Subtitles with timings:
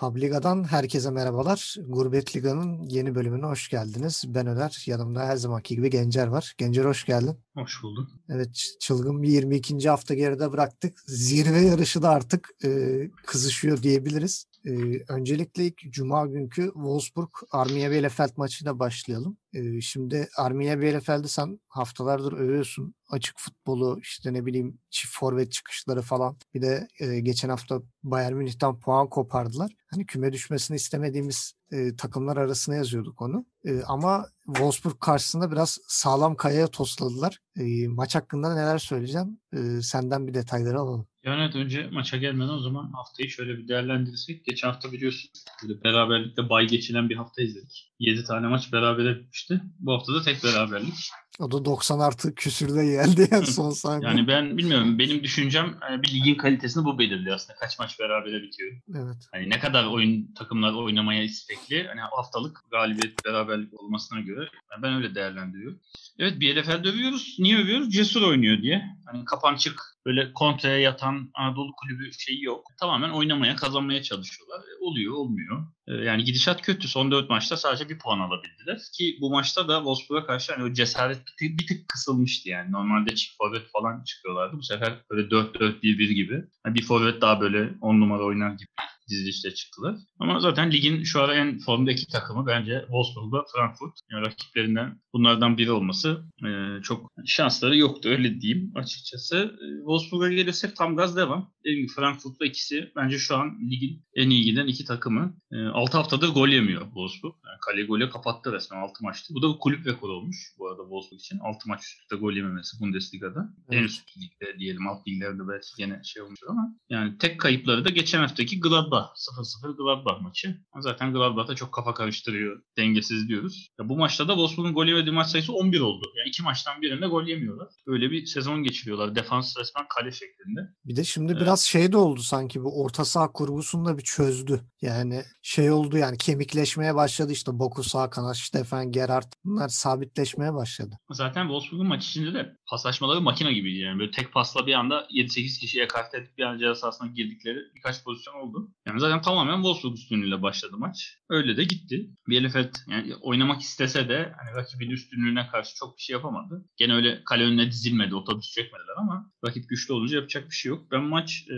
[0.00, 1.76] Publiga'dan herkese merhabalar.
[1.88, 4.24] Gurbet Liga'nın yeni bölümüne hoş geldiniz.
[4.26, 6.54] Ben Öner, yanımda her zamanki gibi Gencer var.
[6.58, 7.36] Gencer hoş geldin.
[7.54, 8.08] Hoş bulduk.
[8.28, 9.88] Evet, çılgın bir 22.
[9.88, 10.98] hafta geride bıraktık.
[11.06, 14.46] Zirve yarışı da artık e, kızışıyor diyebiliriz.
[14.66, 14.72] E,
[15.08, 19.36] öncelikle ilk Cuma günkü Wolfsburg Armiya Bielefeld maçıyla başlayalım.
[19.52, 22.94] E, şimdi Armiya Bielefeld'i sen haftalardır övüyorsun.
[23.08, 26.36] Açık futbolu, işte ne bileyim çift forvet çıkışları falan.
[26.54, 29.72] Bir de e, geçen hafta Bayern Münih'ten puan kopardılar.
[29.86, 33.46] Hani küme düşmesini istemediğimiz e, takımlar arasına yazıyorduk onu.
[33.64, 37.38] E, ama Wolfsburg karşısında biraz sağlam kayaya tosladılar.
[37.58, 39.40] E, maç hakkında neler söyleyeceğim?
[39.52, 41.06] E, senden bir detayları alalım.
[41.24, 44.44] Yani önce maça gelmeden o zaman haftayı şöyle bir değerlendirirsek.
[44.44, 45.30] Geçen hafta biliyorsun
[45.62, 47.92] böyle beraberlikte bay geçilen bir hafta izledik.
[47.98, 49.60] 7 tane maç beraber bitmişti.
[49.78, 51.10] Bu hafta da tek beraberlik.
[51.40, 54.10] O da 90 artı küsürde geldi yani son saniye.
[54.10, 54.98] Yani ben bilmiyorum.
[54.98, 57.58] Benim düşüncem hani bir ligin kalitesini bu belirliyor aslında.
[57.58, 58.72] Kaç maç berabere bitiyor.
[58.94, 59.28] Evet.
[59.32, 61.86] Hani ne kadar oyun takımlar oynamaya istekli.
[61.88, 64.48] Hani haftalık galibiyet beraberlik olmasına göre
[64.82, 65.80] ben öyle değerlendiriyorum.
[66.18, 67.36] Evet Bielefeld övüyoruz.
[67.38, 67.92] Niye övüyoruz?
[67.92, 68.82] Cesur oynuyor diye.
[69.06, 72.66] Hani kapançık böyle kontraya yatan Anadolu kulübü şeyi yok.
[72.80, 74.58] Tamamen oynamaya, kazanmaya çalışıyorlar.
[74.60, 75.66] E, oluyor, olmuyor.
[75.88, 76.88] E, yani gidişat kötü.
[76.88, 78.80] Son 4 maçta sadece bir puan alabildiler.
[78.94, 82.72] Ki bu maçta da Wolfsburg'a karşı hani o cesaret bir tık, bir tık kısılmıştı yani.
[82.72, 84.56] Normalde çift forvet falan çıkıyorlardı.
[84.56, 86.44] Bu sefer böyle 4-4-1-1 gibi.
[86.66, 88.68] Yani bir forvet daha böyle 10 numara oynar gibi
[89.10, 89.96] dizilişte çıktılar.
[90.18, 93.94] Ama zaten ligin şu ara en formdaki takımı bence Wolfsburg ve Frankfurt.
[94.12, 99.36] Yani rakiplerinden bunlardan biri olması e, çok şansları yoktu öyle diyeyim açıkçası.
[99.36, 101.52] E, Wolfsburg'a gelirsek tam gaz devam.
[101.64, 105.36] Dediğim gibi Frankfurt'la ikisi bence şu an ligin en iyi giden iki takımı.
[105.52, 107.34] E, 6 haftadır gol yemiyor Wolfsburg.
[107.46, 109.34] Yani kale golü kapattı resmen 6 maçtı.
[109.34, 111.38] Bu da kulüp rekoru olmuş bu arada Wolfsburg için.
[111.38, 113.54] 6 maç üstte gol yememesi Bundesliga'da.
[113.68, 113.80] Evet.
[113.80, 117.90] En üst ligde diyelim alt liglerde belki gene şey olmuş ama yani tek kayıpları da
[117.90, 120.60] geçen haftaki Gladbach 0-0 Gladbach maçı.
[120.80, 122.62] Zaten Gladbach'ta çok kafa karıştırıyor.
[122.76, 123.68] Dengesiz diyoruz.
[123.80, 126.06] Ya bu maçta da Wolfsburg'un gol yemediği maç sayısı 11 oldu.
[126.18, 127.68] Yani iki maçtan birinde gol yemiyorlar.
[127.86, 129.14] Öyle bir sezon geçiriyorlar.
[129.14, 130.60] Defans resmen kale şeklinde.
[130.84, 131.42] Bir de şimdi evet.
[131.42, 134.60] biraz şey de oldu sanki bu orta saha kurgusunu da bir çözdü.
[134.82, 140.98] Yani şey oldu yani kemikleşmeye başladı işte Boku sağ kanat, Stefan Gerrard bunlar sabitleşmeye başladı.
[141.10, 143.98] Zaten Wolfsburg'un maç içinde de paslaşmaları makine gibiydi yani.
[143.98, 148.04] Böyle tek pasla bir anda 7-8 kişiye kart edip bir an ceza sahasına girdikleri birkaç
[148.04, 148.72] pozisyon oldu.
[148.90, 151.18] Yani zaten tamamen Wolfsburg üstünlüğüyle başladı maç.
[151.28, 152.10] Öyle de gitti.
[152.28, 156.64] Bielefeld yani oynamak istese de hani rakibin üstünlüğüne karşı çok bir şey yapamadı.
[156.76, 160.90] Gene öyle kale önüne dizilmedi, otobüs çekmediler ama rakip güçlü olunca yapacak bir şey yok.
[160.92, 161.56] Ben maç e,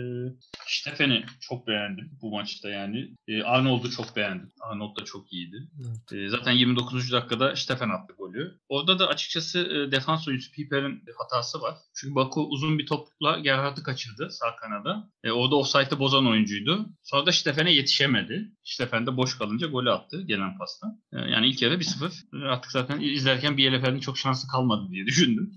[0.67, 3.15] Stefen'i çok beğendim bu maçta yani.
[3.27, 4.51] E, Arnold'u çok beğendim.
[4.61, 5.69] Arnold da çok iyiydi.
[5.85, 6.21] Evet.
[6.21, 7.11] E, zaten 29.
[7.11, 8.59] dakikada Stefen attı golü.
[8.69, 11.75] Orada da açıkçası e, defans oyuncusu Piper'in hatası var.
[11.95, 15.09] Çünkü Baku uzun bir topla Gerhard'ı kaçırdı sağ kanada.
[15.23, 16.85] E, orada offside'ı bozan oyuncuydu.
[17.13, 18.51] Sonra da Stefen'e yetişemedi.
[18.63, 20.87] Stefen de boş kalınca golü attı gelen pasta.
[21.13, 22.47] E, yani ilk yarı 1-0.
[22.47, 25.51] Artık zaten izlerken bir Bielefeld'in çok şansı kalmadı diye düşündüm.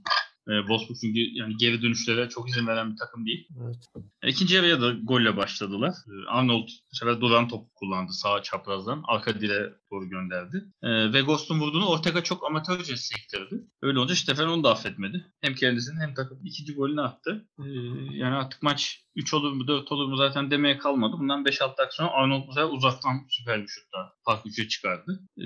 [0.48, 3.48] E, Wolfsburg çünkü yani geri dönüşlere çok izin veren bir takım değil.
[3.64, 3.76] Evet.
[4.22, 5.90] E, ikinci yarıya da golle başladılar.
[5.90, 9.02] E, Arnold bu sefer duran top kullandı sağ çaprazdan.
[9.08, 10.64] Arka direğe doğru gönderdi.
[10.82, 13.60] E, ve Ghost'un vurduğunu Ortega çok amatörce sektirdi.
[13.82, 15.26] Öyle olunca Stefan onu da affetmedi.
[15.40, 17.48] Hem kendisinin hem takım ikinci golünü attı.
[17.58, 17.64] E,
[18.12, 21.16] yani artık maç 3 olur mu 4 olur mu zaten demeye kalmadı.
[21.18, 25.20] Bundan 5-6 dakika sonra Arnold sefer uzaktan süper bir şutla fark 3'e çıkardı.
[25.38, 25.44] E,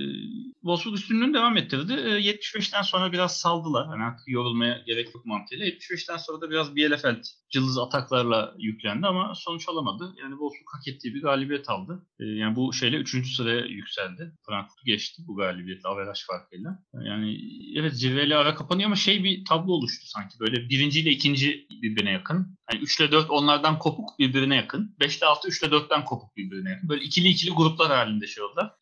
[0.60, 1.92] Wolfsburg üstünlüğünü devam ettirdi.
[1.92, 3.86] E, 75'ten sonra biraz saldılar.
[3.86, 5.66] Yani artık yorulmaya gerek yok mantığıyla.
[5.66, 10.14] 75'ten sonra da biraz Bielefeld cılız ataklarla yüklendi ama sonuç alamadı.
[10.18, 12.06] Yani Wolfsburg hak ettiği bir galibiyet aldı.
[12.20, 13.36] E, yani bu şeyle 3.
[13.36, 14.32] sıraya yükseldi.
[14.46, 16.78] Frankfurt geçti bu galibiyetle averaj farkıyla.
[17.04, 17.38] Yani
[17.76, 20.40] evet zirveyle ara kapanıyor ama şey bir tablo oluştu sanki.
[20.40, 22.58] Böyle birinci ile ikinci birbirine yakın.
[22.72, 24.96] Yani 3 ile 4 onlardan kopuk birbirine yakın.
[25.00, 26.88] 5 ile 6 3 ile 4'ten kopuk birbirine yakın.
[26.88, 28.72] Böyle ikili ikili gruplar halinde şey oldular.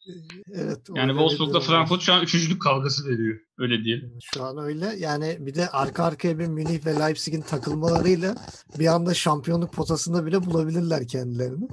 [0.55, 0.79] Evet.
[0.95, 3.39] Yani Wolfsburg'la Frankfurt şu an üçüncülük kavgası veriyor.
[3.59, 4.19] Öyle diyelim.
[4.35, 4.95] Şu an öyle.
[4.99, 8.37] Yani bir de arka arkaya bir Münih ve Leipzig'in takılmalarıyla
[8.79, 11.69] bir anda şampiyonluk potasında bile bulabilirler kendilerini.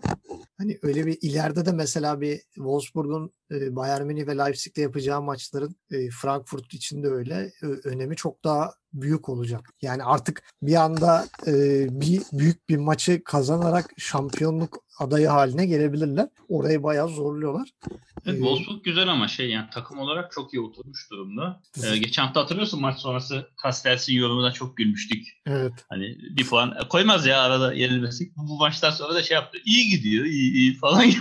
[0.58, 5.76] Hani öyle bir ileride de mesela bir Wolfsburg'un e, Bayern Münih ve Leipzig'le yapacağı maçların
[5.92, 7.52] e, Frankfurt için de öyle
[7.84, 9.70] önemi çok daha büyük olacak.
[9.82, 11.54] Yani artık bir anda e,
[12.02, 16.28] bir büyük bir maçı kazanarak şampiyonluk adayı haline gelebilirler.
[16.50, 17.70] Orayı bayağı zorluyorlar.
[18.26, 21.62] Evet, Wolfsburg güzel ama şey yani takım olarak çok iyi oturmuş durumda.
[21.84, 25.28] Ee, geçen hafta hatırlıyorsun maç sonrası Castels'in yorumuna çok gülmüştük.
[25.46, 25.74] Evet.
[25.90, 28.38] Hani bir puan koymaz ya arada yenilmesik.
[28.38, 29.58] Bu, bu maçtan sonra da şey yaptı.
[29.66, 31.06] İyi gidiyor, iyi iyi falan.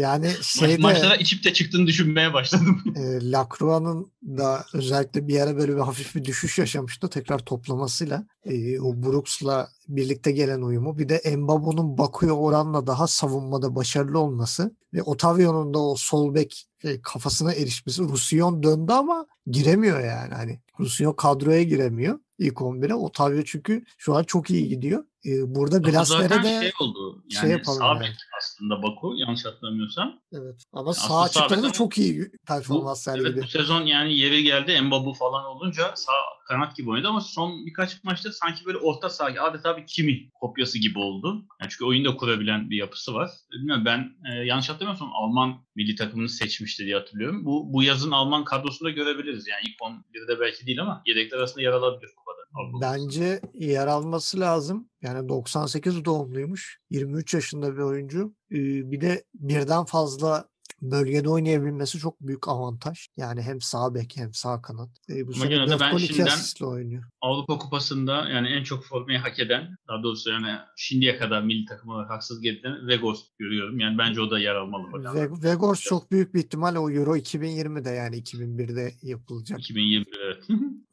[0.00, 2.82] Yani şeyde, maçlara içip de çıktığını düşünmeye başladım.
[2.96, 7.10] E, Lacroix'ın da özellikle bir ara böyle bir hafif bir düşüş yaşamıştı.
[7.10, 10.98] Tekrar toplamasıyla e, o Brooks'la birlikte gelen uyumu.
[10.98, 16.68] Bir de Mbabu'nun Baku'ya oranla daha savunmada başarılı olması ve Otavio'nun da o sol bek
[16.84, 18.02] e, kafasına erişmesi.
[18.02, 20.34] Rusyon döndü ama giremiyor yani.
[20.34, 22.94] Hani Rusyon kadroya giremiyor ilk 11'e.
[22.94, 25.04] Otavio çünkü şu an çok iyi gidiyor.
[25.26, 27.24] E, burada Glasner'e de şey oldu.
[27.30, 28.14] Yani şey yapalım sağ yani.
[28.38, 30.20] aslında Baku yanlış hatırlamıyorsam.
[30.32, 30.62] evet.
[30.72, 33.44] Ama Aslında sağ açıkta sağ da çok iyi performans evet sergiliyor.
[33.44, 36.12] bu sezon yani yeri geldi Mbabu falan olunca sağ
[36.48, 40.78] kanat gibi oynadı ama son birkaç maçta sanki böyle orta saha adeta bir kimi kopyası
[40.78, 41.46] gibi oldu.
[41.60, 43.30] Yani çünkü oyunu da kurabilen bir yapısı var.
[43.52, 47.44] Bilmiyorum ben e, yanlış hatırlamıyorsam Alman milli takımını seçmişti diye hatırlıyorum.
[47.44, 49.46] Bu bu yazın Alman kadrosunda görebiliriz.
[49.48, 52.39] Yani ilk 11'de belki değil ama yedekler arasında yer alabilir kupada.
[52.82, 54.88] Bence yer alması lazım.
[55.02, 56.78] Yani 98 doğumluymuş.
[56.90, 58.34] 23 yaşında bir oyuncu.
[58.50, 60.49] Bir de birden fazla
[60.82, 63.06] bölgede oynayabilmesi çok büyük avantaj.
[63.16, 64.88] Yani hem sağ bek hem sağ kanat.
[65.10, 67.04] Ee, bu Ama sene gene de 4 ben gol 2 şimdiden- oynuyor.
[67.20, 71.90] Avrupa Kupası'nda yani en çok formayı hak eden, daha doğrusu yani şimdiye kadar milli takım
[71.90, 73.78] olarak haksız gerilen Vegos görüyorum.
[73.80, 75.42] Yani bence o da yer almalı bakalım.
[75.42, 79.60] Ve Vegors çok büyük bir ihtimal o Euro 2020'de yani 2001'de yapılacak.
[79.60, 80.44] 2020 evet.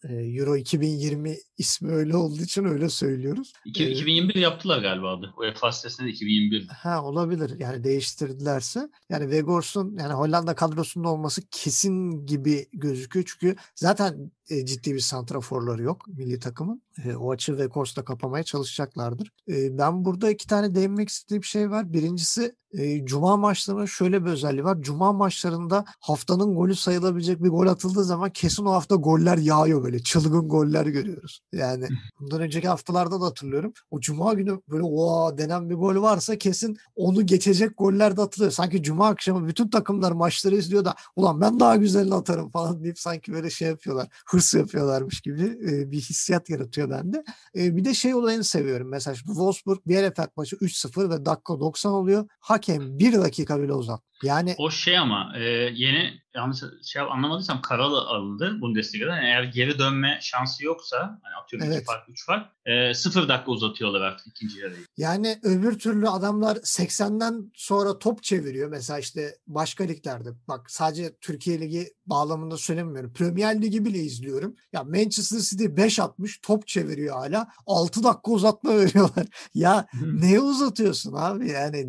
[0.03, 3.53] Ee, Euro 2020 ismi öyle olduğu için öyle söylüyoruz.
[3.65, 3.95] İki- Evet.
[3.97, 5.33] 2021 yaptılar galiba adı.
[5.37, 6.67] UEFA sitesinde de 2021.
[6.67, 7.51] Ha olabilir.
[7.59, 8.89] Yani değiştirdilerse.
[9.09, 13.25] Yani Vegors'un yani Hollanda kadrosunda olması kesin gibi gözüküyor.
[13.25, 16.81] Çünkü zaten e, ciddi bir santraforları yok milli takımın.
[17.05, 19.31] E, o açı Vegors'la kapamaya çalışacaklardır.
[19.49, 21.93] E, ben burada iki tane değinmek istediğim şey var.
[21.93, 24.77] Birincisi e, Cuma maçlarının şöyle bir özelliği var.
[24.81, 29.99] Cuma maçlarında haftanın golü sayılabilecek bir gol atıldığı zaman kesin o hafta goller yağıyor böyle.
[29.99, 31.41] Çılgın goller görüyoruz.
[31.53, 31.87] Yani
[32.19, 33.73] bundan önceki haftalarda da hatırlıyorum.
[33.91, 38.51] O Cuma günü böyle oha denen bir gol varsa kesin onu geçecek goller de atılıyor.
[38.51, 42.99] Sanki Cuma akşamı bütün takımlar maçları izliyor da ulan ben daha güzelini atarım falan deyip
[42.99, 44.07] sanki böyle şey yapıyorlar.
[44.37, 47.23] Hırs yapıyorlarmış gibi e, bir hissiyat yaratıyor bende.
[47.55, 48.89] E, bir de şey olayını seviyorum.
[48.89, 52.27] Mesela şimdi Wolfsburg Bielefeld maçı 3-0 ve dakika 90 oluyor.
[52.39, 54.01] Hakem bir dakika bile uzat.
[54.23, 55.43] Yani O şey ama e,
[55.73, 59.15] yeni yanlış şey anlamadıysam Karalı alındı Bundesliga'da.
[59.15, 61.77] Yani eğer geri dönme şansı yoksa hani atıyorum Evet.
[61.81, 64.85] 2 fark 3 fark e, 0 dakika uzatıyorlar artık ikinci yarıyı.
[64.97, 68.69] Yani öbür türlü adamlar 80'den sonra top çeviriyor.
[68.69, 70.29] Mesela işte başka liglerde.
[70.47, 73.13] Bak sadece Türkiye Ligi bağlamında söylemiyorum.
[73.13, 74.55] Premier Ligi bile izliyorum.
[74.73, 77.47] Ya Manchester City 5 atmış top çeviriyor hala.
[77.67, 79.27] 6 dakika uzatma veriyorlar.
[79.53, 81.85] ya neye uzatıyorsun abi yani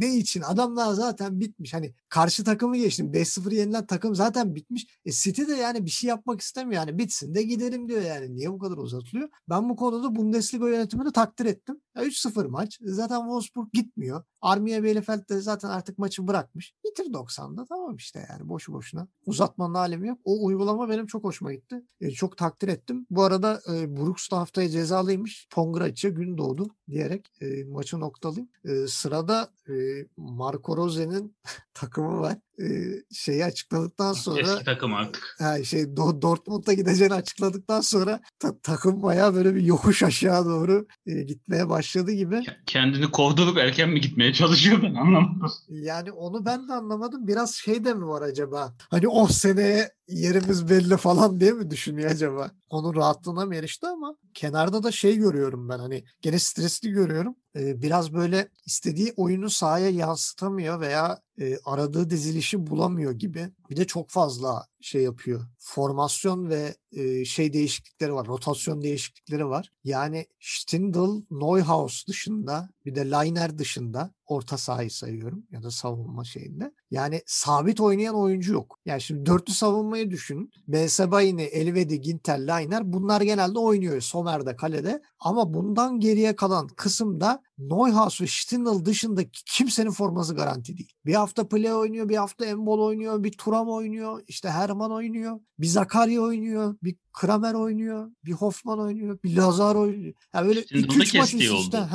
[0.00, 0.40] ne için?
[0.40, 1.74] Adamlar zaten bitmiş.
[1.74, 3.12] Hani karşı takımı geçtim.
[3.12, 4.86] 5-0 yenilen takım zaten bitmiş.
[5.04, 6.86] E City de yani bir şey yapmak istemiyor.
[6.86, 8.36] Yani bitsin de gidelim diyor yani.
[8.36, 9.28] Niye bu kadar uzatılıyor?
[9.48, 11.80] Ben bu konuda Bundesliga yönetimini takdir ettim.
[11.96, 12.78] Ya 3-0 maç.
[12.82, 14.24] Zaten Wolfsburg gitmiyor.
[14.42, 16.74] Armiya Bielefeld de zaten artık maçı bırakmış.
[16.84, 19.08] Bitir 90'da tamam işte yani boşu boşuna.
[19.26, 20.18] Uzatmanın alemi yok.
[20.24, 21.82] O uygulama benim çok hoşuma gitti.
[22.00, 23.06] E, çok takdir ettim.
[23.10, 25.48] Bu arada e, Brooks da haftaya cezalıymış.
[25.50, 28.48] Pongrac'ya gün doğdu diyerek e, maçı noktalayayım.
[28.64, 29.72] E, sırada e,
[30.16, 31.36] Marco Rose'nin
[31.74, 32.32] takımı var.
[32.32, 32.36] E,
[33.12, 35.36] şeyi açıkladıktan sonra Eski takım artık.
[35.38, 40.86] ha, şey Do- Dortmund'a gideceğini açıkladıktan sonra ta- takım bayağı böyle bir yokuş aşağı doğru
[41.06, 42.34] e, gitmeye başladı gibi.
[42.34, 45.50] Ke- Kendini kovdurup erken mi gitmeye çalışıyor ben anlamadım.
[45.68, 47.26] Yani onu ben de anlamadım.
[47.26, 48.74] Biraz şey de mi var acaba?
[48.90, 52.50] Hani o seneye yerimiz belli falan diye mi düşünüyor acaba?
[52.70, 57.34] Onun rahatlığına mı erişti ama kenarda da şey görüyorum ben hani gene stresli görüyorum.
[57.56, 62.10] Ee, biraz böyle istediği oyunu sahaya yansıtamıyor veya e, aradığı
[62.50, 63.48] dizilişi bulamıyor gibi.
[63.70, 65.46] Bir de çok fazla şey yapıyor.
[65.58, 66.74] Formasyon ve
[67.24, 68.26] şey değişiklikleri var.
[68.26, 69.72] Rotasyon değişiklikleri var.
[69.84, 76.72] Yani Stindl, Neuhaus dışında bir de Liner dışında orta sahayı sayıyorum ya da savunma şeyinde.
[76.90, 78.78] Yani sabit oynayan oyuncu yok.
[78.84, 80.50] Yani şimdi dörtlü savunmayı düşünün.
[80.68, 84.00] Bensebaini, Elvedi, Ginter, Liner bunlar genelde oynuyor.
[84.00, 85.02] Somer de kalede.
[85.20, 90.92] Ama bundan geriye kalan kısımda Neuhaus ve Stindl dışında kimsenin forması garanti değil.
[91.06, 95.66] Bir hafta Play oynuyor, bir hafta Embol oynuyor, bir Turam oynuyor, işte Herman oynuyor, bir
[95.66, 100.14] Zakaria oynuyor, bir Kramer oynuyor, bir Hoffman oynuyor, bir Lazar oynuyor.
[100.34, 101.86] Yani böyle Stindl'da 2-3 maç kestiği üst üste.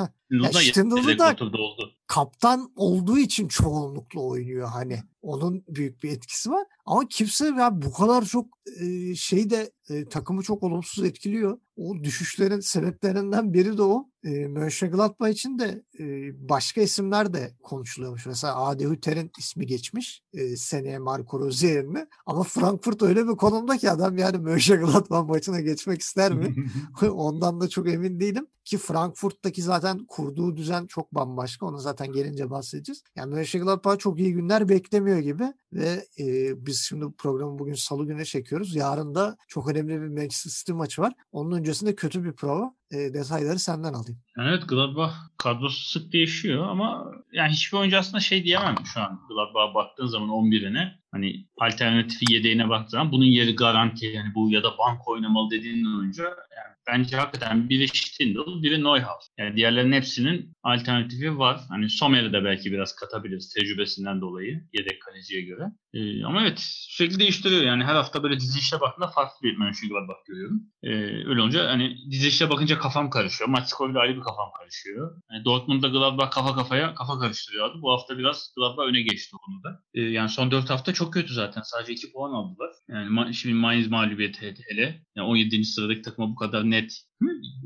[0.72, 1.91] Stindl'da oturdu oldu.
[2.08, 5.00] kaptan olduğu için çoğunlukla oynuyor hani.
[5.22, 6.67] Onun büyük bir etkisi var.
[6.86, 8.46] Ama kimse ya bu kadar çok
[8.82, 11.60] e, şey de e, takımı çok olumsuz etkiliyor.
[11.77, 14.10] O düşüşlerin sebeplerinden biri de o.
[14.24, 16.05] E, Mönchengladbach için de e,
[16.50, 18.25] başka isimler de konuşuluyormuş.
[18.25, 22.08] Mesela Adi Hüter'in ismi geçmiş e, seneye Marco Rose yerine.
[22.25, 26.55] Ama Frankfurt öyle bir konumda ki adam yani Mönchengladbach maçına geçmek ister mi?
[27.12, 28.48] Ondan da çok emin değilim.
[28.65, 31.65] Ki Frankfurt'taki zaten kurduğu düzen çok bambaşka.
[31.65, 33.03] Onu zaten gelince bahsedeceğiz.
[33.15, 35.53] Yani Mönchengladbach çok iyi günler beklemiyor gibi.
[35.75, 36.25] Ve e,
[36.65, 38.75] biz şimdi programı bugün salı günü çekiyoruz.
[38.75, 41.13] Yarın da çok önemli bir Manchester City maçı var.
[41.32, 42.74] Onun öncesinde kötü bir prova.
[42.91, 44.20] E, detayları senden alayım.
[44.38, 49.74] Evet Gladbach kadrosu sık değişiyor ama yani hiçbir oyuncu aslında şey diyemem şu an Gladbach'a
[49.74, 54.77] baktığın zaman 11'ine hani alternatifi yedeğine baktığın zaman bunun yeri garanti yani bu ya da
[54.77, 59.27] bank oynamalı dediğin oyuncu yani bence hakikaten biri Stindl, biri Neuhaus.
[59.38, 61.62] Yani diğerlerinin hepsinin alternatifi var.
[61.70, 65.63] Hani Sommer'i de belki biraz katabiliriz tecrübesinden dolayı yedek kaleciye göre.
[65.94, 70.62] Ee, ama evet sürekli değiştiriyor yani her hafta böyle dizilişe baktığında farklı bir Mönchengladbach görüyorum.
[70.84, 70.89] Ee,
[71.30, 73.50] öyle olunca hani dizilişe bakınca kafam karışıyor.
[73.50, 75.22] Maç skoruyla ayrı bir kafam karışıyor.
[75.32, 77.82] Yani Dortmund'da Gladbach kafa kafaya kafa karıştırıyordu.
[77.82, 79.82] Bu hafta biraz Gladbach öne geçti o konuda.
[79.94, 81.62] Ee, yani son 4 hafta çok kötü zaten.
[81.62, 82.70] Sadece 2 puan aldılar.
[82.89, 85.01] Yani şimdi Mainz mağlubiyeti hele.
[85.15, 85.65] Yani 17.
[85.65, 86.89] sıradaki takıma bu kadar net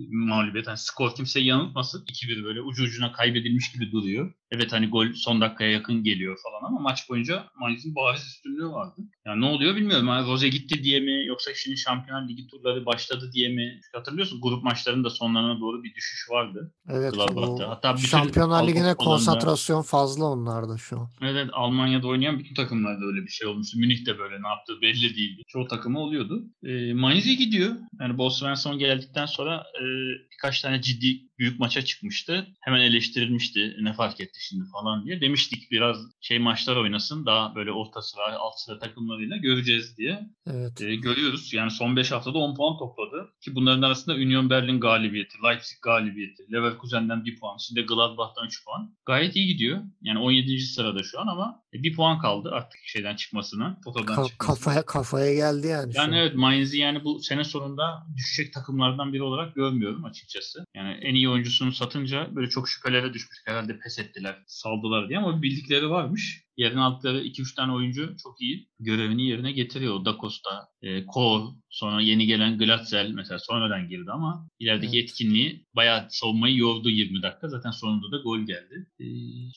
[0.10, 0.68] mağlubiyet.
[0.68, 2.06] Yani skor kimseyi yanıltmasın.
[2.06, 4.34] 2-1 böyle ucu ucuna kaybedilmiş gibi duruyor.
[4.52, 9.02] Evet hani gol son dakikaya yakın geliyor falan ama maç boyunca Mainz'in bariz üstünlüğü vardı.
[9.26, 10.08] Yani ne oluyor bilmiyorum.
[10.08, 13.82] Yani Rose gitti diye mi yoksa şimdi Şampiyonlar Ligi turları başladı diye mi?
[13.94, 16.74] Hatırlıyorsun grup maçlarının da sonlarına doğru bir düşüş vardı.
[16.90, 17.14] Evet.
[17.68, 21.10] Hatta bütün Şampiyonlar Ligi'ne konsantrasyon fazla onlarda şu an.
[21.22, 23.80] Evet Almanya'da oynayan bütün takımlarda öyle bir şey olmuştu.
[23.80, 25.42] Münih de böyle ne yaptığı belli değildi.
[25.48, 26.44] Çoğu takımı oluyordu.
[26.64, 27.76] E, Mainz iyi gidiyor.
[28.00, 29.84] Yani Bo Svensson geldikten sonra e,
[30.32, 32.48] birkaç tane ciddi büyük maça çıkmıştı.
[32.62, 35.22] Hemen eleştirilmişti ne fark etti şimdi falan diye.
[35.22, 40.30] Demiştik biraz şey maçlar oynasın daha böyle orta sıra alt sıra takımlarıyla göreceğiz diye.
[40.48, 40.82] Evet.
[40.82, 41.54] E, görüyoruz.
[41.54, 43.30] Yani son 5 haftada 10 puan topladı.
[43.42, 48.96] Ki bunların arasında Union Berlin galibiyeti, Leipzig galibiyeti, Leverkusen'den 1 puan, şimdi Gladbach'tan 3 puan.
[49.06, 49.80] Gayet iyi gidiyor.
[50.02, 50.60] Yani 17.
[50.60, 54.38] sırada şu an ama 1 puan kaldı artık şeyden çıkmasına, Ka- çıkmasına.
[54.38, 55.94] kafaya kafaya geldi yani.
[55.96, 56.18] Yani an.
[56.18, 60.66] evet Mainz'i yani bu sene sonunda düşecek takımlardan biri olarak görmüyorum açıkçası.
[60.76, 63.42] Yani en iyi oyuncusunu satınca böyle çok şüphelere düşmüş.
[63.46, 66.44] Herhalde pes ettiler, saldılar diye ama bildikleri varmış.
[66.60, 70.06] Yerine aldıkları 2-3 tane oyuncu çok iyi görevini yerine getiriyor.
[70.06, 75.10] Da Costa, e, Kohl, sonra yeni gelen Glatzel mesela sonradan girdi ama ilerideki Evet.
[75.10, 77.48] etkinliği bayağı savunmayı yordu 20 dakika.
[77.48, 78.88] Zaten sonunda da gol geldi.
[79.00, 79.06] E,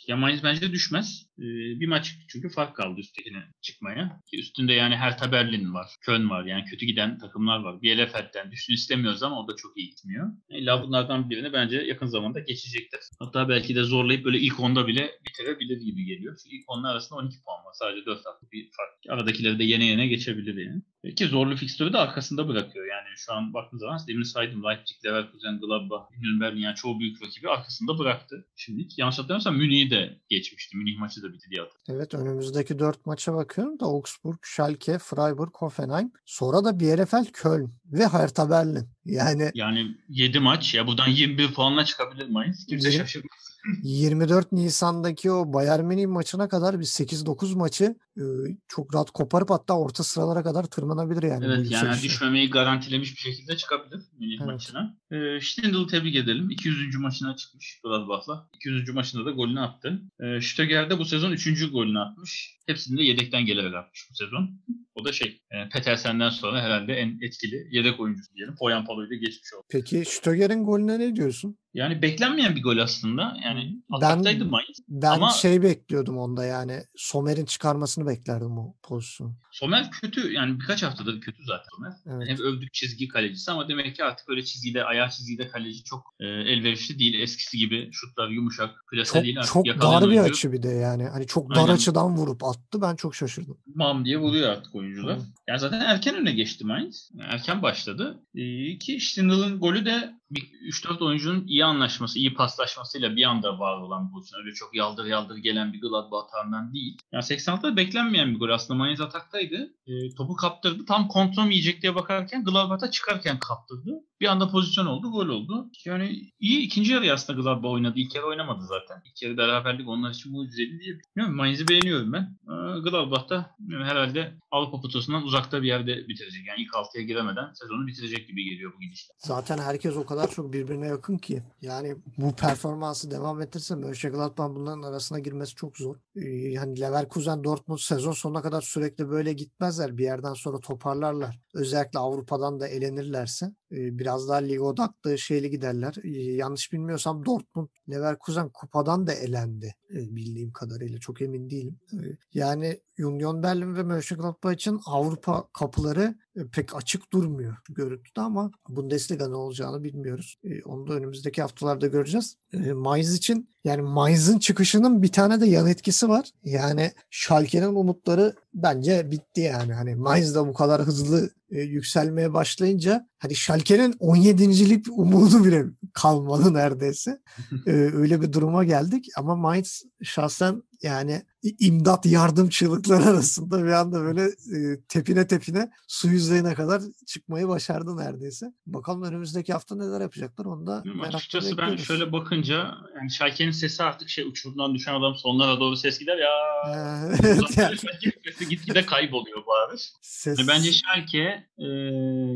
[0.09, 1.26] ya Mainz bence düşmez.
[1.38, 1.44] E,
[1.80, 4.21] bir maç çünkü fark kaldı üsttekine çıkmaya.
[4.30, 6.44] Ki üstünde yani Hertha Berlin var, Köln var.
[6.44, 7.82] Yani kötü giden takımlar var.
[7.82, 10.32] Bielefeld'den düşsün istemiyoruz ama o da çok iyi gitmiyor.
[10.50, 13.00] İlla bunlardan birini bence yakın zamanda geçecekler.
[13.18, 16.38] Hatta belki de zorlayıp böyle ilk onda bile bitirebilir gibi geliyor.
[16.42, 17.72] Çünkü ilk onda arasında 12 puan var.
[17.72, 19.18] Sadece 4 hafta bir fark.
[19.18, 20.82] Aradakileri de yene yene geçebilir yani.
[21.16, 22.87] Ki zorlu fikstürü de arkasında bırakıyor.
[22.87, 27.49] Yani şu an baktığınız zaman demin saydım Leipzig, Leverkusen, Gladbach, Berlin yani çoğu büyük rakibi
[27.49, 28.46] arkasında bıraktı.
[28.56, 30.76] Şimdi yanlış hatırlamıyorsam Münih'i de geçmişti.
[30.76, 31.96] Münih maçı da bitti diye hatırlıyorum.
[31.96, 36.12] Evet önümüzdeki dört maça bakıyorum da Augsburg, Schalke, Freiburg, Hoffenheim.
[36.25, 38.88] Sonra da Bielefeld, Köln ve Hertha Berlin.
[39.04, 42.66] Yani Yani 7 maç ya buradan 21 puanla çıkabilir Mainz.
[42.66, 43.51] Kimse şaşırmaz.
[43.83, 48.23] 24 Nisan'daki o Bayern Münih maçına kadar bir 8-9 maçı e,
[48.69, 51.45] çok rahat koparıp hatta orta sıralara kadar tırmanabilir yani.
[51.45, 52.02] Evet yani yükselişe.
[52.02, 54.47] düşmemeyi garantilemiş bir şekilde çıkabilir Münih Evet.
[54.47, 54.97] maçına.
[55.11, 56.50] Ee, Stindl'ı tebrik edelim.
[56.50, 56.97] 200.
[56.99, 58.49] maçına çıkmış Gladbach'la.
[58.57, 58.95] 200.
[58.95, 60.02] maçında da golünü attı.
[60.21, 61.71] Ee, Stöger de bu sezon 3.
[61.71, 62.59] golünü atmış.
[62.66, 64.61] Hepsini de yedekten gelerek atmış bu sezon.
[64.95, 68.54] O da şey e, Petersen'den sonra herhalde en etkili yedek oyuncusu diyelim.
[68.59, 69.64] Poyan Palo'yu da geçmiş oldu.
[69.71, 71.57] Peki Stöger'in golüne ne diyorsun?
[71.75, 73.37] Yani beklenmeyen bir gol aslında.
[73.45, 74.79] Yani Ben- ataktaydı Mainz.
[74.88, 79.35] Ben Ama- şey bekliyordum onda yani Somer'in çıkarmasını beklerdim o pozisyonu.
[79.52, 81.93] Somer kötü yani birkaç haftadır kötü zaten Somer.
[82.07, 82.29] Evet.
[82.29, 86.25] Hep övdük çizgi kalecisi ama demek ki artık öyle çizgide, ayağı çizgide kaleci çok e,
[86.26, 87.21] elverişli değil.
[87.21, 89.38] Eskisi gibi şutlar yumuşak, plase Çok değil.
[89.38, 91.05] Artık çok dar bir açı bir de yani.
[91.05, 91.73] Hani çok dar Aynen.
[91.75, 92.83] açıdan vurup attı.
[92.83, 93.59] Ben çok şaşırdım.
[93.67, 95.19] Bam diye vuruyor artık oyuncular.
[95.19, 95.23] Hı.
[95.49, 97.11] Yani zaten erken öne geçti Mainz.
[97.14, 98.23] Yani erken başladı.
[98.35, 104.09] E, ki Stindl'ın golü de 3-4 oyuncunun iyi anlaşması, iyi paslaşmasıyla bir anda var olan
[104.09, 104.41] bir pozisyon.
[104.41, 106.99] Öyle çok yaldır yaldır gelen bir Gladbach hatarından değil.
[107.12, 108.49] Yani 86'da beklenmeyen bir gol.
[108.49, 109.75] Aslında Mainz ataktaydı.
[109.87, 110.85] E, topu kaptırdı.
[110.85, 113.91] Tam kontrol yiyecek diye bakarken Gladbach'a çıkarken kaptırdı.
[114.21, 115.71] Bir anda pozisyon oldu, gol oldu.
[115.87, 117.95] Yani iyi ikinci yarı aslında Gladbach oynadı.
[117.97, 119.03] İlk yarı oynamadı zaten.
[119.05, 120.99] İlk yarı beraberlik onlar için mucizeli diye.
[121.17, 122.39] Bilmiyorum Mainz'i beğeniyorum ben.
[122.49, 126.47] Ee, Gladbach da herhalde Avrupa potasından uzakta bir yerde bitirecek.
[126.47, 129.15] Yani ilk altıya giremeden sezonu bitirecek gibi geliyor bu gidişle.
[129.19, 131.43] Zaten herkes o kadar çok birbirine yakın ki.
[131.61, 135.97] Yani bu performansı devam ettirse Mönchengladbach bunların arasına girmesi çok zor.
[136.17, 139.99] Ee, yani Leverkusen, Dortmund sezon sonuna kadar sürekli böyle gitmezler.
[139.99, 141.41] Bir yerden sonra toparlarlar.
[141.55, 145.95] Özellikle Avrupa'dan da elenirlerse e, biraz daha lig odaklı şeyli giderler.
[146.05, 150.99] Ee, yanlış bilmiyorsam Dortmund, Leverkusen kupadan da elendi e, bildiğim kadarıyla.
[150.99, 151.81] Çok emin değilim.
[151.93, 156.14] Ee, yani Union Berlin ve Mönchengladbach için Avrupa kapıları
[156.53, 160.39] pek açık durmuyor görüntüde ama Bundesliga ne olacağını bilmiyoruz.
[160.45, 162.37] E, onu da önümüzdeki haftalarda göreceğiz.
[162.53, 166.31] E, Mainz için yani Mainz'ın çıkışının bir tane de yan etkisi var.
[166.45, 169.73] Yani Schalke'nin umutları bence bitti yani.
[169.73, 176.54] Hani Mainz da bu kadar hızlı e, yükselmeye başlayınca hani Schalke'nin 17.lik umudu bile kalmadı
[176.54, 177.21] neredeyse.
[177.66, 181.23] e, öyle bir duruma geldik ama Mainz şahsen yani
[181.59, 187.97] imdat yardım çığlıkları arasında bir anda böyle e, tepine tepine su yüzeyine kadar çıkmayı başardı
[187.97, 188.47] neredeyse.
[188.66, 193.82] Bakalım önümüzdeki hafta neler yapacaklar onu da merakla Açıkçası ben şöyle bakınca yani Schalke'nin sesi
[193.82, 196.30] artık şey uçurumdan düşen adam sonlara doğru ses gider ya.
[197.23, 197.76] evet, yani.
[198.25, 199.78] Sesi gitgide kayboluyor bari.
[200.00, 200.38] Ses...
[200.38, 201.66] Yani bence Schalke e,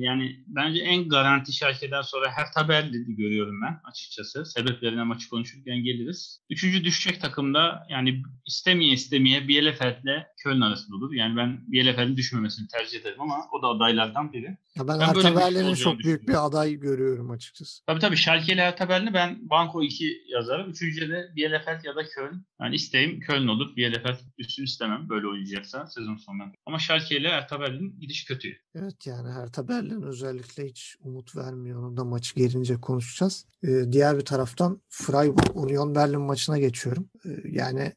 [0.04, 4.46] yani bence en garanti Schalke'den sonra her tabelli görüyorum ben açıkçası.
[4.46, 6.40] Sebeplerine maçı konuşurken geliriz.
[6.50, 11.12] Üçüncü düşecek takımda yani istemeye istemeye Bielefeld'le Köln arasında olur.
[11.12, 14.56] Yani ben Bielefeld'in düşmemesini tercih ederim ama o da adaylardan biri.
[14.76, 17.86] Ya ben, ben Hertha Berlin'in çok büyük bir aday görüyorum açıkçası.
[17.86, 20.70] Tabii tabii Schalke ile Hertha Berlin'i ben Banko 2 yazarım.
[20.70, 22.44] Üçüncüde de Bielefeld ya da Köln.
[22.60, 23.76] Yani isteğim Köln olur.
[23.76, 26.44] Bielefeld üstün istemem böyle oynayacaksa sezon sonunda.
[26.66, 28.48] Ama Schalke ile Hertha Berlin gidiş kötü.
[28.74, 31.82] Evet yani Hertha Berlin özellikle hiç umut vermiyor.
[31.82, 33.46] Onu da maçı gelince konuşacağız.
[33.64, 37.10] Ee, diğer bir taraftan Freiburg Union Berlin maçına geçiyorum.
[37.26, 37.92] Ee, yani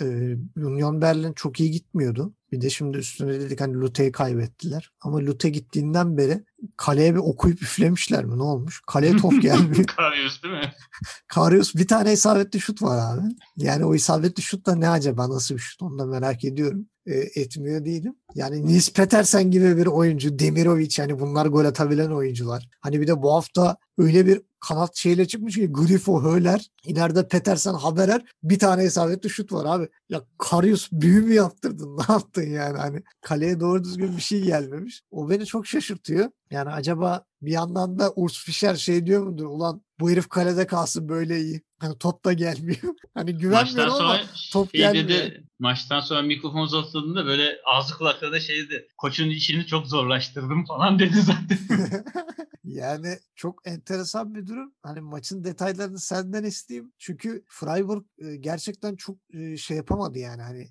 [0.00, 2.34] e, Union Berlin çok iyi gitmiyordu.
[2.52, 4.90] Bir de şimdi üstüne dedik hani Lute'yi kaybettiler.
[5.00, 6.44] Ama Lute gittiğinden beri
[6.76, 8.38] kaleye bir okuyup üflemişler mi?
[8.38, 8.82] Ne olmuş?
[8.86, 9.84] Kaleye top gelmiyor.
[9.84, 10.72] Karius değil mi?
[11.28, 13.26] Karius bir tane isabetli şut var abi.
[13.56, 15.30] Yani o isabetli şut da ne acaba?
[15.30, 15.82] Nasıl bir şut?
[15.82, 16.86] Onu da merak ediyorum.
[17.06, 18.14] E, etmiyor değilim.
[18.34, 22.68] Yani Nils Petersen gibi bir oyuncu, Demirovic yani bunlar gol atabilen oyuncular.
[22.80, 27.74] Hani bir de bu hafta öyle bir kanat şeyle çıkmış ki Grifo, Höler, ileride Petersen,
[27.74, 29.88] Haberer bir tane isabetli şut var abi.
[30.08, 31.96] Ya Karius büyü mü yaptırdın?
[31.98, 32.78] Ne yaptın yani?
[32.78, 35.02] Hani kaleye doğru düzgün bir şey gelmemiş.
[35.10, 36.30] O beni çok şaşırtıyor.
[36.50, 39.44] Yani acaba bir yandan da Urs Fischer şey diyor mudur?
[39.46, 41.62] Ulan bu herif kalede kalsın böyle iyi.
[41.80, 42.78] Hani top da gelmiyor.
[43.14, 44.20] Hani güvenmiyorum ama
[44.52, 45.08] top şey gelmiyor.
[45.08, 48.88] Dedi, maçtan sonra mikrofon uzatıldığında böyle ağzı kulaklarında şeydi.
[48.98, 51.58] Koçun işini çok zorlaştırdım falan dedi zaten.
[52.64, 54.72] yani çok enteresan bir durum.
[54.82, 56.92] Hani maçın detaylarını senden isteyeyim.
[56.98, 58.04] Çünkü Freiburg
[58.40, 59.16] gerçekten çok
[59.58, 60.42] şey yapamadı yani.
[60.42, 60.68] Hani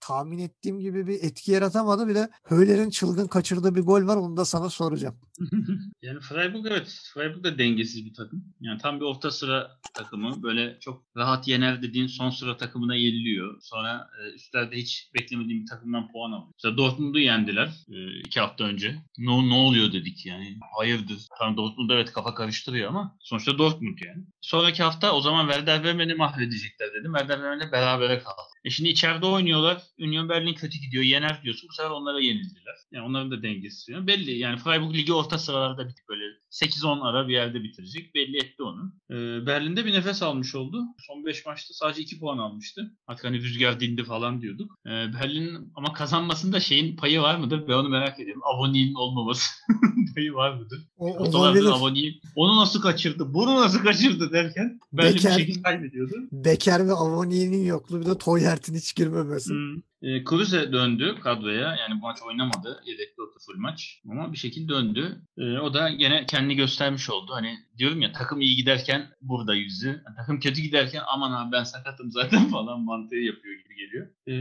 [0.00, 2.08] tahmin ettiğim gibi bir etki yaratamadı.
[2.08, 4.16] Bir de Höyler'in çılgın kaçırdığı bir gol var.
[4.16, 5.16] Onu da sana soracağım.
[6.02, 7.02] yani Freiburg evet.
[7.14, 8.44] Freiburg da dengesiz bir takım.
[8.60, 10.42] Yani tam bir orta sıra takımı.
[10.42, 13.60] Böyle çok rahat yener dediğin son sıra takımına yeniliyor.
[13.60, 16.52] Sonra e, üstlerde hiç beklemediğim bir takımdan puan alıyor.
[16.54, 18.96] Mesela Dortmund'u yendiler e, iki hafta önce.
[19.18, 20.58] Ne, ne oluyor dedik yani.
[20.76, 21.18] Hayırdır.
[21.38, 24.24] Tam Dortmund evet kafa karıştırıyor ama sonuçta Dortmund yani.
[24.40, 27.12] Sonraki hafta o zaman Werder Bremen'i mahvedecekler dedim.
[27.18, 28.54] Werder Bremen'le berabere kaldı.
[28.64, 29.82] E şimdi içeride oynuyorlar.
[29.98, 31.04] Union Berlin kötü gidiyor.
[31.04, 31.68] Yener diyorsun.
[31.68, 32.74] Bu sefer onlara yenildiler.
[32.92, 34.06] Yani onların da dengesi.
[34.06, 34.38] Belli.
[34.38, 38.14] Yani Freiburg Ligi orta sıralarda bitik böyle 8-10 ara bir yerde bitirecek.
[38.14, 38.92] Belli etti onu.
[39.10, 40.82] Ee, Berlin'de bir nefes almış oldu.
[41.06, 42.92] Son 5 maçta sadece 2 puan almıştı.
[43.06, 44.78] Artık hani rüzgar dindi falan diyorduk.
[44.86, 47.68] Ee, Berlin ama kazanmasında şeyin payı var mıdır?
[47.68, 48.42] Ben onu merak ediyorum.
[48.44, 49.50] Avoni'nin olmaması
[50.14, 50.88] payı var mıdır?
[50.96, 51.06] O,
[51.38, 51.64] olabilir.
[51.64, 53.34] Avoni onu nasıl kaçırdı?
[53.34, 56.14] Bunu nasıl kaçırdı derken Berlin Beker, bir şekilde kaybediyordu.
[56.32, 59.50] Beker ve Avoni'nin yokluğu bir de Toyert'in hiç girmemesi.
[59.50, 59.76] Hmm.
[60.04, 61.76] E, Kruse döndü kadroya.
[61.76, 62.82] Yani bu maç oynamadı.
[62.86, 64.00] Yedekte oturdu full maç.
[64.10, 65.22] Ama bir şekilde döndü.
[65.38, 67.32] E, o da gene kendini göstermiş oldu.
[67.34, 69.86] Hani diyorum ya takım iyi giderken burada yüzü.
[69.86, 74.06] Yani takım kötü giderken aman abi ben sakatım zaten falan mantığı yapıyor gibi geliyor.
[74.26, 74.32] E,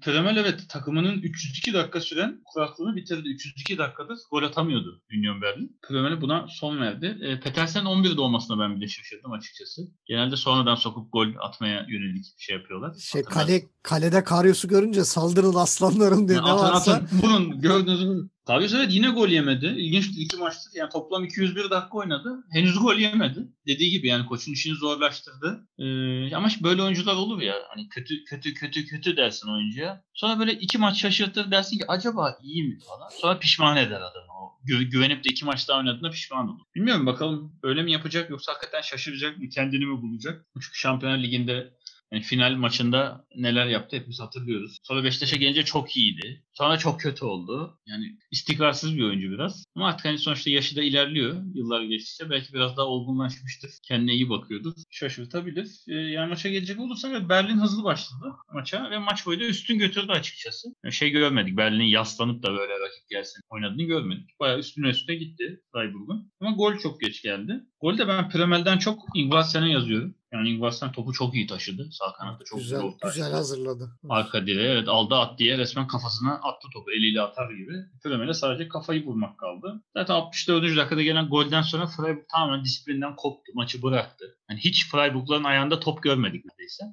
[0.00, 3.28] Kremel evet takımının 302 dakika süren kuraklığını bitirdi.
[3.28, 5.78] 302 dakikada gol atamıyordu Union Berlin.
[5.82, 7.18] Kremel buna son verdi.
[7.22, 9.82] E, Petersen 11'de olmasına ben bile şaşırdım açıkçası.
[10.04, 12.94] Genelde sonradan sokup gol atmaya yönelik şey yapıyorlar.
[12.98, 16.92] Şey, kale, kalede Karyos'u görünce saldırın aslanlarım diye ne varsa.
[16.92, 17.08] Atın.
[17.22, 18.28] Bunun gördüğünüz mü?
[18.46, 19.66] Karius evet yine gol yemedi.
[19.66, 20.72] İlginç iki maçtır.
[20.74, 22.44] Yani toplam 201 dakika oynadı.
[22.52, 23.48] Henüz gol yemedi.
[23.66, 25.68] Dediği gibi yani koçun işini zorlaştırdı.
[25.78, 27.54] Ee, ama böyle oyuncular olur ya.
[27.68, 30.04] Hani kötü kötü kötü kötü dersin oyuncuya.
[30.14, 33.08] Sonra böyle iki maç şaşırtır dersin ki acaba iyi mi falan.
[33.08, 34.32] Sonra pişman eder adamı.
[34.40, 36.60] O gü- güvenip de iki maç daha oynadığında pişman olur.
[36.74, 39.48] Bilmiyorum bakalım öyle mi yapacak yoksa hakikaten şaşıracak mı?
[39.48, 40.46] Kendini mi bulacak?
[40.54, 41.74] Çünkü Şampiyonlar Ligi'nde
[42.12, 44.76] yani final maçında neler yaptı hepimiz hatırlıyoruz.
[44.82, 46.44] Sonra Beşiktaş'a gelince çok iyiydi.
[46.52, 47.78] Sonra çok kötü oldu.
[47.86, 49.64] Yani istikrarsız bir oyuncu biraz.
[49.76, 51.36] Ama artık hani sonuçta yaşı da ilerliyor.
[51.54, 53.70] Yıllar geçtikçe belki biraz daha olgunlaşmıştır.
[53.88, 54.72] Kendine iyi bakıyordur.
[54.90, 55.68] Şaşırtabilir.
[55.88, 60.12] Ee, yani maça gelecek olursa Berlin hızlı başladı maça ve maç boyu da üstün götürdü
[60.12, 60.68] açıkçası.
[60.84, 61.56] Yani şey görmedik.
[61.56, 64.40] Berlin'in yaslanıp da böyle rakip gelsin oynadığını görmedik.
[64.40, 66.32] Bayağı üstüne üstüne gitti Freiburg'un.
[66.40, 67.60] Ama gol çok geç geldi.
[67.80, 70.14] Golde ben Premel'den çok Ingvarsen'e yazıyorum.
[70.32, 71.88] Yani Ingvarsson topu çok iyi taşıdı.
[71.92, 73.18] Sağ kanatta çok güzel, zor taşıdı.
[73.18, 73.90] güzel hazırladı.
[74.08, 77.72] Arka direğe evet aldı at diye resmen kafasına attı topu eliyle atar gibi.
[78.02, 79.82] Fürömel'e sadece kafayı vurmak kaldı.
[79.96, 80.76] Zaten 64.
[80.76, 83.52] dakikada gelen golden sonra Freiburg tamamen disiplinden koptu.
[83.54, 84.24] Maçı bıraktı.
[84.50, 86.84] Yani hiç Freiburg'ların ayağında top görmedik neredeyse.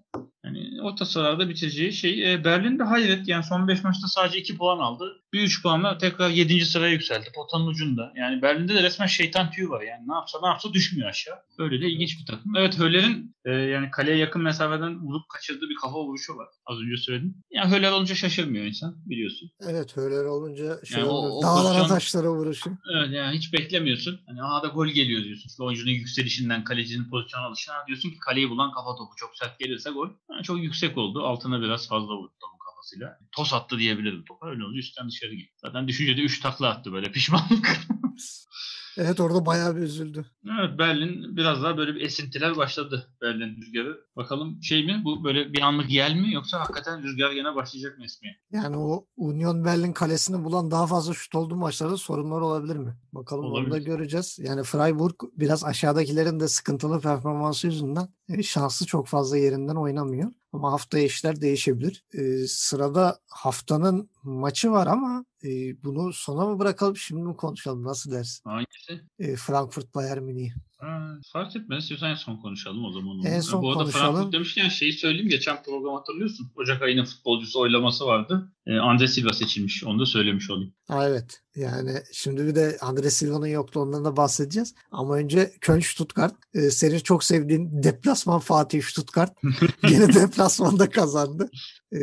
[0.55, 4.57] Yani orta sıralarda bitireceği şey e, Berlin de hayret yani son 5 maçta sadece 2
[4.57, 5.21] puan aldı.
[5.33, 6.65] Bir 3 puanla tekrar 7.
[6.65, 7.27] sıraya yükseldi.
[7.35, 8.13] Potanın ucunda.
[8.15, 9.81] Yani Berlin'de de resmen şeytan tüyü var.
[9.81, 11.35] Yani ne yapsa ne yapsa düşmüyor aşağı.
[11.57, 12.55] Öyle de ilginç bir takım.
[12.57, 16.47] Evet Höller'in e, yani kaleye yakın mesafeden vurup kaçırdığı bir kafa vuruşu var.
[16.65, 17.35] Az önce söyledim.
[17.51, 19.51] Yani Höller olunca şaşırmıyor insan biliyorsun.
[19.69, 21.35] Evet öyle olunca şey Yani o- oluyor.
[21.35, 22.69] o Dağlara pozisyon- taşlara vuruşu.
[22.95, 24.19] Evet yani hiç beklemiyorsun.
[24.27, 25.49] Hani aa da gol geliyor diyorsun.
[25.49, 29.89] Çünkü oyuncunun yükselişinden, kalecinin pozisyon alışına diyorsun ki kaleyi bulan kafa topu çok sert gelirse
[29.89, 30.09] gol.
[30.31, 31.23] Yani çok yüksek oldu.
[31.23, 33.19] Altına biraz fazla vurdu topun kafasıyla.
[33.31, 34.49] Tos attı diyebilirim topa.
[34.49, 35.53] Öyle olunca üstten dışarı gitti.
[35.57, 37.79] Zaten düşüncede 3 takla attı böyle pişmanlık.
[38.97, 40.25] Evet orada bayağı bir üzüldü.
[40.59, 43.97] evet Berlin biraz daha böyle bir esintiler başladı Berlin rüzgarı.
[44.15, 48.05] Bakalım şey mi bu böyle bir anlık yel mi yoksa hakikaten rüzgar gene başlayacak mı
[48.05, 48.35] esmeye?
[48.51, 52.93] Yani o Union Berlin kalesini bulan daha fazla şut olduğu maçlarda sorunlar olabilir mi?
[53.13, 53.85] Bakalım onu da Olabilir.
[53.85, 54.39] göreceğiz.
[54.41, 60.31] Yani Freiburg biraz aşağıdakilerin de sıkıntılı performansı yüzünden e, şanslı çok fazla yerinden oynamıyor.
[60.53, 62.03] Ama haftaya işler değişebilir.
[62.13, 65.49] E, sırada haftanın maçı var ama e,
[65.83, 68.49] bunu sona mı bırakalım şimdi mi konuşalım nasıl dersin?
[68.49, 69.01] Hangisi?
[69.19, 70.51] E, Frankfurt Bayern Münih.
[70.79, 71.83] Ha, fark etmez.
[71.83, 73.23] İstiyorsan en son konuşalım o zaman.
[73.25, 74.13] En son Bu arada konuşalım.
[74.13, 75.29] Frankfurt demişken şeyi söyleyeyim.
[75.29, 76.51] Geçen program hatırlıyorsun.
[76.55, 78.51] Ocak ayının futbolcusu oylaması vardı.
[78.67, 79.83] Ee, Andre Silva seçilmiş.
[79.83, 80.73] Onu da söylemiş olayım.
[80.87, 81.41] Ha, evet.
[81.55, 84.75] Yani şimdi bir de Andre Silva'nın yokluğundan da bahsedeceğiz.
[84.91, 86.35] Ama önce Köln Stuttgart.
[86.53, 89.37] Ee, senin çok sevdiğin deplasman Fatih Stuttgart.
[89.89, 91.49] Yine deplasmanda kazandı.
[91.93, 91.99] Ee,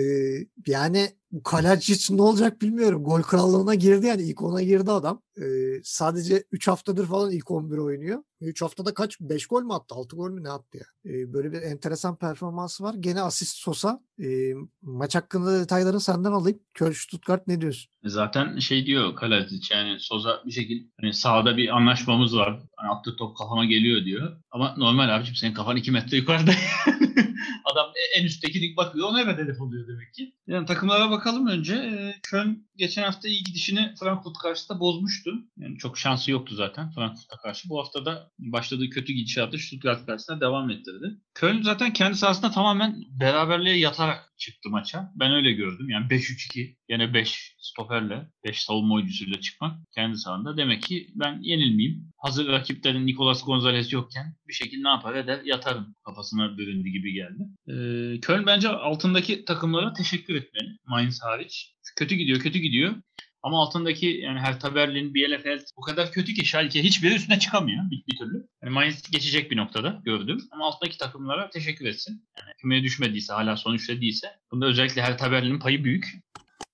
[0.66, 1.08] yani
[1.44, 3.04] Kalacic ne olacak bilmiyorum.
[3.04, 5.22] Gol krallığına girdi yani ilk ona girdi adam.
[5.42, 5.44] Ee,
[5.84, 8.22] sadece 3 haftadır falan ilk 11 oynuyor.
[8.40, 9.20] 3 haftada kaç?
[9.20, 9.94] 5 gol mü attı?
[9.94, 11.12] 6 gol mü ne attı ya?
[11.12, 12.94] Ee, böyle bir enteresan performansı var.
[13.00, 14.00] Gene asist Sosa.
[14.22, 16.58] Ee, maç hakkında detayları senden alayım.
[16.74, 17.92] Köln Stuttgart ne diyorsun?
[18.04, 22.62] Zaten şey diyor Kalajic yani Soza bir şekilde hani sahada bir anlaşmamız var.
[22.76, 24.36] Hani attığı top kafama geliyor diyor.
[24.50, 26.52] Ama normal abicim senin kafan 2 metre yukarıda.
[27.64, 29.08] Adam en üstteki dik bakıyor.
[29.08, 30.32] Ona evet hedef oluyor demek ki.
[30.46, 31.74] Yani takımlara bakalım önce.
[31.74, 35.30] Ee, Köln geçen hafta iyi gidişini Frankfurt karşısında bozmuştu.
[35.56, 37.68] Yani çok şansı yoktu zaten Frankfurt'a karşı.
[37.68, 41.20] Bu hafta da başladığı kötü gidişatı Stuttgart karşısında devam ettirdi.
[41.34, 45.12] Köln zaten kendi sahasında tamamen beraberliğe yatarak çıktı maça.
[45.14, 45.90] Ben öyle gördüm.
[45.90, 50.56] Yani 5-3-2 yine 5 stoperle 5 savunma oyuncusuyla çıkmak kendi sahanda.
[50.56, 52.12] Demek ki ben yenilmeyeyim.
[52.16, 57.42] Hazır rakiplerin Nicolas Gonzalez yokken bir şekilde ne yapar eder yatarım kafasına büründü gibi geldi.
[57.68, 60.78] Ee, Köln bence altındaki takımlara teşekkür etmeli.
[60.84, 61.74] Mainz hariç.
[61.96, 62.94] Kötü gidiyor, kötü gidiyor.
[63.42, 68.04] Ama altındaki yani Hertha Berlin, Bielefeld bu kadar kötü ki Schalke hiçbiri üstüne çıkamıyor bir,
[68.08, 68.46] bir türlü.
[68.62, 70.38] Yani Mainz geçecek bir noktada gördüm.
[70.50, 72.28] Ama alttaki takımlara teşekkür etsin.
[72.38, 74.28] Yani kümeye düşmediyse, hala son üçte değilse.
[74.52, 76.12] Bunda özellikle Hertha Berlin'in payı büyük.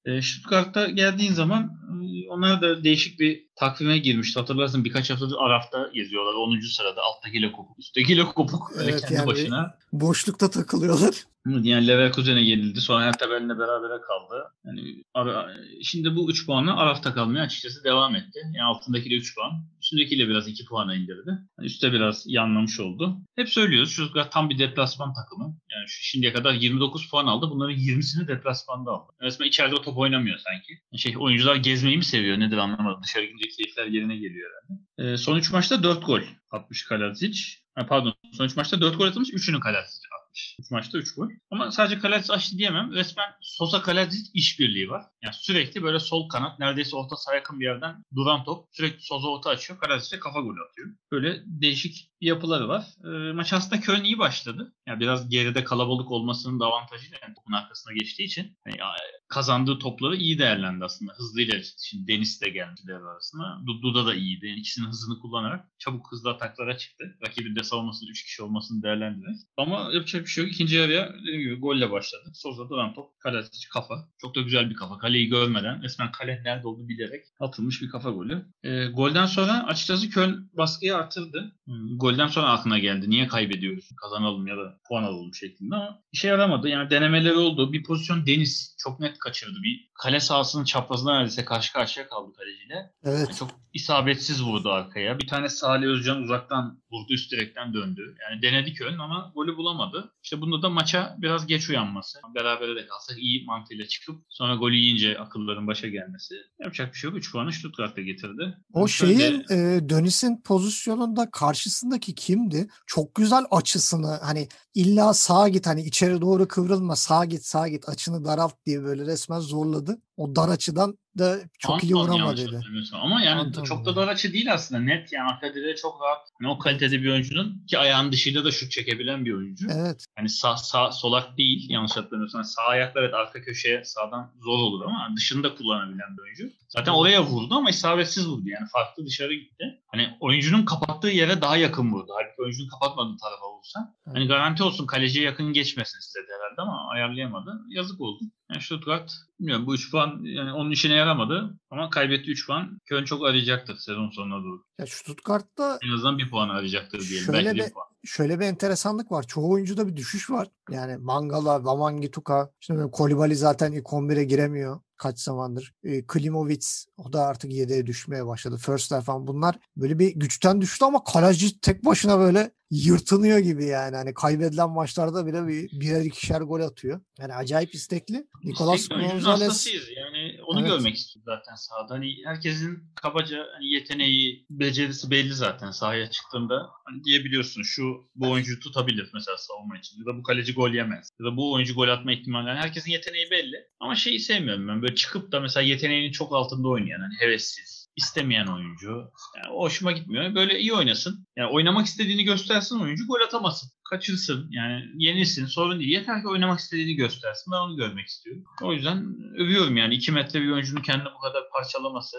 [0.05, 4.41] E, Stuttgart'ta geldiğin zaman e, onlar da değişik bir takvime girmişti.
[4.41, 6.35] Hatırlarsın birkaç haftadır Araf'ta geziyorlar.
[6.35, 6.61] 10.
[6.61, 8.73] sırada alttakiyle kopuk, üsttekiyle kopuk.
[8.77, 9.79] Öyle Evet, kendi yani- başına.
[9.93, 11.15] Boşlukta takılıyorlar.
[11.47, 12.81] Yani Leverkusen'e yenildi.
[12.81, 14.53] Sonra Hertha Berlin'le berabere kaldı.
[14.67, 18.39] Yani ara, şimdi bu 3 puanla Araf'ta kalmaya açıkçası devam etti.
[18.45, 19.65] Yani altındakiyle 3 puan.
[19.83, 21.31] Üstündekiyle biraz 2 puana indirdi.
[21.59, 23.17] Yani üstte biraz yanlamış oldu.
[23.37, 23.93] Hep söylüyoruz.
[23.93, 25.45] Stuttgart tam bir deplasman takımı.
[25.45, 27.51] Yani şu şimdiye kadar 29 puan aldı.
[27.51, 29.13] Bunların 20'sini deplasmanda aldı.
[29.23, 30.79] Resmen içeride top oynamıyor sanki.
[30.97, 33.03] Şey oyuncular gezmeyi mi seviyor nedir anlamadım.
[33.03, 35.13] Dışarı gidince keyifler yerine geliyor herhalde.
[35.13, 37.41] Ee, son 3 maçta 4 gol atmış Kalazic.
[37.89, 39.31] Pardon son 3 maçta 4 gol atılmış.
[39.31, 40.52] 3'ünü Kalazic atmış.
[40.59, 41.29] 3 maçta 3 gol.
[41.51, 42.93] Ama sadece Kalazic açtı diyemem.
[42.93, 45.05] Resmen Sosa Kalazic işbirliği var.
[45.23, 48.69] Yani sürekli böyle sol kanat neredeyse orta saha yakın bir yerden duran top.
[48.73, 49.79] Sürekli Sosa orta açıyor.
[49.79, 50.89] Kalazic de kafa golü atıyor.
[51.13, 52.87] Böyle değişik bir yapıları var.
[53.05, 54.75] Ee, maç aslında Köln iyi başladı.
[54.87, 58.87] Yani biraz geride kalabalık olmasının da avantajıyla yani topun arkasına geçtiği için yani ya,
[59.29, 61.13] kazandığı topları iyi değerlendi aslında.
[61.13, 63.61] Hızlıyla şimdi Deniz de geldi devre arasında.
[63.83, 64.47] Duda da iyiydi.
[64.47, 67.17] Yani ikisinin hızını kullanarak çabuk hızlı ataklara çıktı.
[67.27, 69.37] Rakibin de savunmasının 3 kişi olmasını değerlendirerek.
[69.57, 70.53] Ama yapacak bir şey yok.
[70.53, 72.31] İkinci yarıya dediğim gibi golle başladı.
[72.35, 73.21] Sosa duran top.
[73.21, 74.09] Kaleci kafa.
[74.19, 74.99] Çok da güzel bir kafa.
[74.99, 78.47] Kaleyi görmeden resmen kale nerede olduğunu bilerek atılmış bir kafa golü.
[78.63, 81.57] E, golden sonra açıkçası Köln baskıyı artırdı.
[81.65, 83.11] Hmm, golden sonra aklına geldi.
[83.11, 83.89] Niye kaybediyoruz?
[84.03, 86.69] Kazanalım ya da puan alalım şeklinde ama işe yaramadı.
[86.69, 87.73] Yani denemeleri oldu.
[87.73, 89.59] Bir pozisyon Deniz çok net kaçırdı.
[89.63, 92.91] Bir kale sahasının çaprazına neredeyse karşı karşıya kaldı kaleciyle.
[93.05, 93.37] Evet.
[93.39, 95.19] Çok isabetsiz vurdu arkaya.
[95.19, 98.15] Bir tane Salih Özcan uzaktan vurdu üst direkten döndü.
[98.23, 100.13] Yani denedi Köln ama golü bulamadı.
[100.23, 102.19] İşte İşte bunda da maça biraz geç uyanması.
[102.35, 106.35] Berabere de kalsak iyi mantığıyla çıkıp sonra golü yiyince akılların başa gelmesi.
[106.61, 107.19] Yapacak bir şey yok.
[107.19, 108.59] 3 puanı Stuttgart'ta getirdi.
[108.73, 112.69] O Şöyle- şeyin e, Dönis'in pozisyonunda karşısındaki kimdi?
[112.87, 117.89] Çok güzel açısını hani illa sağa git hani içeri doğru kıvrılma sağa git sağa git
[117.89, 119.99] açını daralt diye böyle resmen zorladı.
[120.17, 122.55] O dar açıdan da çok iyi Anton vuramadıydı.
[122.57, 123.01] hatırlamıyorsam.
[123.01, 123.97] Ama yani Anton çok da ya.
[123.97, 124.81] dar açı değil aslında.
[124.81, 126.29] Net yani arka direğe çok rahat.
[126.41, 129.67] Hani o kalitede bir oyuncunun ki ayağın dışıyla da şut çekebilen bir oyuncu.
[129.71, 130.07] Evet.
[130.17, 132.39] Hani sağ, sağ solak değil yanlış hatırlamıyorsam.
[132.39, 136.51] Yani sağ ayaklar evet arka köşeye sağdan zor olur ama dışında kullanabilen bir oyuncu.
[136.69, 139.65] Zaten oraya vurdu ama isabetsiz vurdu yani farklı dışarı gitti.
[139.87, 142.13] Hani oyuncunun kapattığı yere daha yakın vurdu.
[142.17, 143.95] Halbuki oyuncunun kapatmadığı tarafa vursa.
[144.15, 147.61] Hani garanti olsun kaleciye yakın geçmesin istedi herhalde ama ayarlayamadı.
[147.69, 148.25] Yazık oldu.
[148.53, 152.79] Yani Stuttgart bilmiyorum bu 3 puan yani onun işine yaramadı ama kaybetti 3 puan.
[152.87, 154.63] Köln çok arayacaktır sezon sonuna doğru.
[154.79, 157.27] Ya Stuttgart'ta En azından bir puan arayacaktır diyelim.
[157.27, 157.87] Şöyle Belki bir- bir puan.
[158.05, 159.23] şöyle bir enteresanlık var.
[159.27, 160.49] Çoğu oyuncuda bir düşüş var.
[160.71, 165.75] Yani Mangala, Wamangituka, işte böyle Kolibali zaten ilk 11'e giremiyor kaç zamandır.
[165.85, 168.57] E, Klimovic o da artık 7'ye düşmeye başladı.
[168.57, 173.97] Firstler falan bunlar böyle bir güçten düştü ama kaleci tek başına böyle yırtınıyor gibi yani.
[173.97, 177.01] Hani kaybedilen maçlarda bile bir birer ikişer gol atıyor.
[177.19, 178.27] Yani acayip istekli.
[178.45, 179.69] Nicolas Gonzalez.
[179.97, 180.71] Yani onu Evet.
[180.71, 181.95] görmek istiyoruz zaten sahada.
[181.95, 186.71] Hani herkesin kabaca hani yeteneği, becerisi belli zaten sahaya çıktığında.
[186.85, 189.99] Hani diyebiliyorsun şu bu oyuncuyu tutabilir mesela savunma için.
[189.99, 191.11] Ya da bu kaleci gol yemez.
[191.21, 192.49] Ya da bu oyuncu gol atma ihtimali.
[192.49, 193.57] Yani herkesin yeteneği belli.
[193.81, 194.83] Ama şeyi sevmiyorum ben.
[194.83, 199.11] Böyle çıkıp da mesela yeteneğinin çok altında oynayan hani hevessiz istemeyen oyuncu.
[199.37, 200.35] Yani hoşuma gitmiyor.
[200.35, 201.27] Böyle iyi oynasın.
[201.37, 203.71] Yani oynamak istediğini göstersin oyuncu gol atamasın.
[203.91, 204.49] Kaçırsın.
[204.51, 205.47] Yani yenilsin.
[205.47, 205.91] Sorun değil.
[205.91, 207.53] Yeter ki oynamak istediğini göstersin.
[207.53, 208.45] Ben onu görmek istiyorum.
[208.63, 209.95] O yüzden övüyorum yani.
[209.95, 212.17] 2 metre bir oyuncunun kendini bu kadar parçalaması.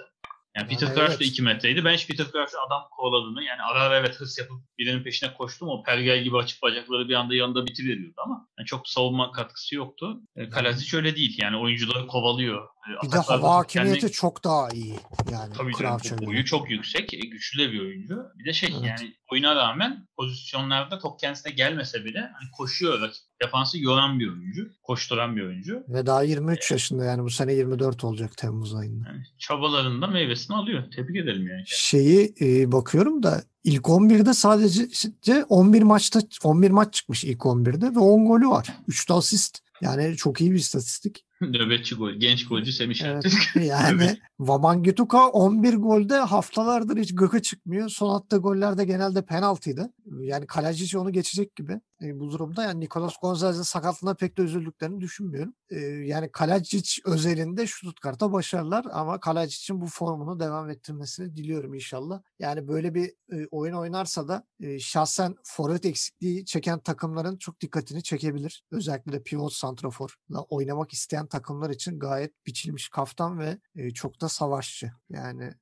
[0.57, 1.27] Yani Peter Yani Crouch da evet.
[1.27, 1.85] 2 metreydi.
[1.85, 5.69] Ben hiç Peter Crouch'un adam kovaladığını yani ara ara evet hırs yapıp birinin peşine koştum.
[5.69, 10.21] O pergel gibi açıp bacakları bir anda yanında bitiveriyordu ama yani çok savunma katkısı yoktu.
[10.35, 11.37] E, Kalasic öyle değil.
[11.41, 12.67] Yani oyuncuları kovalıyor.
[12.89, 14.95] E, bir de hava çok kendi- hakimiyeti çok daha iyi.
[15.31, 18.17] Yani Tabii canım boyu çok yüksek, e, güçlü de bir oyuncu.
[18.39, 18.83] Bir de şey Evet.
[18.85, 24.69] yani oyuna rağmen pozisyonlarda top kendisine gelmese bile hani koşuyor rakip defansı yoran bir oyuncu,
[24.83, 25.83] koşturan bir oyuncu.
[25.89, 29.09] Ve daha 23 yaşında yani bu sene 24 olacak Temmuz ayında.
[29.09, 30.83] Yani çabalarında meyvesini alıyor.
[30.95, 31.63] Tebrik edelim yani.
[31.65, 37.95] Şeyi e, bakıyorum da ilk 11'de sadece işte 11 maçta 11 maç çıkmış ilk 11'de
[37.95, 38.67] ve 10 golü var.
[38.87, 39.59] 3 de asist.
[39.81, 41.25] Yani çok iyi bir istatistik.
[41.51, 43.25] Nöbetçi gol, genç golcü Semih Evet.
[43.55, 44.17] Yani Evet.
[44.37, 47.89] Wamangituka 11 golde haftalardır hiç gıkı çıkmıyor.
[47.89, 49.93] Son attığı goller de genelde penaltıydı.
[50.21, 52.63] Yani Kalajdzic onu geçecek gibi e, bu durumda.
[52.63, 55.53] Yani Nicolas Gonzalez'in sakatlığına pek de üzüldüklerini düşünmüyorum.
[55.69, 62.21] E, yani Kalajdzic özelinde Stuttgart'a başarılar ama Kalajdzic'in bu formunu devam ettirmesini diliyorum inşallah.
[62.39, 64.47] Yani böyle bir e, oyun oynarsa da
[64.79, 68.63] şahsen forvet eksikliği çeken takımların çok dikkatini çekebilir.
[68.71, 73.57] Özellikle de pivot santraforla oynamak isteyen takımlar için gayet biçilmiş kaftan ve
[73.93, 74.91] çok da savaşçı.
[75.09, 75.53] Yani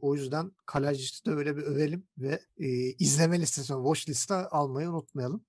[0.00, 2.66] o yüzden Kalajdzic'i de öyle bir övelim ve e,
[2.98, 5.44] izleme listesine, watch liste almayı unutmayalım.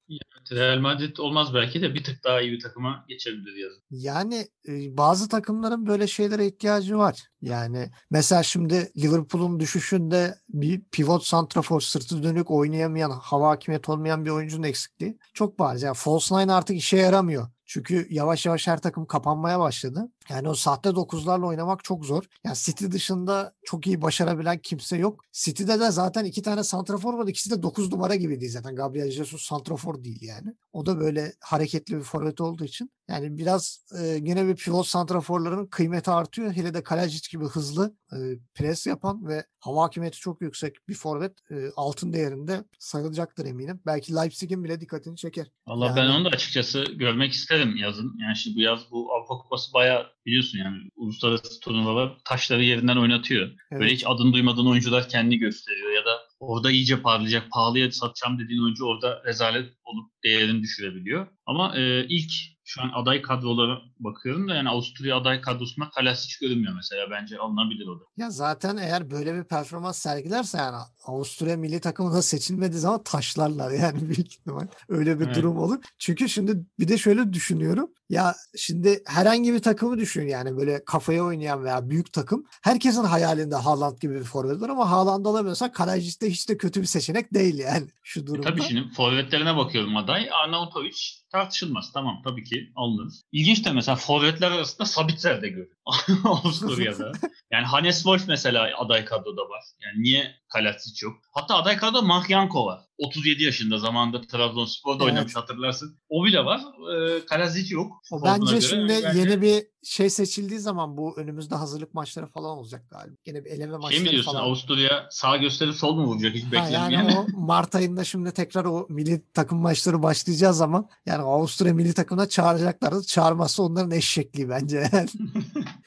[0.51, 3.83] Real Madrid olmaz belki de bir tık daha iyi bir takıma geçebilir yazın.
[3.91, 7.23] Yani e, bazı takımların böyle şeylere ihtiyacı var.
[7.41, 14.29] Yani mesela şimdi Liverpool'un düşüşünde bir pivot santrafor sırtı dönük oynayamayan, hava hakimiyeti olmayan bir
[14.29, 15.81] oyuncunun eksikliği çok bariz.
[15.81, 17.47] Yani false nine artık işe yaramıyor.
[17.65, 20.09] Çünkü yavaş yavaş her takım kapanmaya başladı.
[20.31, 22.23] Yani o sahte dokuzlarla oynamak çok zor.
[22.43, 25.23] Yani City dışında çok iyi başarabilen kimse yok.
[25.31, 27.27] City'de de zaten iki tane santrafor var.
[27.27, 28.75] İkisi de 9 numara gibi değil zaten.
[28.75, 30.55] Gabriel Jesus santrafor değil yani.
[30.73, 32.91] O da böyle hareketli bir forvet olduğu için.
[33.09, 36.51] Yani biraz e, yine bir pivot santraforların kıymeti artıyor.
[36.53, 38.17] Hele de Kalajic gibi hızlı e,
[38.53, 43.79] pres yapan ve hava hakimiyeti çok yüksek bir forvet e, altın değerinde sayılacaktır eminim.
[43.85, 45.47] Belki Leipzig'in bile dikkatini çeker.
[45.67, 48.17] Valla ben Yani- onu da açıkçası görmek isterim yazın.
[48.21, 53.47] Yani şimdi bu yaz bu Avrupa Kupası bayağı biliyorsun yani uluslararası turnuvalar taşları yerinden oynatıyor.
[53.47, 53.81] Evet.
[53.81, 58.63] Böyle hiç adını duymadığın oyuncular kendini gösteriyor ya da orada iyice parlayacak, pahalıya satacağım dediğin
[58.63, 61.27] oyuncu orada rezalet olup değerini düşürebiliyor.
[61.45, 62.31] Ama e, ilk
[62.63, 67.11] şu an aday kadrolara bakıyorum da yani Avusturya aday kadrosunda Kalasic görünmüyor mesela.
[67.11, 68.03] Bence alınabilir o da.
[68.17, 74.01] Ya zaten eğer böyle bir performans sergilerse yani Avusturya milli takımına seçilmediği zaman taşlarlar yani
[74.09, 74.67] büyük ihtimal.
[74.89, 75.35] Öyle bir Evet.
[75.35, 75.77] durum olur.
[75.99, 77.89] Çünkü şimdi bir de şöyle düşünüyorum.
[78.11, 82.45] Ya şimdi herhangi bir takımı düşün yani böyle kafaya oynayan veya büyük takım.
[82.61, 86.81] Herkesin hayalinde Haaland gibi bir forvet var ama Haaland alamıyorsa Karacic de hiç de kötü
[86.81, 88.47] bir seçenek değil yani şu E durumda.
[88.49, 90.29] tabii şimdi forvetlerine bakıyorum aday.
[90.43, 90.97] Arnautovic
[91.31, 91.91] tartışılmaz.
[91.93, 93.13] Tamam tabii ki alınır.
[93.31, 95.77] İlginç de mesela forvetler arasında Sabitzer de görüyorum.
[96.25, 97.11] Avusturya'da.
[97.51, 99.63] Yani Hannes Wolf mesela aday kadroda var.
[99.83, 101.15] Yani niye Kalacic yok.
[101.31, 102.79] Hatta aday kadroda Mahyanko var.
[102.97, 105.13] 37 yaşında zamanında Trabzonspor'da Evet.
[105.13, 105.97] oynamış hatırlarsın.
[106.09, 106.61] O bile var.
[106.95, 107.77] E.
[107.77, 112.27] O Olduğuna bence göre şimdi bence- yeni bir şey seçildiği zaman bu önümüzde hazırlık maçları
[112.27, 113.15] falan olacak galiba.
[113.25, 114.43] Yine bir eleme maçları şey mi diyorsun falan.
[114.43, 116.89] Avusturya sağ gösterip sol mu vuracak hiç beklenmeyen?
[116.89, 121.93] yani o Mart ayında şimdi tekrar o milli takım maçları başlayacağı zaman yani Avusturya milli
[121.93, 123.03] takımına çağıracaklardı.
[123.03, 124.89] Çağırması onların eşekliği bence.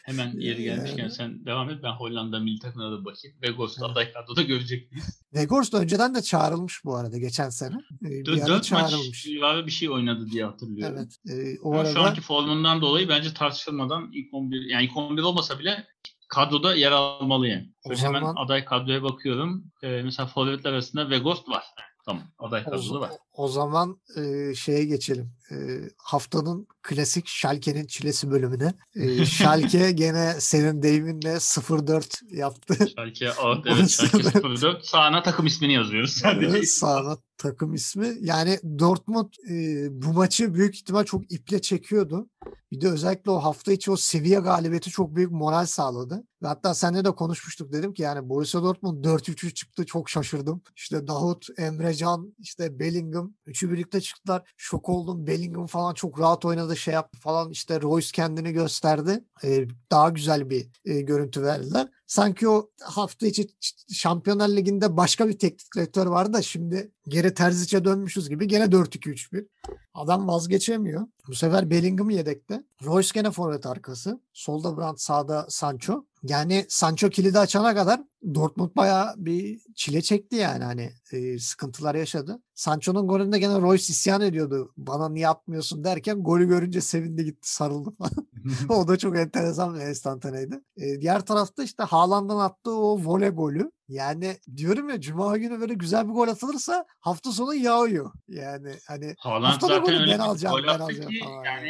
[0.05, 1.13] Hemen yeri gelmişken Yani.
[1.13, 1.79] sen devam et.
[1.83, 3.37] Ben Hollanda milli takımına da bakayım.
[3.43, 5.21] Vegos'ta aday kadroda görecek miyiz?
[5.35, 7.75] Vegors da önceden de çağrılmış bu arada geçen sene.
[8.05, 9.23] Ee, Bir Dört maç çağrılmış.
[9.23, 10.97] civarı bir şey oynadı diye hatırlıyorum.
[10.99, 11.17] Evet.
[11.31, 15.59] Ee, o arada şu anki formundan dolayı bence tartışılmadan ilk 11 yani ilk 11 olmasa
[15.59, 15.87] bile
[16.29, 17.73] kadroda yer almalı yani.
[17.85, 19.65] O Şöyle hemen zaman- aday kadroya bakıyorum.
[19.83, 21.65] Ee, mesela forvetler arasında Vegost var.
[22.07, 22.23] Tamam.
[22.39, 23.11] Aday kadroda var.
[23.35, 25.31] O zaman e, şeye geçelim.
[25.51, 25.57] E,
[25.97, 28.75] haftanın klasik Schalke'nin çilesi bölümüne.
[28.97, 32.75] E, Schalke gene senin deyiminle 0-4 yaptı.
[32.75, 36.47] Schalke evet, evet Schalke 04 sağına takım ismini yazıyoruz sadece.
[36.47, 38.17] Evet, sağına takım ismi.
[38.21, 42.29] Yani Dortmund e, bu maçı büyük ihtimal çok iple çekiyordu.
[42.73, 46.25] Bir de özellikle o hafta içi o seviye galibiyeti çok büyük moral sağladı.
[46.43, 50.63] Ve hatta seninle de konuşmuştuk dedim ki yani Borussia Dortmund 4-3-3 çıktı çok şaşırdım.
[50.77, 54.43] İşte Davut, Emre Can, işte Bellingham üçü birlikte çıktılar.
[54.57, 55.27] Şok oldum.
[55.27, 57.51] Bellingham falan çok rahat oynadı şey yaptı falan.
[57.51, 59.25] İşte Royce kendini gösterdi.
[59.45, 61.89] E, daha güzel bir e, görüntü verdiler.
[62.07, 63.47] Sanki o hafta içi
[63.93, 69.49] Şampiyonlar Ligi'nde başka bir teknik direktör vardı da şimdi geri Terzic'e dönmüşüz gibi gene 4-2-3-1.
[69.95, 71.07] Adam vazgeçemiyor.
[71.29, 72.65] Bu sefer Bellingham yedekte.
[72.85, 74.21] Royce gene forvet arkası.
[74.33, 76.05] Solda Brandt, sağda Sancho.
[76.25, 78.01] Yani Sancho kilidi açana kadar
[78.35, 82.43] Dortmund bayağı bir çile çekti yani hani e, sıkıntılar yaşadı.
[82.55, 84.73] Sancho'nun golünde gene Royce isyan ediyordu.
[84.77, 88.29] Bana niye atmıyorsun derken golü görünce sevindi gitti sarıldı falan.
[88.69, 90.61] o da çok enteresan bir enstantaneydi.
[90.77, 93.71] E, diğer tarafta işte Haaland'ın attığı o voley golü.
[93.89, 98.11] Yani diyorum ya Cuma günü böyle güzel bir gol atılırsa hafta sonu yağıyor.
[98.29, 101.69] Yani hani Haaland zaten golü öyle ben alacağım, gol ben alacağım ki falan yani.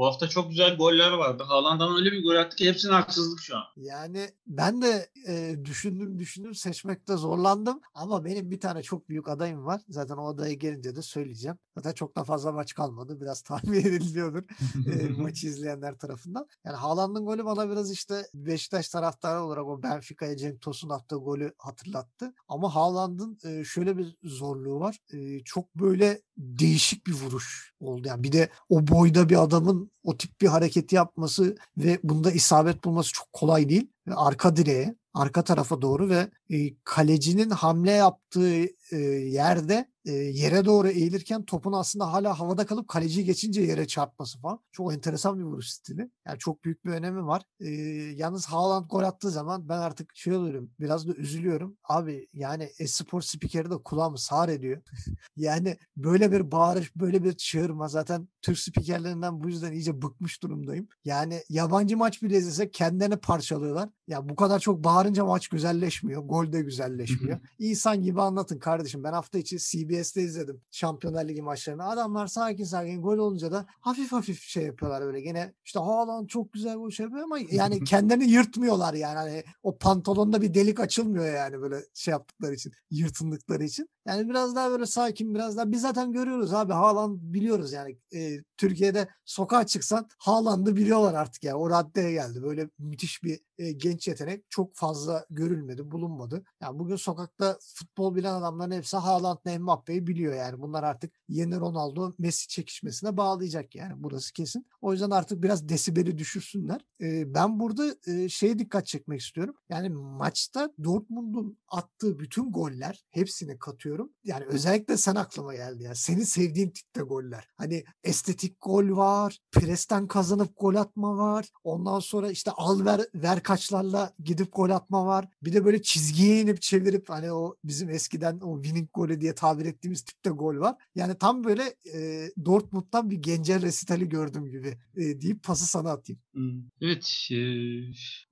[0.00, 1.42] Bu hafta çok güzel goller vardı.
[1.42, 3.62] Haaland'dan öyle bir gol attı ki hepsinin haksızlık şu an.
[3.76, 9.66] Yani ben de e, düşündüm düşündüm seçmekte zorlandım ama benim bir tane çok büyük adayım
[9.66, 9.80] var.
[9.88, 11.58] Zaten o adaya gelince de söyleyeceğim.
[11.76, 13.20] Zaten çok da fazla maç kalmadı.
[13.20, 14.42] Biraz tahmin ediliyordur
[14.86, 16.46] e, maçı izleyenler tarafından.
[16.64, 21.54] Yani Haaland'ın golü bana biraz işte Beşiktaş taraftarı olarak o Benfica'ya Cenk Tosun attığı golü
[21.58, 22.32] hatırlattı.
[22.48, 24.98] Ama Haaland'ın e, şöyle bir zorluğu var.
[25.12, 28.08] E, çok böyle değişik bir vuruş oldu.
[28.08, 32.84] Yani bir de o boyda bir adamın o tip bir hareketi yapması ve bunda isabet
[32.84, 33.90] bulması çok kolay değil.
[34.16, 40.88] Arka direğe, arka tarafa doğru ve e, kalecinin hamle yaptığı e, yerde e, yere doğru
[40.88, 44.60] eğilirken topun aslında hala havada kalıp kaleciyi geçince yere çarpması falan.
[44.72, 46.10] Çok enteresan bir vuruş stili.
[46.26, 47.42] Yani çok büyük bir önemi var.
[47.60, 47.70] E,
[48.16, 50.70] yalnız Haaland gol attığı zaman ben artık şey oluyorum.
[50.80, 51.76] Biraz da üzülüyorum.
[51.84, 54.82] Abi yani espor spikeri de kulağımı sağır ediyor.
[55.36, 60.88] yani böyle bir bağırış, böyle bir çığırma zaten Türk spikerlerinden bu yüzden iyice bıkmış durumdayım.
[61.04, 63.88] Yani yabancı maç bile izlesek kendilerini parçalıyorlar.
[64.06, 66.22] Ya bu kadar çok bağırınca maç güzelleşmiyor.
[66.22, 67.40] Gol de güzelleşmiyor.
[67.58, 69.04] İnsan gibi anlatın kardeşim.
[69.04, 69.58] Ben hafta içi
[70.00, 71.88] CBS'te izledim Şampiyonlar Ligi maçlarını.
[71.88, 75.20] Adamlar sakin sakin gol olunca da hafif hafif şey yapıyorlar böyle.
[75.20, 79.16] Gene işte Haaland çok güzel gol şey yapıyor ama yani kendilerini yırtmıyorlar yani.
[79.16, 82.72] Hani o pantolonda bir delik açılmıyor yani böyle şey yaptıkları için.
[82.90, 83.88] Yırtındıkları için.
[84.10, 88.42] Yani biraz daha böyle sakin biraz daha biz zaten görüyoruz abi Haaland biliyoruz yani e,
[88.56, 92.42] Türkiye'de sokağa çıksan Haaland'ı biliyorlar artık yani o raddeye geldi.
[92.42, 96.44] Böyle müthiş bir e, genç yetenek çok fazla görülmedi, bulunmadı.
[96.60, 100.60] Yani bugün sokakta futbol bilen adamların hepsi Haaland'la Mbappe'yi biliyor yani.
[100.60, 104.66] Bunlar artık yeni Ronaldo Messi çekişmesine bağlayacak yani burası kesin.
[104.80, 106.80] O yüzden artık biraz desibeli düşürsünler.
[107.00, 109.54] E, ben burada e, şeye dikkat çekmek istiyorum.
[109.68, 113.99] Yani maçta Dortmund'un attığı bütün goller hepsini katıyorum.
[114.24, 115.94] Yani özellikle sen aklıma geldi ya.
[115.94, 117.48] Senin sevdiğin tipte goller.
[117.56, 119.38] Hani estetik gol var.
[119.52, 121.46] Presten kazanıp gol atma var.
[121.64, 125.28] Ondan sonra işte al ver, ver kaçlarla gidip gol atma var.
[125.42, 129.66] Bir de böyle çizgiye inip çevirip hani o bizim eskiden o winning golü diye tabir
[129.66, 130.76] ettiğimiz tipte gol var.
[130.94, 136.20] Yani tam böyle e, Dortmund'dan bir Gencer resitali gördüm gibi e, deyip pası sana atayım.
[136.32, 136.62] Hmm.
[136.80, 137.38] Evet, e,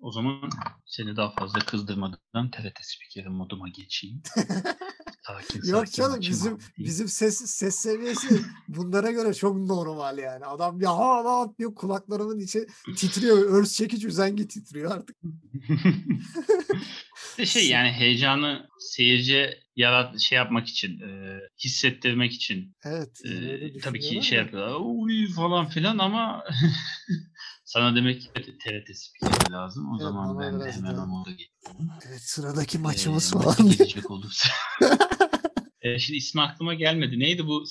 [0.01, 0.51] o zaman
[0.87, 4.23] seni daha fazla kızdırmadan TRT spikeri moduma geçeyim.
[5.29, 6.73] sakin Yok sakin canım maçı bizim anlatayım.
[6.79, 10.45] bizim ses ses seviyesi bunlara göre çok normal yani.
[10.45, 13.39] Adam ya ha ha diyor kulaklarımın içi titriyor.
[13.39, 15.17] Örs çekiç üzengi titriyor artık.
[17.39, 23.21] Bir şey yani heyecanı seyirciye yarat şey yapmak için, e, hissettirmek için Evet.
[23.25, 24.77] e, tabii ki şey yapıyorlar.
[24.81, 26.45] Uy falan filan ama
[27.69, 29.87] Sana demek ki TRT spikeri lazım.
[29.93, 31.91] O Evet, zaman ben de hemen onu da getirdim.
[32.09, 34.49] Evet sıradaki Ee, maçımız maça falan gelecek olursa.
[35.83, 37.19] Ee, şimdi ismi aklıma gelmedi.
[37.19, 37.65] Neydi bu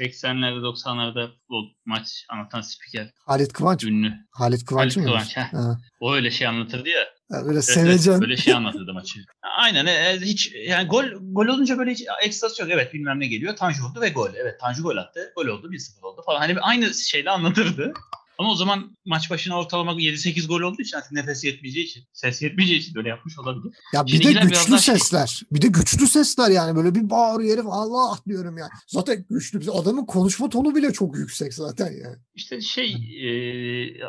[0.00, 3.84] 80'lerde 90'larda futbol maç anlatan spiker Halit Kıvanç.
[3.84, 4.12] ünlü.
[4.30, 5.04] Halit Kıvanç mı?
[5.04, 5.36] Kıvanç.
[5.36, 5.78] Ha.
[6.00, 7.04] O öyle şey anlatırdı ya.
[7.30, 8.12] Böyle Evet, sevecen.
[8.12, 9.20] evet, böyle şey anlatırdı maçı.
[9.58, 12.70] Aynen e, e, hiç yani gol gol olunca böyle hiç ekstrası yok.
[12.74, 13.56] Evet bilmem ne geliyor.
[13.56, 14.30] Tanju vurdu ve gol.
[14.34, 15.32] Evet Tanju gol attı.
[15.36, 16.38] Gol oldu 1-0 oldu falan.
[16.38, 17.92] Hani aynı şeyle anlatırdı.
[18.38, 22.42] Ama o zaman maç başına ortalama 7-8 gol olduğu için artık nefes yetmeyeceği için, ses
[22.42, 23.74] yetmeyeceği için böyle yapmış olabilir.
[23.94, 25.42] Ya bir Şimdikiler de güçlü şey- sesler.
[25.52, 28.70] Bir de güçlü sesler yani böyle bir bağırıyor herif Allah diyorum yani.
[28.86, 29.70] Zaten güçlü.
[29.70, 32.16] Adamın konuşma tonu bile çok yüksek zaten yani.
[32.34, 34.04] İşte şey e,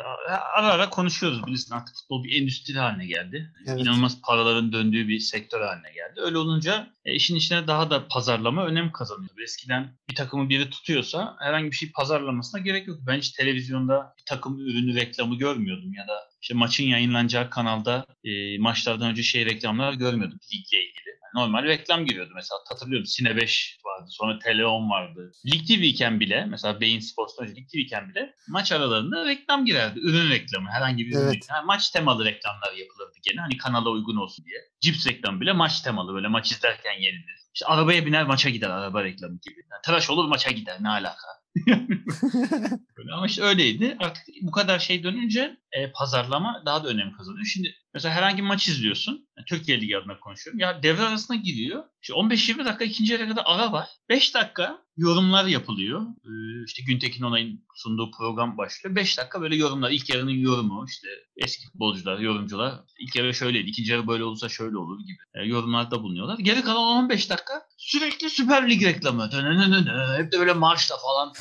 [0.56, 3.52] ara ara konuşuyoruz bilirsin artık futbol bir endüstri haline geldi.
[3.66, 3.80] Evet.
[3.80, 6.20] İnanılmaz paraların döndüğü bir sektör haline geldi.
[6.20, 9.30] Öyle olunca e, işin içine daha da pazarlama önem kazanıyor.
[9.42, 12.98] Eskiden bir takımı biri tutuyorsa herhangi bir şey pazarlamasına gerek yok.
[13.06, 16.12] Ben hiç televizyonda takım ürünü reklamı görmüyordum ya da
[16.42, 21.08] işte maçın yayınlanacağı kanalda e, maçlardan önce şey reklamlar görmüyordum ligle ilgili.
[21.08, 25.32] Yani normal reklam giriyordu mesela hatırlıyorum Sine 5 vardı sonra Tele 10 vardı.
[25.46, 29.64] Lig TV iken bile mesela Bein Sports'tan önce Lig TV iken bile maç aralarında reklam
[29.64, 29.98] girerdi.
[30.02, 31.34] Ürün reklamı herhangi bir ürün Evet.
[31.34, 31.56] reklamı.
[31.58, 34.58] Yani maç temalı reklamlar yapılırdı gene hani kanala uygun olsun diye.
[34.80, 37.40] Cips reklamı bile maç temalı böyle maç izlerken yenilir.
[37.54, 39.60] İşte arabaya biner maça gider araba reklamı gibi.
[39.70, 41.39] Yani tıraş olur maça gider ne alaka.
[43.12, 43.96] Ama işte öyleydi.
[44.00, 47.44] Artık bu kadar şey dönünce e, pazarlama daha da önem kazanıyor.
[47.44, 49.28] Şimdi mesela herhangi bir maç izliyorsun.
[49.36, 50.60] Yani Türkiye Ligi adına konuşuyorum.
[50.60, 51.84] Ya devre arasına giriyor.
[52.02, 53.88] İşte 15-20 dakika ikinci yarıya kadar ara var.
[54.08, 56.02] 5 dakika yorumlar yapılıyor.
[56.02, 58.96] Ee, işte Güntekin Onay'ın sunduğu program başlıyor.
[58.96, 59.90] 5 dakika böyle yorumlar.
[59.90, 62.74] İlk yarının yorumu işte eski futbolcular, yorumcular.
[62.98, 66.38] İlk yarı şöyleydi, ikinci yarı böyle olursa şöyle olur gibi e, yorumlarda bulunuyorlar.
[66.38, 69.30] Geri kalan 15 dakika sürekli Süper Lig reklamı.
[70.16, 71.32] Hep de böyle marşla falan.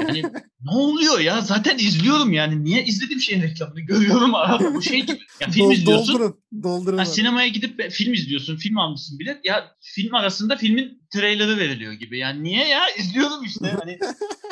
[0.00, 0.22] Yani
[0.60, 1.40] ne oluyor ya?
[1.40, 2.64] Zaten izliyorum yani.
[2.64, 4.74] Niye izlediğim şeyin reklamını görüyorum arada.
[4.74, 5.18] Bu şey gibi.
[5.40, 5.70] Ya film
[6.04, 6.45] 本当。
[6.62, 6.98] Doldurun.
[6.98, 9.44] Ha, sinemaya gidip film izliyorsun, film almışsın bilet.
[9.44, 12.18] Ya film arasında filmin trailerı veriliyor gibi.
[12.18, 12.80] Yani niye ya?
[12.98, 13.76] İzliyorum işte.
[13.80, 13.98] Hani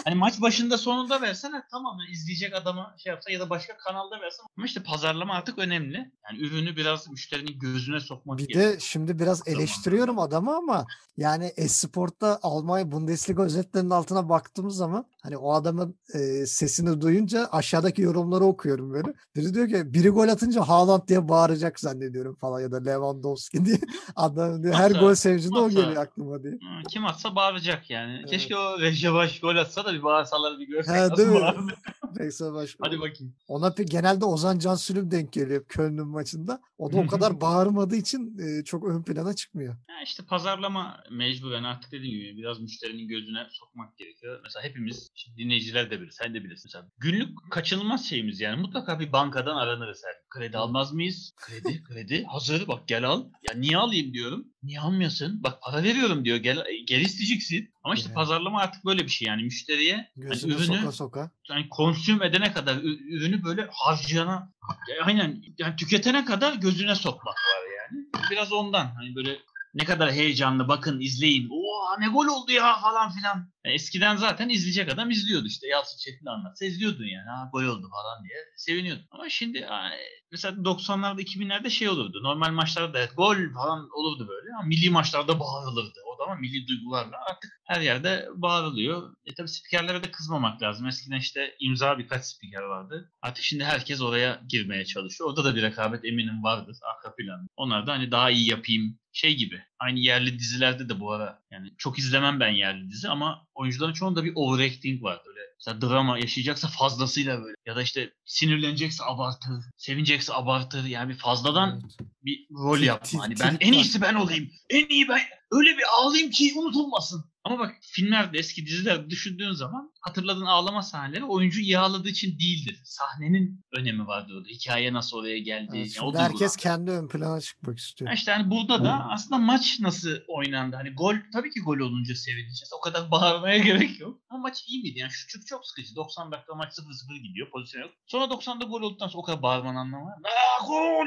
[0.05, 4.21] hani maç başında sonunda versene tamam yani izleyecek adama şey yapsa ya da başka kanalda
[4.21, 4.45] versen.
[4.57, 5.97] Ama işte pazarlama artık önemli.
[5.97, 8.73] Yani ürünü biraz müşterinin gözüne sokmak Bir gerekiyor.
[8.75, 9.63] de şimdi biraz Zamanında.
[9.63, 10.87] eleştiriyorum adamı ama
[11.17, 18.03] yani Esport'ta Almanya Bundesliga özetlerinin altına baktığımız zaman hani o adamın e, sesini duyunca aşağıdaki
[18.03, 19.09] yorumları okuyorum böyle.
[19.37, 23.77] Biri diyor ki biri gol atınca Haaland diye bağıracak zannediyorum falan ya da Lewandowski diye.
[24.17, 26.59] Adam diyor her gol sevincinde o geliyor aklıma diye.
[26.89, 28.17] Kim atsa bağıracak yani.
[28.21, 28.31] Evet.
[28.31, 31.73] Keşke o Rejabaş gol atsa da bir bağırsalar bir görsek nasıl değil mi?
[32.55, 32.87] başka.
[32.87, 33.35] Hadi bakayım.
[33.49, 36.61] Ona pe- genelde Ozan Cansülüm denk geliyor Köln'ün maçında.
[36.79, 39.75] O da o kadar bağırmadığı için e, çok ön plana çıkmıyor.
[39.89, 44.41] Ya işte pazarlama mecburen artık dediğim gibi biraz müşterinin gözüne sokmak gerekiyor.
[44.45, 46.69] Mesela hepimiz, dinleyiciler de bilir, sen de bilirsin.
[46.69, 50.15] Mesela günlük kaçınılmaz şeyimiz yani mutlaka bir bankadan aranırız her.
[50.31, 51.33] Kredi almaz mıyız?
[51.37, 52.25] Kredi, kredi.
[52.25, 53.25] Hazır bak gel al.
[53.49, 54.45] Ya niye alayım diyorum.
[54.63, 55.43] Niye almıyorsun?
[55.43, 56.37] Bak para veriyorum diyor.
[56.37, 57.71] Gel, gel isteyeceksin.
[57.85, 58.15] Ama işte Yani.
[58.15, 61.31] pazarlama artık böyle bir şey yani müşteriye hani Gözüne ürünü soka soka.
[61.51, 64.53] yani konsüm edene kadar ü- ürünü böyle harcayana
[64.91, 68.07] ya aynen yani tüketene kadar gözüne sokmak var yani.
[68.31, 69.39] Biraz ondan hani böyle
[69.75, 71.49] ne kadar heyecanlı bakın izleyin.
[71.51, 73.53] Oo ne gol oldu ya falan filan.
[73.65, 75.67] Eskiden zaten izleyecek adam izliyordu işte.
[75.67, 77.29] Yalçın Çetin anlatsa izliyordun yani.
[77.29, 79.07] Ha gol oldu falan diye seviniyordun.
[79.11, 79.99] Ama şimdi ay,
[80.33, 82.23] mesela 90'larda 2000'lerde şey olurdu.
[82.23, 84.55] Normal maçlarda evet, gol falan olurdu böyle.
[84.59, 86.01] Ama milli maçlarda bağırılırdı.
[86.07, 89.15] O ama milli duygularla artık her yerde bağırılıyor.
[89.25, 90.87] E tabi spikerlere de kızmamak lazım.
[90.87, 93.13] Eskiden işte imza birkaç spiker vardı.
[93.23, 95.31] Artık şimdi herkes oraya girmeye çalışıyor.
[95.31, 97.49] Orada da bir rekabet eminim vardır arka planda.
[97.57, 99.63] Onlar da hani daha iyi yapayım şey gibi.
[99.79, 104.25] Aynı yerli dizilerde de bu ara yani çok izlemem ben yerli dizi ama oyuncuların çoğunda
[104.25, 105.21] bir overacting var.
[105.27, 110.85] Böyle mesela drama yaşayacaksa fazlasıyla böyle ya da işte sinirlenecekse abartır, sevinecekse abartır.
[110.85, 112.11] Yani bir fazladan Evet.
[112.25, 113.23] bir rol yapma.
[113.23, 114.51] Hani ben en iyisi ben olayım.
[114.71, 115.21] En iyi ben.
[115.55, 117.25] Öyle bir ağlayayım ki unutulmasın.
[117.45, 122.81] Ama bak filmlerde eski dizilerde düşündüğün zaman hatırladığın ağlama sahneleri oyuncu iyi ağladığı için değildir.
[122.85, 124.49] Sahnenin önemi vardır orada.
[124.49, 125.71] Hikaye nasıl oraya geldi.
[125.75, 128.13] Evet, yani herkes kendi ön plana çıkmak istiyor.
[128.13, 130.77] İşte hani burada da aslında maç nasıl oynandı?
[130.77, 132.71] Hani gol tabii ki gol olunca sevineceğiz.
[132.79, 134.21] O kadar bağırmaya gerek yok.
[134.31, 134.99] Ama maç iyi miydi?
[134.99, 135.97] Yani şu çünkü çok sıkıcı.
[135.97, 137.51] 90 dakika maç 0-0 gidiyor.
[137.51, 137.91] Pozisyon yok.
[138.07, 140.15] Sonra 90'da gol olduktan sonra o kadar bağırmanın anlamı var.
[140.25, 141.07] Aa gol!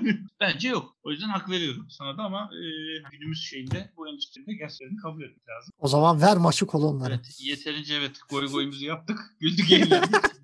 [0.40, 0.96] Bence yok.
[1.02, 2.62] O yüzden hak veriyorum sana da ama e,
[3.10, 5.72] günümüz şeyinde bu endüstride gerçekten kabul etmek lazım.
[5.78, 7.14] O zaman ver maçı kolonlara.
[7.14, 9.18] Evet, yeterince evet goy goyumuzu yaptık.
[9.40, 10.38] Güldük eğlendik.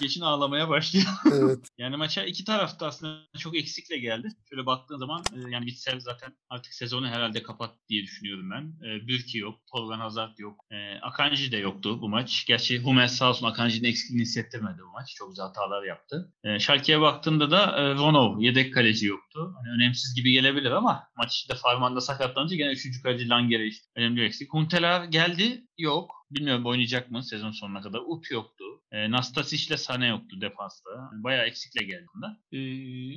[0.00, 1.06] İçin ağlamaya başlıyor.
[1.32, 1.58] Evet.
[1.78, 4.28] Yani maça iki tarafta aslında çok eksikle geldi.
[4.48, 8.86] Şöyle baktığın zaman e, yani Witsel zaten artık sezonu herhalde kapat diye düşünüyorum ben.
[8.88, 10.64] E, Bürki yok, Torgan Hazard yok.
[10.70, 12.44] E, Akanji de yoktu bu maç.
[12.46, 15.14] Gerçi Hummels sağ olsun Akanji'nin eksikliğini hissettirmedi bu maç.
[15.14, 16.32] Çok güzel hatalar yaptı.
[16.44, 19.54] E, Schalke'ye baktığımda da Ronov yedek kaleci yoktu.
[19.56, 23.02] Hani önemsiz gibi gelebilir ama maç içinde Farman'da sakatlanınca gene 3.
[23.02, 24.52] kaleci Langer'e işte önemli bir eksik.
[24.52, 25.64] Hunteler geldi.
[25.78, 26.23] Yok.
[26.34, 27.98] Bilmiyorum oynayacak mı sezon sonuna kadar.
[27.98, 28.64] Up yoktu.
[28.92, 30.90] E, Nastasic ile Sane yoktu defansta.
[30.90, 32.38] Yani bayağı eksikle geldi bunda.
[32.52, 32.58] E,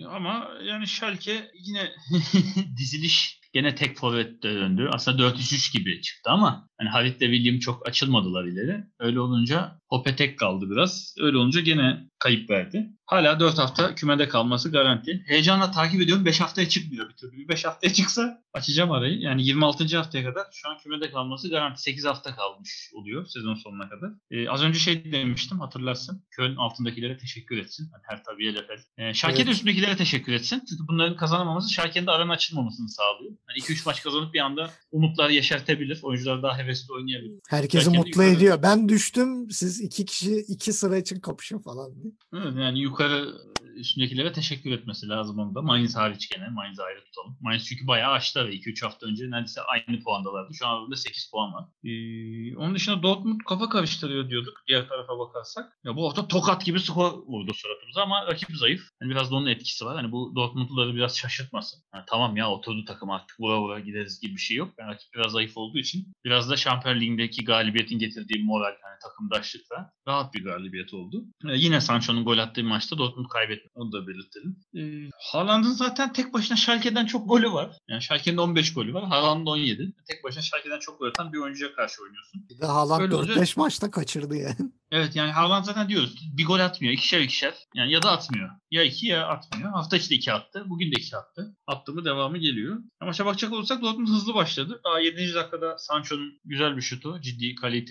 [0.06, 1.92] ama yani Schalke yine
[2.78, 4.90] diziliş gene tek forvette döndü.
[4.92, 8.84] Aslında 4-3-3 gibi çıktı ama hani Harit ile William çok açılmadılar ileri.
[9.00, 11.16] Öyle olunca Hoppe tek kaldı biraz.
[11.20, 12.88] Öyle olunca gene kayıp verdi.
[13.06, 15.24] Hala 4 hafta kümede kalması garanti.
[15.28, 16.26] Heyecanla takip ediyorum.
[16.26, 17.38] 5 haftaya çıkmıyor bir türlü.
[17.38, 19.20] Bir 5 haftaya çıksa açacağım arayı.
[19.20, 19.98] Yani 26.
[19.98, 21.82] haftaya kadar şu an kümede kalması garanti.
[21.82, 24.10] 8 hafta kalmış oluyor sezon sonuna kadar.
[24.32, 26.24] Ee, az önce şey demiştim hatırlarsın.
[26.32, 27.90] Köln altındakilere teşekkür etsin.
[27.92, 28.78] Hani her tabiye Lefel.
[28.98, 29.48] Ee, Schalke Evet.
[29.48, 30.64] de üstündekilere teşekkür etsin.
[30.70, 33.32] Çünkü bunların kazanamaması Schalke'nin de aranın açılmamasını sağlıyor.
[33.48, 36.00] Hani 2-3 maç kazanıp bir anda umutlar yeşertebilir.
[36.04, 37.40] Oyuncular daha hevesli oynayabilir.
[37.50, 38.60] Herkesi Belki de mutlu yukarı- ediyor.
[38.64, 39.52] Ben düştüm.
[39.52, 42.14] Siz iki kişi iki sıra için kapışın falan diye.
[42.34, 43.34] Evet, yani yukarı
[43.76, 45.62] üstündekilere teşekkür etmesi lazım onda.
[45.62, 46.50] Mainz hariç gene.
[46.50, 47.38] Mainz'i ayrı tutalım.
[47.42, 48.46] Mainz çünkü bayağı aştılar.
[48.46, 50.54] 2-3 hafta önce neredeyse aynı puandalardı.
[50.54, 51.66] Şu an aralarında 8 puan var.
[51.84, 54.62] Ee, onun dışında Dortmund kafa karıştırıyor diyorduk.
[54.68, 55.78] Diğer tarafa bakarsak.
[55.84, 58.82] Ya bu hafta tokat gibi skor vurdu suratımıza ama rakip zayıf.
[59.02, 59.96] Yani biraz da onun etkisi var.
[59.96, 61.84] Hani bu Dortmund'ları biraz şaşırtmasın.
[61.94, 64.74] Yani tamam ya oturdu takım artık vura vura gideriz gibi bir şey yok.
[64.80, 69.92] Yani rakip biraz zayıf olduğu için biraz da Şampiyon Ligi'ndeki galibiyetin getirdiği moral, yani takımdaşlıkla
[70.08, 71.26] rahat bir galibiyet oldu.
[71.50, 73.57] Ee, yine Sancho'nun gol attığı maçta Dortmund kaybetti.
[73.76, 74.60] Onu da belirtelim.
[74.78, 77.78] Ee, Haaland'ın zaten tek başına Schalke'den çok golü var.
[77.90, 79.06] Yani Schalke'nin 15 golü var.
[79.06, 79.94] Haaland'ın 17.
[80.08, 82.46] Tek başına Schalke'den çok gol atan bir oyuncuya karşı oynuyorsun.
[82.50, 84.72] Bir de Haaland Öyle olunca- 4-5 maçta kaçırdı yani.
[84.92, 86.94] Evet yani Haaland zaten diyoruz bir gol atmıyor.
[86.94, 87.54] ikişer ikişer.
[87.76, 88.50] Yani ya da atmıyor.
[88.72, 89.72] Ya iki ya atmıyor.
[89.72, 90.64] Hafta içi de iki attı.
[90.66, 91.56] Bugün de iki attı.
[91.68, 92.78] Attı mı devamı geliyor.
[93.00, 94.82] Ama bakacak olursak Dortmund hızlı başladı.
[94.84, 95.34] Daha 7.
[95.34, 97.22] dakikada Sancho'nun güzel bir şutu.
[97.22, 97.86] Ciddi kaleyi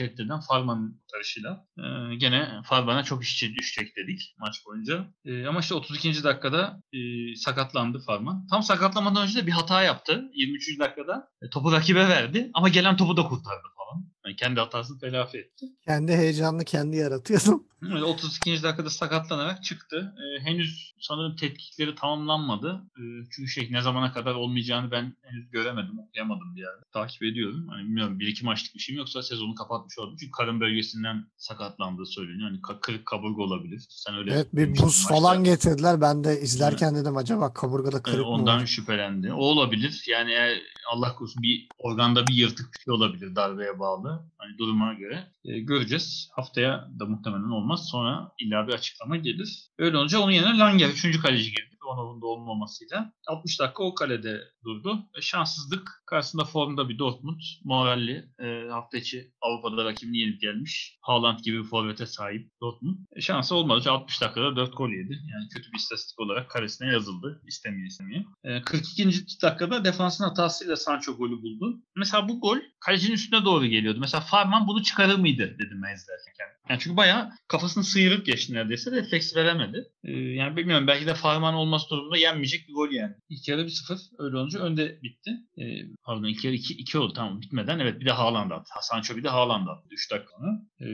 [0.48, 1.66] Farman'ın tarışıyla.
[1.78, 5.06] Ee, gene Farman'a çok işçi düşecek dedik maç boyunca.
[5.24, 6.24] Ee, ama işte 32.
[6.24, 6.98] dakikada e,
[7.36, 8.46] sakatlandı Farman.
[8.46, 10.24] Tam sakatlamadan önce de bir hata yaptı.
[10.34, 10.78] 23.
[10.78, 12.50] dakikada E, topu rakibe verdi.
[12.54, 14.04] Ama gelen topu da kurtardı falan.
[14.26, 15.66] Yani kendi hatasını telafi etti.
[15.84, 17.64] Kendi heyecanını kendi yaratıyordu.
[17.92, 18.62] Evet, 32.
[18.62, 20.14] dakikada sakatlanarak çıktı.
[20.18, 22.82] Ee, henüz sanırım tetkikleri tamamlanmadı.
[22.98, 26.82] Ee, çünkü şey ne zamana kadar olmayacağını ben henüz göremedim, okuyamadım bir yerde.
[26.92, 27.66] Takip ediyorum.
[27.68, 30.16] Hani bilmiyorum bir iki maçlık bir şey mi yoksa sezonu kapatmış oldu.
[30.20, 32.50] Çünkü karın bölgesinden sakatlandığı söyleniyor.
[32.50, 33.84] Hani kırık kaburga olabilir.
[33.88, 35.14] Sen öyle Evet bir buz maçta.
[35.14, 36.00] falan getirdiler.
[36.00, 39.32] Ben de izlerken dedim acaba kaburgada Ee, kırık mı ondan şüphelendi.
[39.32, 40.04] O olabilir.
[40.08, 40.58] Yani eğer
[40.92, 44.22] Allah korusun bir organda bir yırtık bir şey olabilir darbeye bağlı.
[44.38, 46.28] Hani duruma göre Ee, göreceğiz.
[46.32, 47.75] Haftaya da muhtemelen olmaz.
[47.76, 49.62] Sonra illa bir açıklama gelir.
[49.78, 51.20] Öyle olunca onun yerine Langer 3.
[51.20, 51.75] kaleci girdi.
[51.86, 53.12] Onov'un da olmamasıyla.
[53.28, 54.98] 60 dakika o kalede durdu.
[55.18, 56.02] E, şanssızlık.
[56.06, 57.40] Karşısında formda bir Dortmund.
[57.64, 58.24] Moralli.
[58.40, 60.98] E, hafta içi Avrupa'da rakibini yenip gelmiş.
[61.00, 62.96] Haaland gibi bir forvete sahip Dortmund.
[63.16, 63.80] E, şansı olmadı.
[63.80, 65.12] Çünkü 60 dakikada 4 gol yedi.
[65.12, 67.42] Yani kötü bir istatistik olarak karesine yazıldı.
[67.46, 68.24] İstemiyor istemiyor.
[68.44, 69.08] E, 42.
[69.42, 71.82] dakikada defansın hatasıyla Sancho golü buldu.
[71.96, 73.98] Mesela bu gol kalecinin üstüne doğru geliyordu.
[74.00, 76.46] Mesela Farman bunu çıkarır mıydı dedim ben izlerken.
[76.68, 78.90] Yani çünkü bayağı kafasını sıyırıp geçti neredeyse.
[78.90, 79.84] Refleks veremedi.
[80.04, 83.14] E, yani bilmiyorum belki de Farman olması durumunda yenmeyecek bir gol yani.
[83.28, 85.30] İlk yarı 1-0 öyle olunca önde bitti.
[85.58, 85.64] E,
[86.04, 87.78] pardon ilk yarı 2, 2 oldu tamam bitmeden.
[87.78, 88.70] Evet bir de Haaland attı.
[88.80, 90.50] Sancho bir de Haaland attı 3 dakika sonra.
[90.80, 90.86] E,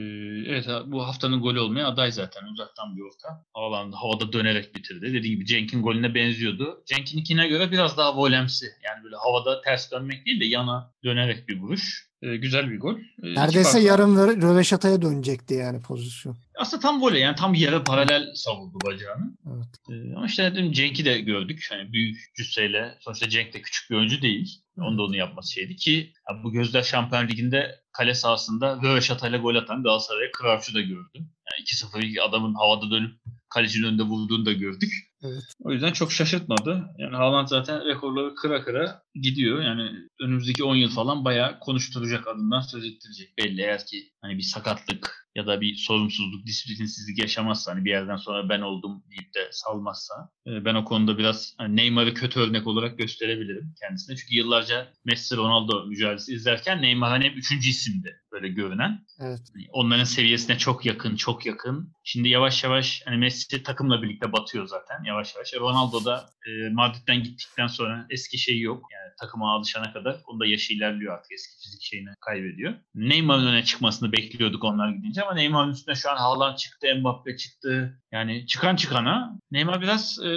[0.51, 3.45] evet bu haftanın golü olmaya aday zaten uzaktan bir orta.
[3.53, 5.13] Haaland havada dönerek bitirdi.
[5.13, 6.83] Dediğim gibi Cenk'in golüne benziyordu.
[6.85, 8.65] Cenk'inkine göre biraz daha volemsi.
[8.83, 12.12] Yani böyle havada ters dönmek değil de yana dönerek bir vuruş.
[12.23, 12.95] E, güzel bir gol.
[13.23, 16.37] E, Neredeyse yarım rö- röveşataya dönecekti yani pozisyon.
[16.57, 19.37] aslında tam voley yani tam yere paralel savurdu bacağını.
[19.47, 19.67] Evet.
[19.89, 21.67] Ee, ama işte dedim Cenk'i de gördük.
[21.71, 24.61] Hani büyük cüsseyle sonuçta Cenk de küçük bir oyuncu değil.
[24.77, 26.13] Onun da onu yapması şeydi ki
[26.43, 31.09] bu Gözler Şampiyon Ligi'nde kale sahasında Röveşata'yla gol atan Galatasaray'a Kıravçı da gördü.
[31.15, 31.63] Yani
[32.03, 33.11] 2-0 adamın havada dönüp
[33.49, 34.93] kalecinin önünde vurduğunu da gördük.
[35.23, 35.43] Evet.
[35.63, 36.83] O yüzden çok şaşırtmadı.
[36.97, 39.61] Yani Haaland zaten rekorları kıra kıra gidiyor.
[39.61, 39.89] Yani
[40.21, 43.37] önümüzdeki 10 yıl falan bayağı konuşturacak adından söz ettirecek.
[43.37, 48.15] Belli eğer ki hani bir sakatlık ya da bir sorumsuzluk, disiplinsizlik yaşamazsa hani bir yerden
[48.15, 50.13] sonra ben oldum deyip de salmazsa
[50.47, 54.15] e, ben o konuda biraz hani Neymar'ı kötü örnek olarak gösterebilirim kendisine.
[54.15, 59.05] Çünkü yıllarca Messi Ronaldo mücadelesi izlerken Neymar hani hep üçüncü isimdi böyle görünen.
[59.19, 59.39] Evet.
[59.53, 61.93] Hani onların seviyesine çok yakın, çok yakın.
[62.03, 65.53] Şimdi yavaş yavaş hani Messi takımla birlikte batıyor zaten yavaş yavaş.
[65.53, 68.85] E, Ronaldo da e, Madrid'den gittikten sonra eski şeyi yok.
[68.91, 70.17] Yani takıma alışana kadar.
[70.27, 72.73] Onun da yaşı ilerliyor artık eski fizik şeyini kaybediyor.
[72.95, 77.99] Neymar'ın öne çıkmasını bekliyorduk onlar gidince ama Neymar'ın üstüne şu an Haaland çıktı, Mbappe çıktı.
[78.11, 80.29] Yani çıkan çıkana Neymar biraz e,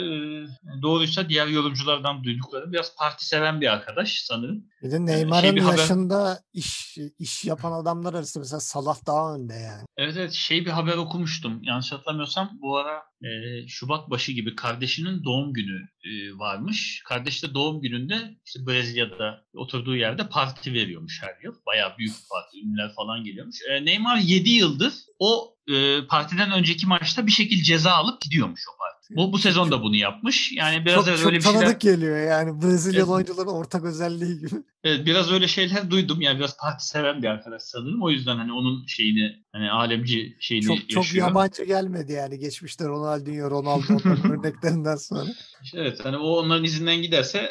[0.82, 4.64] doğruysa diğer yorumculardan duydukları biraz parti seven bir arkadaş sanırım.
[4.86, 9.34] Bir de Neymar'ın şey bir haber- yaşında iş iş yapan adamlar arasında mesela Salah daha
[9.34, 9.82] önde yani.
[9.96, 11.62] Evet evet şey bir haber okumuştum.
[11.62, 13.28] Yanlış hatırlamıyorsam bu ara e,
[13.68, 17.02] Şubat başı gibi kardeşinin doğum günü e, varmış.
[17.08, 21.54] Kardeş de doğum gününde işte Brezilya'da oturduğu yerde parti veriyormuş her yıl.
[21.66, 22.60] Bayağı büyük bir parti.
[22.66, 23.56] Ünlüler falan geliyormuş.
[23.70, 28.78] E, Neymar 7 yıldır o e, partiden önceki maçta bir şekilde ceza alıp gidiyormuş o
[28.78, 28.95] parti.
[29.10, 30.52] Bu, bu sezon da bunu yapmış.
[30.52, 31.60] Yani biraz çok evet çok öyle bir şeyler...
[31.60, 33.14] tanıdık geliyor yani Brezilyalı Evet.
[33.28, 34.50] oyuncuların ortak özelliği gibi.
[34.84, 36.20] Evet biraz öyle şeyler duydum.
[36.20, 38.02] Yani biraz parti seven bir arkadaş sanırım.
[38.02, 41.28] O yüzden hani onun şeyini hani alemci şeyini Çok çok yaşıyor.
[41.28, 45.24] yabancı gelmedi yani geçmişte Ronaldinho, Ronaldo onların örneklerinden sonra.
[45.62, 47.50] İşte Evet hani o onların izinden giderse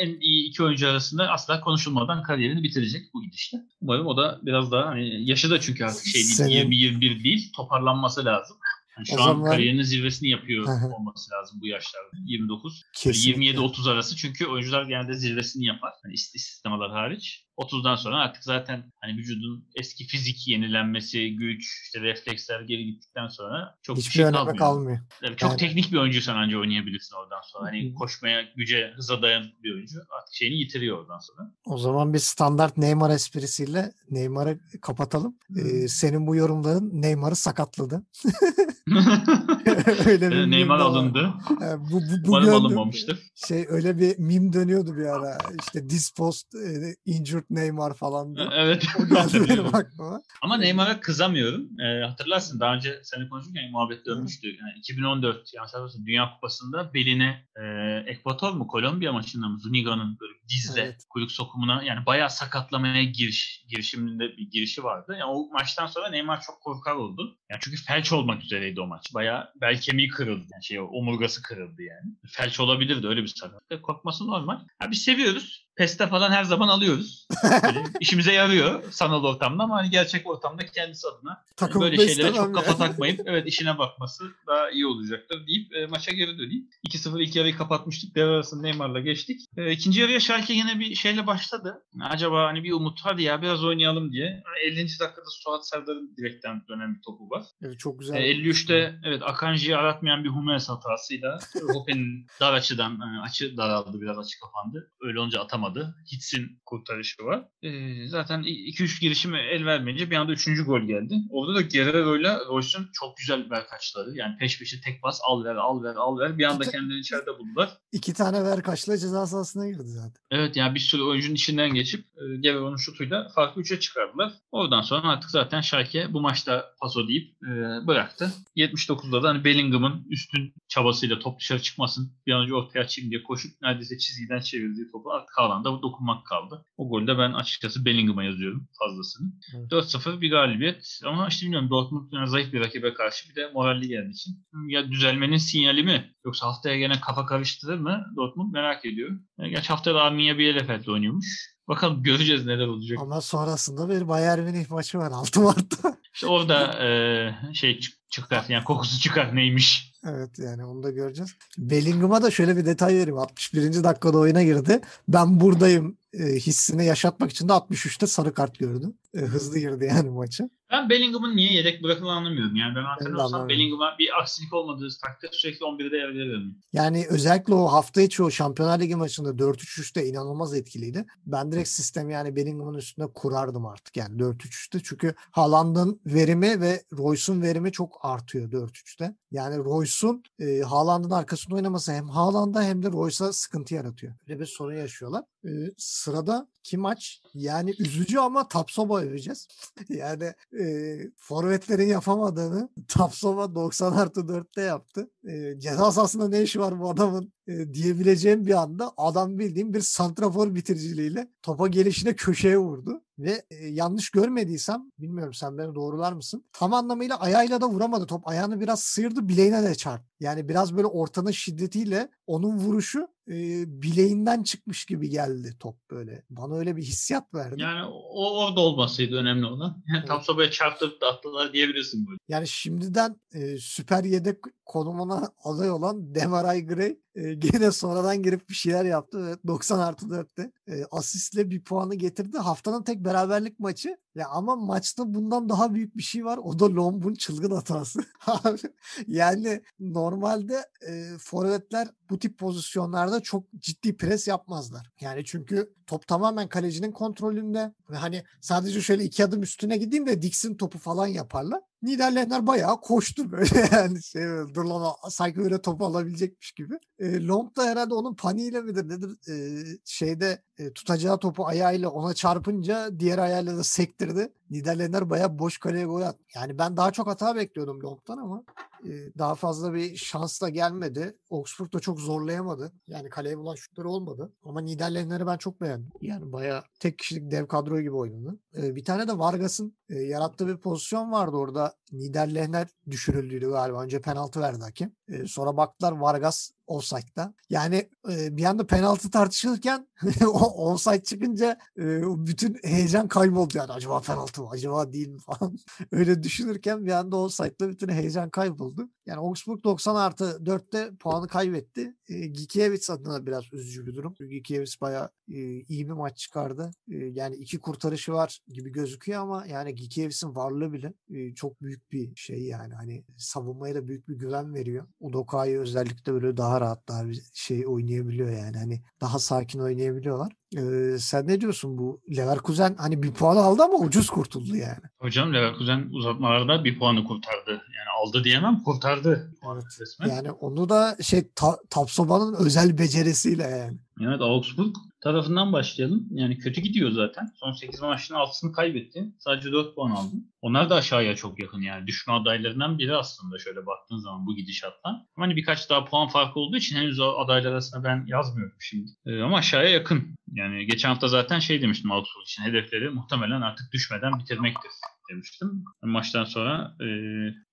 [0.00, 3.58] en iyi iki oyuncu arasında asla konuşulmadan kariyerini bitirecek bu gidişle.
[3.80, 7.52] Umarım o da biraz daha hani yaşı da çünkü artık şey Senin- değil 20-21 değil
[7.56, 8.56] toparlanması lazım.
[8.98, 10.66] Yani şu O an zaman- kariyerinin zirvesini yapıyor
[10.98, 12.08] olması lazım bu yaşlarda.
[12.24, 12.82] 29.
[12.94, 13.42] Kesinlikle.
[13.42, 15.92] 27-30 arası çünkü oyuncular genelde zirvesini yapar.
[16.02, 17.45] Hani ist- istisnamalar hariç.
[17.58, 23.74] 30'dan sonra artık zaten hani vücudun eski fizik yenilenmesi, güç, işte refleksler geri gittikten sonra
[23.82, 24.58] çok bir Hiçbir şey önemi kalmıyor.
[24.58, 24.98] kalmıyor.
[25.22, 27.66] Yani çok Yani- teknik bir oyuncuysan anca oynayabilirsin oradan sonra.
[27.66, 31.52] Hani koşmaya, güce, hıza dayan bir oyuncu artık şeyini yitiriyor oradan sonra.
[31.66, 35.38] O zaman bir standart Neymar esprisiyle Neymar'ı kapatalım.
[35.58, 38.02] Ee, senin bu yorumların Neymar'ı sakatladı.
[40.06, 41.34] öyle bir Neymar alındı.
[41.62, 43.18] Ee, bu, bu, bu Umarım alınmamıştır.
[43.34, 45.38] Şey öyle bir meme dönüyordu bir ara.
[45.60, 48.48] İşte this post e, injured Neymar falan diye.
[48.52, 48.86] Evet.
[49.00, 50.22] O geldi benim aklıma.
[50.42, 51.80] Ama Neymar'a kızamıyorum.
[51.80, 54.46] Ee, hatırlarsın daha önce seninle konuşurken muhabbet dönmüştü.
[54.48, 57.62] Yani 2014 yanlış hatırlamıyorsam Dünya Kupası'nda beline e,
[58.06, 61.04] Ekvator mu Kolombiya maçında mı Zuniga'nın böyle dizle Evet.
[61.10, 65.12] kuyruk sokumuna yani bayağı sakatlamaya giriş girişiminde bir girişi vardı.
[65.20, 67.38] Yani o maçtan sonra Neymar çok korkar oldu.
[67.50, 69.14] Yani çünkü felç olmak üzereydi o maç.
[69.14, 70.46] Bayağı bel kemiği kırıldı.
[70.52, 72.14] Yani şey omurgası kırıldı yani.
[72.26, 73.82] Felç olabilirdi öyle bir sakatlık.
[73.82, 74.58] Korkması normal.
[74.82, 75.65] Ya biz seviyoruz.
[75.76, 77.26] Peste falan her zaman alıyoruz.
[77.62, 82.54] Böyle işimize yarıyor sanal ortamda ama hani gerçek ortamda kendisi adına Takım böyle şeylere çok
[82.54, 82.78] kafa yani.
[82.78, 86.68] takmayıp evet işine bakması daha iyi olacaktır deyip e, maça geri döneyim.
[86.88, 88.14] 2-0 ilk yarıyı kapatmıştık.
[88.14, 89.40] Devre arasında Neymar'la geçtik.
[89.56, 91.82] E, ikinci yarıya Schalke yine bir şeyle başladı.
[92.00, 94.42] Acaba hani bir umut hadi ya biraz oynayalım diye.
[94.44, 94.84] Hani 50.
[95.00, 97.42] dakikada Suat Serdar'ın direkten dönen bir topu var.
[97.62, 98.16] Evet, çok güzel.
[98.16, 101.38] E, 53'te evet Akanji'yi aratmayan bir Hummels hatasıyla
[101.74, 104.90] Hopen'in dar açıdan yani açı daraldı biraz açı kapandı.
[105.00, 105.65] Öyle olunca atamadı.
[106.12, 107.44] Hitz'in kurtarışı var.
[107.62, 107.70] E,
[108.08, 110.64] zaten 2-3 girişimi el vermeyince bir anda 3.
[110.66, 111.14] gol geldi.
[111.30, 114.10] Orada da Guerrero'yla Royce'un çok güzel verkaçları.
[114.14, 116.38] Yani peş peşe tek pas al ver al ver al ver.
[116.38, 117.70] Bir anda kendini içeride buldular.
[117.92, 120.22] İki tane ver kaçla ceza sahasına girdi zaten.
[120.30, 124.32] Evet yani bir sürü oyuncunun içinden geçip e, Guerrero'nun şutuyla farkı 3'e çıkardılar.
[124.52, 127.46] Oradan sonra artık zaten Schalke bu maçta paso deyip e,
[127.86, 128.32] bıraktı.
[128.56, 133.22] 79'da da hani Bellingham'ın üstün çabasıyla top dışarı çıkmasın bir an önce ortaya açayım diye
[133.22, 136.64] koşup neredeyse çizgiden çevirdiği topu artık Haaland'a dokunmak kaldı.
[136.76, 139.32] O golde ben açıkçası Bellingham'a yazıyorum fazlasını.
[139.56, 139.72] Evet.
[139.72, 143.88] 4-0 bir galibiyet ama işte bilmiyorum Dortmund yani zayıf bir rakibe karşı bir de moralli
[143.88, 149.22] geldiği için ya düzelmenin sinyali mi yoksa haftaya gene kafa karıştırır mı Dortmund merak ediyorum.
[149.38, 151.56] E, Gerçi haftaya da Arminia Bielefeld'le oynuyormuş.
[151.68, 152.98] Bakalım göreceğiz neler olacak.
[153.02, 155.96] Ama sonrasında bir Bayern Münih maçı var 6 Mart'ta.
[156.14, 159.92] İşte orada e, şey çık- çıkar yani kokusu çıkar neymiş.
[160.08, 161.30] Evet yani onu da göreceğiz.
[161.58, 163.18] Bellingham'a da şöyle bir detay vereyim.
[163.18, 163.84] 61.
[163.84, 164.80] dakikada oyuna girdi.
[165.08, 168.92] Ben buradayım e, hissini yaşatmak için de 63'te sarı kart gördü.
[169.14, 170.50] E, hızlı girdi yani maça.
[170.70, 172.56] Ben Bellingham'ın niye yedek bırakıldığını anlamıyorum.
[172.56, 173.48] Yani ben antrenör olsam.
[173.48, 176.58] Bellingham'a bir aksilik olmadığı takdirde sürekli 11'de yer veririm.
[176.72, 181.06] Yani özellikle o hafta içi o Şampiyonlar Ligi maçında 4-3-3'te inanılmaz etkiliydi.
[181.26, 184.80] Ben direkt sistemi yani Bellingham'ın üstünde kurardım artık yani 4-3-3'te.
[184.84, 189.16] Çünkü Haaland'ın verimi ve Royce'un verimi çok artıyor 4-3'te.
[189.30, 194.14] Yani Royce'un e, Haaland'ın arkasında oynaması hem Haaland'a hem de Royce'a sıkıntı yaratıyor.
[194.28, 195.24] Böyle bir sorun yaşıyorlar.
[195.44, 199.48] E, sırada ki maç yani üzücü ama Tapsoba öveceğiz.
[199.88, 205.10] yani e, forvetlerin yapamadığını Tapsoba 90 artı 4'te yaptı.
[205.28, 209.80] E, ceza sahasında ne işi var bu adamın e, diyebileceğim bir anda adam bildiğim bir
[209.80, 213.02] santrafor bitiriciliğiyle topa gelişine köşeye vurdu.
[213.18, 216.44] Ve e, yanlış görmediysem bilmiyorum sen beni doğrular mısın?
[216.52, 218.28] Tam anlamıyla ayağıyla da vuramadı top.
[218.28, 220.06] Ayağını biraz sıyırdı bileğine de çarptı.
[220.20, 226.22] Yani biraz böyle ortanın şiddetiyle onun vuruşu e, bileğinden çıkmış gibi geldi top böyle.
[226.30, 227.62] Bana öyle bir hissiyat verdi.
[227.62, 229.66] Yani o orada olmasıydı önemli olan.
[229.88, 230.08] Yani Evet.
[230.08, 232.18] Tapsoba'ya çarptırıp da attılar diyebilirsin böyle.
[232.28, 236.98] Yani şimdiden e, süper yedek konumuna aday olan Demaray Gray
[237.38, 242.38] gene sonradan girip bir şeyler yaptı ve 90 artı 4'te e, asistle bir puanı getirdi.
[242.38, 243.96] Haftanın tek beraberlik maçı.
[244.16, 246.38] Ya ama maçta bundan daha büyük bir şey var.
[246.42, 248.00] O da Lomb'un çılgın hatası.
[249.06, 254.90] yani normalde e, forvetler bu tip pozisyonlarda çok ciddi pres yapmazlar.
[255.00, 260.22] Yani çünkü top tamamen kalecinin kontrolünde ve hani sadece şöyle iki adım üstüne gideyim de
[260.22, 261.60] diksin topu falan yaparlar.
[261.82, 264.22] Niderländer bayağı koştu böyle yani şey
[264.54, 266.78] dur lan sanki öyle topu alabilecekmiş gibi.
[266.98, 272.14] E, Lomb da herhalde onun paniğiyle midir nedir e, şeyde e, tutacağı topu ayağıyla ona
[272.14, 274.32] çarpınca diğer ayağıyla da sektirdi.
[274.50, 276.24] Niderländer bayağı boş kaleye gol attı.
[276.34, 278.44] Yani ben daha çok hata bekliyordum Lomb'dan ama
[278.84, 281.16] e, daha fazla bir şans da gelmedi.
[281.30, 282.72] Augsburg da çok zorlayamadı.
[282.88, 284.32] Yani kaleye bulan şutları olmadı.
[284.44, 285.90] Ama Niderländer'i ben çok beğendim.
[286.00, 288.38] Yani bayağı tek kişilik dev kadro gibi oynadı.
[288.56, 291.74] E, bir tane de Vargas'ın e, yarattığı bir pozisyon vardı orada.
[291.92, 293.82] Niderländer düşürüldüydü galiba.
[293.82, 294.92] Önce penaltı verdi hakem.
[295.08, 297.34] E, sonra baktılar Vargas offside'da.
[297.50, 299.88] Yani e, bir anda penaltı tartışılırken
[300.26, 303.72] o offside çıkınca e, bütün heyecan kayboldu yani.
[303.72, 304.48] Acaba penaltı mı?
[304.50, 305.58] Acaba değil mi falan.
[305.92, 308.90] Öyle düşünürken bir anda offside'da bütün heyecan kayboldu.
[309.06, 311.96] Yani Augsburg 90 artı 4'te puanı kaybetti.
[312.08, 314.14] E, Gikiewicz adına biraz üzücü bir durum.
[314.30, 316.70] Gikiewicz bayağı e, iyi bir maç çıkardı.
[316.90, 321.92] E, yani iki kurtarışı var gibi gözüküyor ama yani Gikiewicz'in varlığı bile e, çok büyük
[321.92, 322.74] bir şey yani.
[322.74, 324.86] Hani savunmaya da büyük bir güven veriyor.
[325.00, 328.56] Udoka'yı özellikle böyle daha rahat daha bir şey oynayabiliyor yani.
[328.56, 330.32] Hani daha sakin oynayabiliyorlar.
[330.56, 334.80] Ee, sen ne diyorsun bu Leverkusen hani bir puan aldı ama ucuz kurtuldu yani.
[334.98, 337.50] Hocam Leverkusen uzatmalarda bir puanı kurtardı.
[337.50, 339.32] Yani aldı diyemem kurtardı.
[339.52, 339.64] Evet.
[339.80, 340.08] Resmen.
[340.08, 341.58] Yani onu da şey ta,
[341.96, 343.78] Tapsoba'nın özel becerisiyle yani.
[344.00, 346.06] Evet Augsburg tarafından başlayalım.
[346.10, 347.28] Yani kötü gidiyor zaten.
[347.40, 349.04] Son 8 maçın 6'sını kaybetti.
[349.18, 350.14] Sadece 4 puan aldı.
[350.42, 351.86] Onlar da aşağıya çok yakın yani.
[351.86, 355.06] Düşme adaylarından biri aslında şöyle baktığın zaman bu gidişattan.
[355.16, 358.90] Ama hani birkaç daha puan farkı olduğu için henüz adaylar arasında ben yazmıyorum şimdi.
[359.06, 360.16] Ee, ama aşağıya yakın.
[360.32, 362.42] Yani geçen hafta zaten şey demiştim Augsburg için.
[362.42, 364.70] Hedefleri muhtemelen artık düşmeden bitirmektir
[365.10, 365.64] demiştim.
[365.82, 366.86] Maçtan sonra e,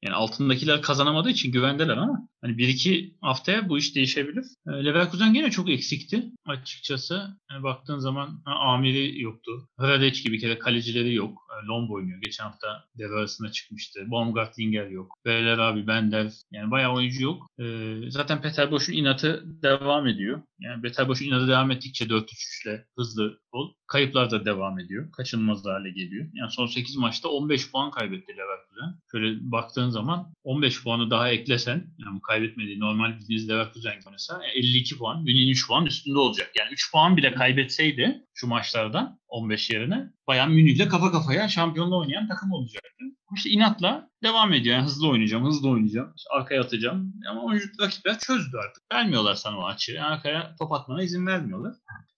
[0.01, 4.45] yani altındakiler kazanamadığı için güvendeler ama hani bir iki haftaya bu iş değişebilir.
[4.67, 7.37] E, Leverkusen gene çok eksikti açıkçası.
[7.51, 9.51] Yani baktığın zaman ha, Amiri yoktu.
[9.79, 11.37] Hradeç gibi kere kalecileri yok.
[11.63, 12.21] E, Lomb oynuyor.
[12.21, 14.11] Geçen hafta devre arasında çıkmıştı.
[14.11, 15.13] Baumgartlinger yok.
[15.25, 16.31] Beyler abi Bender.
[16.51, 17.47] Yani bayağı oyuncu yok.
[17.59, 20.41] E, zaten Peter Boş'un inatı devam ediyor.
[20.59, 23.73] Yani Peter Boş'un inatı devam ettikçe 4-3-3 ile hızlı futbol.
[23.87, 25.11] Kayıplar da devam ediyor.
[25.11, 26.25] Kaçınılmaz hale geliyor.
[26.33, 28.99] Yani son 8 maçta 15 puan kaybetti Leverkusen.
[29.11, 35.23] Şöyle baktığın zaman 15 puanı daha eklesen yani kaybetmediği normal bildiğiniz Leverkusen oynasa 52 puan.
[35.23, 36.51] Münih'in 3 puan üstünde olacak.
[36.59, 42.27] Yani 3 puan bile kaybetseydi şu maçlardan 15 yerine bayağı Münih'le kafa kafaya şampiyonla oynayan
[42.27, 43.03] takım olacaktı.
[43.35, 44.75] İşte inatla devam ediyor.
[44.75, 46.13] Yani hızlı oynayacağım, hızlı oynayacağım.
[46.17, 47.13] İşte arkaya atacağım.
[47.29, 48.83] Ama oyuncu rakipler çözdü artık.
[48.93, 49.91] Vermiyorlar sana o açığı.
[49.91, 51.73] Yani arkaya top atmana izin vermiyorlar.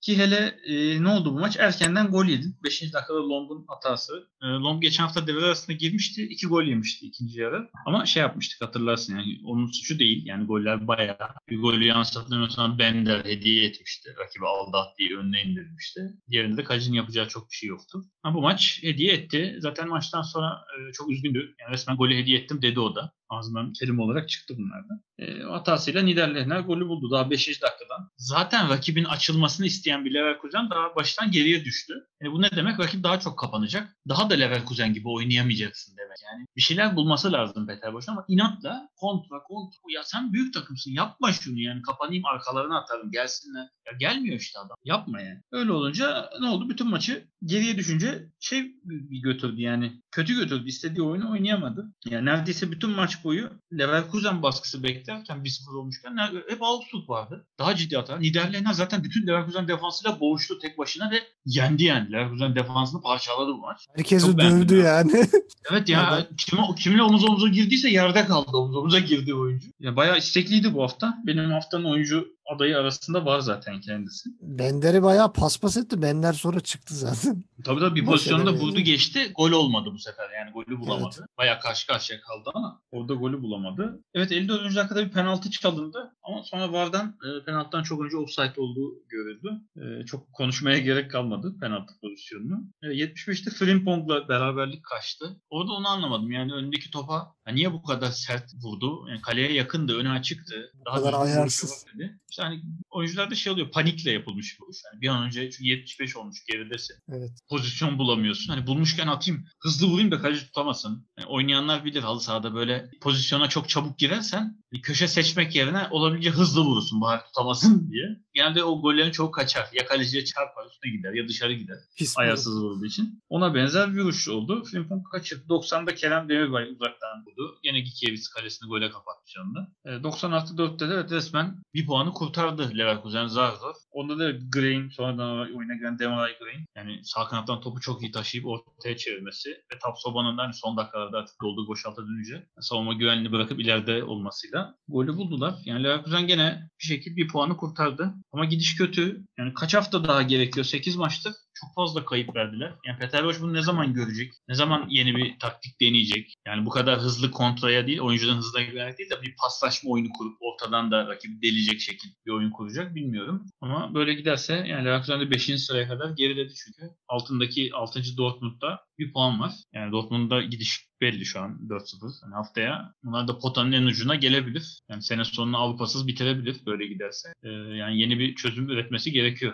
[0.05, 1.57] Ki hele e, ne oldu bu maç?
[1.59, 2.55] Erkenden gol yedin.
[2.63, 2.81] 5.
[2.81, 4.27] dakikada Lomb'un hatası.
[4.41, 6.23] E, Lomb geçen hafta devre arasında girmişti.
[6.23, 7.69] 2 gol yemişti ikinci yarı.
[7.85, 10.25] Ama şey yapmıştık hatırlarsın yani onun suçu değil.
[10.25, 11.17] Yani goller bayağı.
[11.49, 14.15] Bir golü yanlış hatırlamıyorsam Bender hediye etmişti.
[14.19, 16.01] Rakibi aldat diye önüne indirmişti.
[16.29, 18.05] Diğerinde de Kajin yapacağı çok bir şey yoktu.
[18.23, 19.57] Ama bu maç hediye etti.
[19.59, 21.55] Zaten maçtan sonra e, çok üzgündü.
[21.59, 23.13] Yani resmen golü hediye ettim dedi o da.
[23.29, 25.01] Ağzından kelime olarak çıktı bunlardan.
[25.19, 27.47] E, hatasıyla Niederlechner golü buldu daha 5.
[27.47, 28.09] dakikadan.
[28.17, 31.93] Zaten rakibin açılmasını isteyen bir Leverkusen daha baştan geriye düştü.
[32.21, 32.79] Yani bu ne demek?
[32.79, 33.95] Rakip daha çok kapanacak.
[34.09, 36.17] Daha da Leverkusen gibi oynayamayacaksın demek.
[36.23, 39.77] Yani bir şeyler bulması lazım Peter Boş'un ama inatla kontra kontra.
[39.89, 43.67] Ya sen büyük takımsın yapma şunu yani kapanayım arkalarına atarım gelsinler.
[43.85, 44.77] Ya gelmiyor işte adam.
[44.83, 45.41] Yapma yani.
[45.51, 46.69] Öyle olunca ne oldu?
[46.69, 50.01] Bütün maçı geriye düşünce şey bir götürdü yani.
[50.11, 50.67] Kötü götürdü.
[50.67, 51.93] İstediği oyunu oynayamadı.
[52.05, 56.17] Yani neredeyse bütün maç boyu Leverkusen baskısı beklerken 1-0 olmuşken
[56.49, 57.47] hep Augsburg vardı.
[57.59, 58.17] Daha ciddi hata.
[58.17, 62.11] Niederlechner zaten bütün Leverkusen defansıyla boğuştu tek başına ve yendi yani.
[62.11, 63.85] Leverkusen defansını parçaladı bu maç.
[63.95, 65.11] Herkesi Çok dövdü yani.
[65.71, 69.67] evet ya kim, kimle omuz omuza girdiyse yerde kaldı omuz omuza girdi oyuncu.
[69.79, 71.17] Ya bayağı istekliydi bu hafta.
[71.27, 74.29] Benim haftanın oyuncu adayı arasında var zaten kendisi.
[74.41, 76.01] Bender'i bayağı paspas etti.
[76.01, 77.43] Bender sonra çıktı zaten.
[77.65, 79.31] Tabii tabii bir pozisyonda vurdu geçti.
[79.35, 81.15] Gol olmadı bu sefer yani golü bulamadı.
[81.19, 81.37] Evet.
[81.37, 84.03] Bayağı karşı karşıya kaldı ama orada golü bulamadı.
[84.13, 84.75] Evet 54.
[84.75, 89.49] dakikada bir penaltı çalındı ama sonra VAR'dan e, penaltıdan çok önce offside olduğu görüldü.
[89.77, 92.63] E, çok konuşmaya gerek kalmadı penaltı pozisyonunu.
[92.83, 95.41] E, 75'te Frimpong'la beraberlik kaçtı.
[95.49, 96.31] Orada onu anlamadım.
[96.31, 99.05] Yani öndeki topa niye bu kadar sert vurdu?
[99.09, 100.71] Yani kaleye yakındı, öne açıktı.
[100.85, 101.85] Daha kadar ayarsız.
[102.29, 102.61] İşte hani
[102.95, 104.77] oyuncular da şey oluyor panikle yapılmış bir vuruş.
[104.91, 106.95] Yani bir an önce çünkü 75 olmuş geridesin.
[107.09, 107.31] Evet.
[107.49, 108.53] Pozisyon bulamıyorsun.
[108.53, 111.07] Hani bulmuşken atayım hızlı vurayım da kaleci tutamasın.
[111.19, 116.37] Yani oynayanlar bilir halı sahada böyle pozisyona çok çabuk girersen bir köşe seçmek yerine olabildiğince
[116.37, 118.05] hızlı vurursun bari tutamasın diye.
[118.33, 119.69] Genelde o gollerin çok kaçar.
[119.73, 121.77] Ya kaleciye çarpar üstüne gider ya dışarı gider.
[121.97, 123.23] Pis Ayarsız vurduğu için.
[123.29, 124.63] Ona benzer bir vuruş oldu.
[124.63, 125.43] Frimpong kaçırdı.
[125.49, 127.59] 90'da Kerem Demirbay uzaktan vurdu.
[127.63, 129.71] Yine Gikiewicz kalesini gole kapatmış anda.
[129.85, 133.55] E, 90 artı 4'te de resmen bir puanı kurtardı Leverkusen zar.
[133.95, 136.65] Onda da Green sonradan oyuna giren Demaray Green.
[136.75, 141.41] Yani sağ kanattan topu çok iyi taşıyıp ortaya çevirmesi ve Tapsoba'nın hani son dakikalarda artık
[141.41, 145.55] dolduğu boşalta dönünce savunma güvenliğini bırakıp ileride olmasıyla golü buldular.
[145.65, 148.13] Yani Leverkusen gene bir şekilde bir puanı kurtardı.
[148.31, 149.25] Ama gidiş kötü.
[149.39, 150.65] Yani kaç hafta daha gerekiyor?
[150.65, 152.75] 8 maçtır çok fazla kayıp verdiler.
[152.85, 154.33] Yani Peter Boş bunu ne zaman görecek?
[154.47, 156.33] Ne zaman yeni bir taktik deneyecek?
[156.47, 160.37] Yani bu kadar hızlı kontraya değil, oyuncudan hızla güvenerek değil de bir paslaşma oyunu kurup
[160.39, 163.45] ortadan da rakibi delecek şekilde bir oyun kuracak bilmiyorum.
[163.61, 165.63] Ama böyle giderse yani Leverkusen de 5.
[165.65, 166.91] sıraya kadar geriledi çünkü.
[167.07, 168.17] Altındaki 6.
[168.17, 169.53] Dortmund'da bir puan var.
[169.73, 172.23] Yani Dortmund'da gidiş belli şu an 4-0.
[172.23, 174.81] Yani haftaya bunlar da potanın en ucuna gelebilir.
[174.89, 177.33] Yani sene sonunu Avrupa'sız bitirebilir böyle giderse.
[177.43, 179.53] Ee, yani yeni bir çözüm üretmesi gerekiyor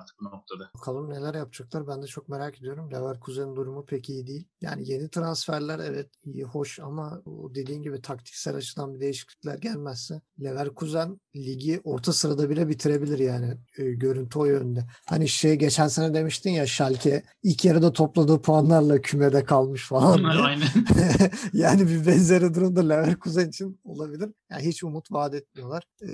[0.00, 0.70] artık bu noktada.
[0.74, 2.92] Bakalım neler yapacaklar ben de çok merak ediyorum.
[2.92, 4.48] Leverkusen'in durumu pek iyi değil.
[4.60, 11.20] Yani yeni transferler evet iyi hoş ama dediğin gibi taktiksel açıdan bir değişiklikler gelmezse Leverkusen
[11.36, 14.86] ligi orta sırada bile bitirebilir yani e, görüntü o yönde.
[15.06, 18.42] Hani şey geçen sene demiştin ya Schalke ilk yarıda topladığı
[18.80, 20.24] puanlarla kümede kalmış falan.
[20.24, 20.68] Aynen.
[21.52, 24.30] yani bir benzeri durumda Leverkusen için olabilir.
[24.50, 25.82] Yani hiç umut vaat etmiyorlar.
[26.02, 26.06] Ee,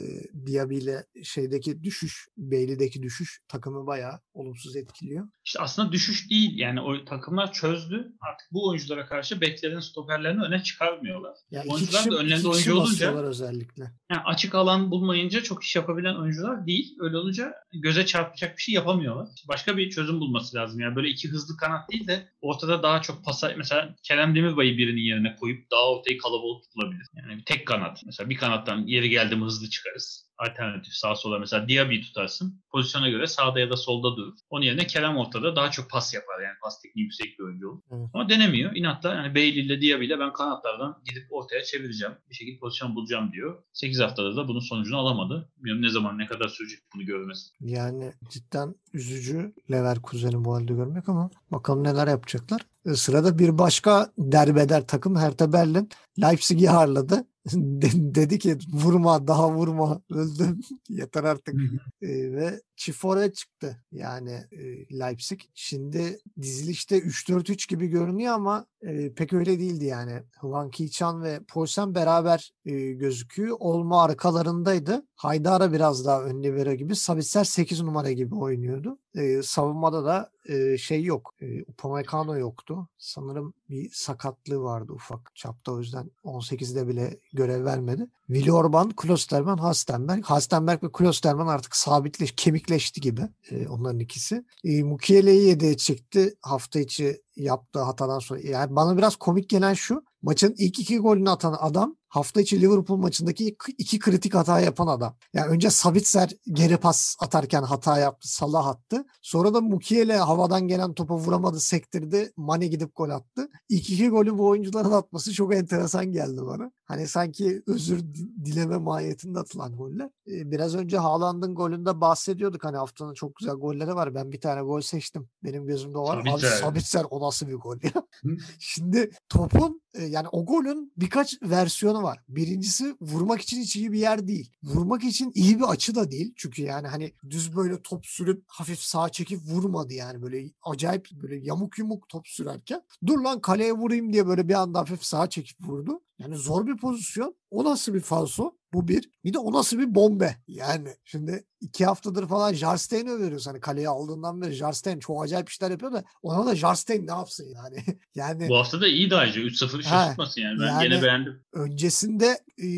[0.46, 5.28] Diaby ile şeydeki düşüş, Bailey'deki düşüş takımı bayağı olumsuz etkiliyor.
[5.44, 6.58] İşte aslında düşüş değil.
[6.58, 8.12] Yani o takımlar çözdü.
[8.20, 11.36] Artık bu oyunculara karşı beklerin stoperlerini öne çıkarmıyorlar.
[11.50, 13.82] Yani Oyuncular kişi, da önlerinde oyuncu olunca özellikle.
[14.10, 16.96] yani açık alan bulmayınca çok iş yapabilen oyuncular değil.
[17.00, 19.28] Öyle olunca göze çarpacak bir şey yapamıyorlar.
[19.48, 20.80] Başka bir çözüm bulması lazım.
[20.80, 25.00] Yani böyle iki hızlı kanat değil de ortada daha çok pasa mesela Kerem Demirbay'ı birinin
[25.00, 27.06] yerine koyup daha ortayı kalabalık tutulabilir.
[27.14, 28.02] Yani tek kanat.
[28.06, 30.25] Mesela bir kanattan yeri geldi mi hızlı çıkarız.
[30.38, 32.60] Alternatif sağ sola mesela Diaby'i tutarsın.
[32.70, 34.34] Pozisyona göre sağda ya da solda durur.
[34.50, 36.40] Onun yerine Kerem ortada daha çok pas yapar.
[36.44, 37.80] Yani pas tekniği yüksek bir oyuncu olur.
[37.90, 38.08] Evet.
[38.14, 38.76] Ama denemiyor.
[38.76, 42.14] İnatla yani Bailey ile Diaby ile ben kanatlardan gidip ortaya çevireceğim.
[42.30, 43.62] Bir şekilde pozisyon bulacağım diyor.
[43.72, 45.48] 8 haftada da bunun sonucunu alamadı.
[45.56, 47.50] Bilmiyorum ne zaman ne kadar sürecek bunu görmesi.
[47.60, 52.60] Yani cidden üzücü Leverkusen'i bu halde görmek ama bakalım neler yapacaklar.
[52.86, 55.88] E, Sırada bir başka derbeder takım Hertha Berlin
[56.22, 57.24] Leipzig'i ağırladı.
[57.52, 61.54] De- dedi ki vurma daha vurma öldüm yeter artık
[62.02, 64.58] E, ve çift forvet çıktı yani e,
[64.98, 65.40] Leipzig.
[65.54, 70.22] Şimdi dizilişte 3-4-3 gibi görünüyor ama e, pek öyle değildi yani.
[70.40, 73.56] Hwang Ki-chan ve Poulsen beraber e, gözüküyor.
[73.60, 75.06] Olma arkalarındaydı.
[75.16, 76.96] Haydara biraz daha ön libero gibi.
[76.96, 78.98] Sabitzer 8 numara gibi oynuyordu.
[79.16, 81.34] E, savunmada da e, şey yok.
[81.40, 82.88] E, Upamecano yoktu.
[82.98, 88.06] Sanırım bir sakatlığı vardı ufak çapta o yüzden 18'de bile görev vermedi.
[88.26, 90.24] Willi Orban, Klosterman, Hastenberg.
[90.24, 94.44] Hastenberg ve Klosterman artık sabitleş, kemikleşti gibi e, onların ikisi.
[94.64, 98.40] E, Mukiele'yi yedeğe çekti hafta içi yaptığı hatadan sonra.
[98.40, 100.04] Yani bana biraz komik gelen şu.
[100.22, 105.16] Maçın ilk iki golünü atan adam hafta içi Liverpool maçındaki iki- kritik hata yapan adam.
[105.34, 108.28] Yani önce Sabitzer geri pas atarken hata yaptı.
[108.32, 109.04] Salah attı.
[109.22, 112.32] Sonra da Mukiele havadan gelen topa vuramadı, sektirdi.
[112.36, 113.48] Mane gidip gol attı.
[113.68, 116.70] İlk iki golü bu oyuncuların atması çok enteresan geldi bana.
[116.84, 120.06] Hani sanki özür di- dileme mahiyetinde atılan goller.
[120.28, 122.64] Ee, biraz önce Haaland'ın golünde bahsediyorduk.
[122.64, 124.14] Hani haftanın çok güzel golleri var.
[124.14, 125.28] Ben bir tane gol seçtim.
[125.44, 126.16] Benim gözümde o var.
[126.18, 126.50] Abi Sabitzer.
[126.60, 127.92] Sabitzer o nasıl bir gol ya?
[128.58, 132.18] Şimdi topun e, yani o golün birkaç versiyonu var.
[132.28, 134.52] Birincisi vurmak için hiç iyi bir yer değil.
[134.62, 136.32] Vurmak için iyi bir açı da değil.
[136.36, 141.36] Çünkü yani hani düz böyle top sürüp hafif sağa çekip vurmadı yani böyle acayip böyle
[141.36, 142.82] yamuk yumuk top sürerken.
[143.06, 146.00] Dur lan kaleye vurayım diye böyle bir anda hafif sağa çekip vurdu.
[146.18, 147.36] Yani zor bir pozisyon.
[147.50, 148.55] O nasıl bir falso?
[148.74, 149.10] Bu bir.
[149.24, 150.36] Bir de o nasıl bir bombe?
[150.48, 153.46] Yani şimdi iki haftadır falan Jarstein'i övüyoruz.
[153.46, 157.46] Hani kaleye aldığından beri Jarstein çok acayip işler yapıyor da ona da Jarstein ne yapsın
[157.54, 157.84] yani?
[158.14, 160.60] yani Bu hafta da iyi ayrıca 3-0 şaşırtmasın yani.
[160.60, 161.40] Ben yani- gene beğendim.
[161.52, 162.68] öncesinde e,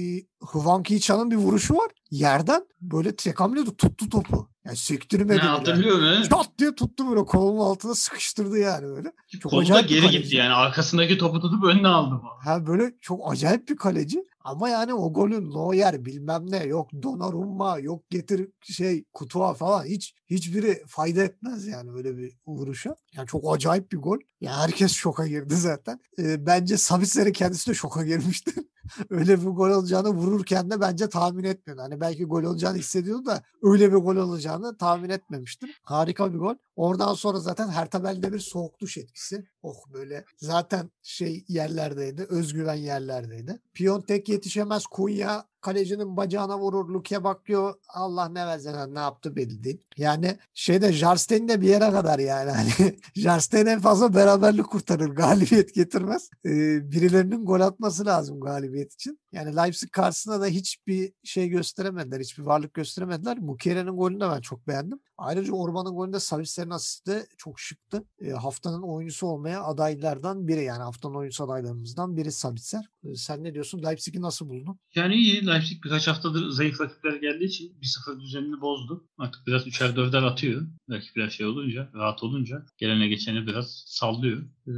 [0.41, 1.91] Hwang Ki-chan'ın bir vuruşu var.
[2.11, 4.49] Yerden böyle tek hamlede tuttu topu.
[4.64, 5.39] Yani sektirmedi.
[5.39, 5.49] Ne bile.
[5.49, 6.30] hatırlıyor musun?
[6.30, 9.12] Çat diye tuttu böyle kolunun altına sıkıştırdı yani böyle.
[9.41, 10.22] Çok acayip bir geri kaleci.
[10.22, 10.53] gitti yani.
[10.55, 12.20] Arkasındaki topu tutup önüne aldı.
[12.22, 12.49] bu.
[12.49, 14.24] Ha böyle çok acayip bir kaleci.
[14.49, 20.14] Ama yani o golün Neuer bilmem ne yok Donnarumma yok getir şey Kutua falan hiç
[20.26, 22.96] hiçbiri fayda etmez yani böyle bir vuruşa.
[23.16, 24.18] Yani çok acayip bir gol.
[24.40, 26.01] Ya herkes şoka girdi zaten.
[26.18, 28.53] Ee, bence Sabitzer'in kendisi de şoka girmişti.
[29.11, 31.82] öyle bir gol olacağını vururken de bence tahmin etmiyordu.
[31.82, 35.68] Hani belki gol olacağını hissediyordu da öyle bir gol olacağını tahmin etmemiştim.
[35.82, 36.55] Harika bir gol.
[36.76, 39.49] Oradan sonra zaten Hertha bir soğuk duş etkisi.
[39.62, 42.22] Oh böyle zaten şey yerlerdeydi.
[42.22, 43.61] Özgüven yerlerdeydi.
[43.74, 44.86] Piontek yetişemez.
[44.86, 46.88] Kunya kalecinin bacağına vurur.
[46.88, 47.74] Luke bakıyor.
[47.88, 49.84] Allah ne versen ne yaptı belli değil.
[49.96, 52.50] Yani şeyde Jarstein de bir yere kadar yani.
[52.59, 55.09] Hani Jarstein en fazla beraberlik kurtarır.
[55.09, 56.30] Galibiyet getirmez.
[56.44, 59.18] Ee, birilerinin gol atması lazım galibiyet için.
[59.32, 62.20] Yani Leipzig karşısında da hiçbir şey gösteremediler.
[62.20, 63.38] Hiçbir varlık gösteremediler.
[63.38, 65.00] Mukiere'nin golünü de ben çok beğendim.
[65.18, 68.04] Ayrıca Orban'ın golünde Savic'lerin asisti de çok şıktı.
[68.20, 72.88] E, haftanın oyuncusu olmaya adaylardan biri yani haftanın oyuncusu adaylarımızdan biri Savic'ler.
[73.04, 73.82] E, sen ne diyorsun?
[73.82, 74.78] Leipzig'i nasıl buldun?
[74.94, 75.46] Yani iyi.
[75.49, 79.05] Leipzig birkaç haftadır zayıf rakipler geldiği için 1-0 düzenini bozdu.
[79.18, 80.66] Artık biraz üçer dörder atıyor.
[80.90, 84.42] Rakipler şey olunca, rahat olunca gelene geçeni biraz sallıyor.
[84.66, 84.72] Ee,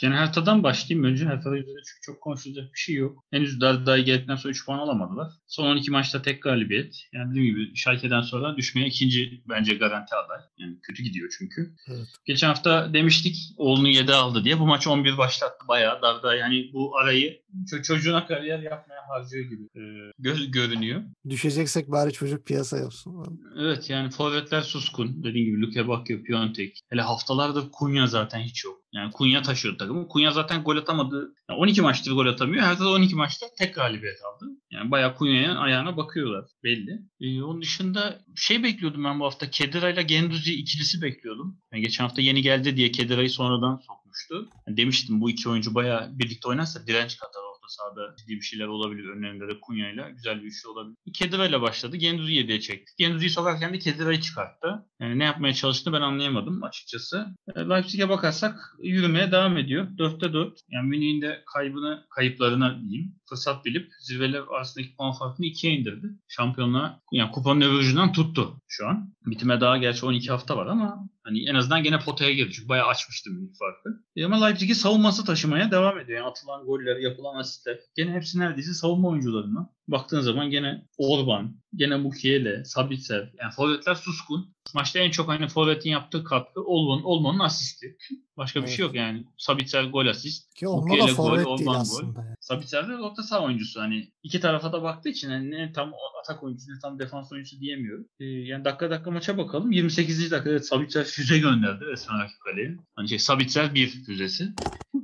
[0.00, 1.26] yani Hertha'dan başlayayım önce.
[1.26, 3.24] Hertha'da üzerinde çünkü çok konuşulacak bir şey yok.
[3.30, 5.32] Henüz Dardai geldikten sonra 3 puan alamadılar.
[5.46, 6.96] Son 12 maçta tek galibiyet.
[7.12, 10.40] Yani dediğim gibi Schalke'den sonra düşmeye ikinci bence garanti aday.
[10.58, 11.74] Yani kötü gidiyor çünkü.
[11.88, 12.06] Evet.
[12.24, 14.58] Geçen hafta demiştik oğlunu 7 aldı diye.
[14.58, 16.02] Bu maç 11 başlattı bayağı.
[16.02, 17.40] Dardai yani bu arayı
[17.72, 19.80] ço- çocuğuna kariyer yapmaya harcıyor gibi e,
[20.18, 21.02] göz görünüyor.
[21.28, 23.40] Düşeceksek bari çocuk piyasa yapsın.
[23.60, 25.24] Evet yani forvetler suskun.
[25.24, 26.80] Dediğim gibi Luke Bakio, Piontek.
[26.90, 28.80] Hele haftalardır Kunya zaten hiç yok.
[28.92, 30.08] Yani Kunya taşıyor takımı.
[30.08, 31.34] Kunya zaten gol atamadı.
[31.50, 32.62] Yani 12 maçtır gol atamıyor.
[32.62, 34.50] Her zaman 12 maçta tek galibiyet aldı.
[34.70, 37.02] Yani bayağı Kunya'ya ayağına bakıyorlar belli.
[37.20, 39.50] Ee, onun dışında şey bekliyordum ben bu hafta.
[39.50, 41.58] Kedira ile Genduzi ikilisi bekliyordum.
[41.72, 44.48] Yani geçen hafta yeni geldi diye Kedira'yı sonradan sokmuştu.
[44.66, 48.66] Yani demiştim bu iki oyuncu bayağı birlikte oynarsa direnç katar orta sahada ciddi bir şeyler
[48.66, 49.08] olabilir.
[49.08, 50.96] Önlerinde de Kunya'yla güzel bir üçlü olabilir.
[51.14, 51.96] Kedira ile başladı.
[51.96, 52.92] Genduzi'yi 7'ye çekti.
[52.98, 54.86] Genduzi'yi sokarken de Kedira'yı çıkarttı.
[55.00, 57.26] Yani ne yapmaya çalıştığını ben anlayamadım açıkçası.
[57.56, 59.88] E, Leipzig'e bakarsak yürümeye devam ediyor.
[59.98, 60.60] 4'te 4.
[60.68, 63.14] Yani Münih'in de kaybını, kayıplarına diyeyim.
[63.28, 66.06] Fırsat bilip zirveler arasındaki puan farkını 2'ye indirdi.
[66.28, 69.14] Şampiyonluğa yani kupanın öbür tuttu şu an.
[69.26, 72.52] Bitime daha gerçi 12 hafta var ama hani en azından gene potaya girdi.
[72.52, 74.02] Çünkü bayağı açmıştı Münih farkı.
[74.16, 76.18] E ama Leipzig'i savunması taşımaya devam ediyor.
[76.18, 77.78] Yani atılan goller, yapılan asistler.
[77.96, 79.75] Gene hepsi neredeyse savunma oyuncularından.
[79.88, 83.32] Baktığın zaman gene Orban, gene Mukiele, Sabitzer.
[83.42, 84.56] Yani forvetler suskun.
[84.74, 87.96] Maçta en çok hani forvetin yaptığı katkı Olman'ın Olman'ın asisti.
[88.36, 88.76] Başka bir Evet.
[88.76, 89.24] şey yok yani.
[89.38, 90.54] Sabitzer gol asist.
[90.54, 91.44] Ki Mukiele gol, Orban
[91.84, 92.02] gol.
[92.02, 92.34] Yani.
[92.40, 93.80] Sabitzer de orta saha oyuncusu.
[93.80, 97.60] Hani iki tarafa da baktığı için hani ne tam atak oyuncusu ne tam defans oyuncusu
[97.60, 98.08] diyemiyorum.
[98.20, 99.72] Ee, yani dakika dakika maça bakalım.
[99.72, 100.30] 28.
[100.30, 102.76] dakikada evet, Sabitzer füze gönderdi resmen rakip kaleye.
[102.96, 104.48] Hani şey Sabitzer bir füzesi.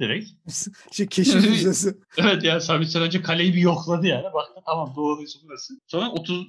[0.01, 0.31] Direkt.
[0.93, 1.97] Şey keşif füzesi.
[2.19, 4.25] Evet ya Sabitzer önce kaleyi bir yokladı yani.
[4.35, 5.75] Baktı tamam doğruysa burası.
[5.87, 6.45] Sonra 30 e,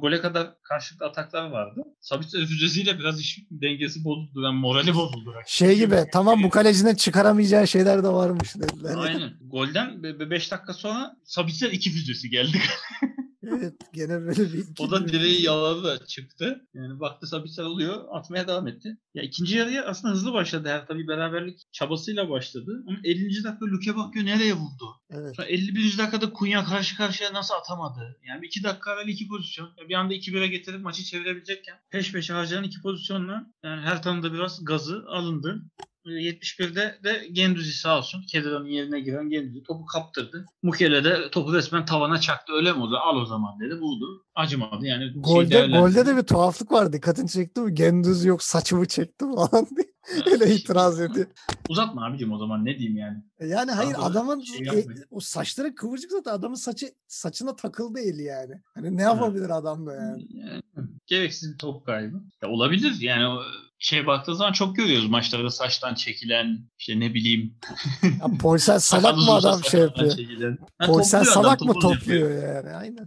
[0.00, 1.82] gole kadar karşılıklı ataklar vardı.
[2.00, 4.42] Sabitzer füzesiyle biraz iş dengesi bozuldu.
[4.42, 5.34] Yani morali bozuldu.
[5.46, 8.96] Şey gibi tamam bu kalecinin çıkaramayacağı şeyler de varmış dediler.
[8.96, 9.32] Aynen.
[9.50, 12.58] Golden 5 dakika sonra Sabitzer iki füzesi geldi.
[13.50, 16.66] Evet gene böyle bir O da direği yaladı da çıktı.
[16.74, 18.04] Yani baktı Sabitzer oluyor.
[18.10, 18.96] Atmaya devam etti.
[19.14, 20.68] Ya ikinci yarıya aslında hızlı başladı.
[20.68, 22.84] Her tabii beraberlik çabasıyla başladı.
[22.88, 23.44] Ama 50.
[23.44, 25.00] dakika Luke bakıyor nereye vurdu?
[25.10, 25.36] Evet.
[25.36, 25.98] Sonra 51.
[25.98, 28.18] dakikada Kunya karşı karşıya nasıl atamadı?
[28.28, 29.70] Yani iki dakika evvel iki pozisyon.
[29.78, 34.32] Ya Bir anda 2-1'e getirip maçı çevirebilecekken peş peşe harcanan iki pozisyonla yani her tanımda
[34.32, 35.62] biraz gazı alındı.
[36.06, 38.22] E, 71'de de Genduzi sağ olsun.
[38.28, 40.46] Kedira'nın yerine giren Genduzi topu kaptırdı.
[40.62, 42.52] Mukele de topu resmen tavana çaktı.
[42.52, 42.96] Öyle mi oldu?
[42.96, 43.80] Al o zaman dedi.
[43.80, 44.24] Buldu.
[44.34, 44.86] Acımadı.
[44.86, 45.80] Yani şey Golde, değerlendirdi.
[45.80, 46.92] golde de bir tuhaflık var.
[46.92, 47.74] Dikkatini çekti mi?
[47.74, 49.90] Gendüz yok saçımı çekti falan diye.
[50.26, 51.26] Öyle itiraz ediyor.
[51.68, 53.18] Uzatma abicim o zaman ne diyeyim yani.
[53.40, 58.22] Yani hayır Fazla adamın şey e, o saçları kıvırcık zaten adamın saçı saçına takıldı eli
[58.22, 58.54] yani.
[58.74, 60.26] Hani ne yapabilir adam da yani.
[60.30, 60.62] Yani,
[61.06, 62.22] gereksiz bir top kaybı.
[62.42, 63.42] Ya olabilir yani o
[63.82, 67.54] şey baktığı zaman çok görüyoruz maçlarda saçtan çekilen işte ne bileyim
[68.02, 70.16] Ya Poysel salak mı adam şey yapıyor?
[70.16, 70.58] çekilen.
[70.86, 72.20] Poysel topluyor salak mı topuz yapıyor.
[72.30, 73.06] topluyor yani aynen.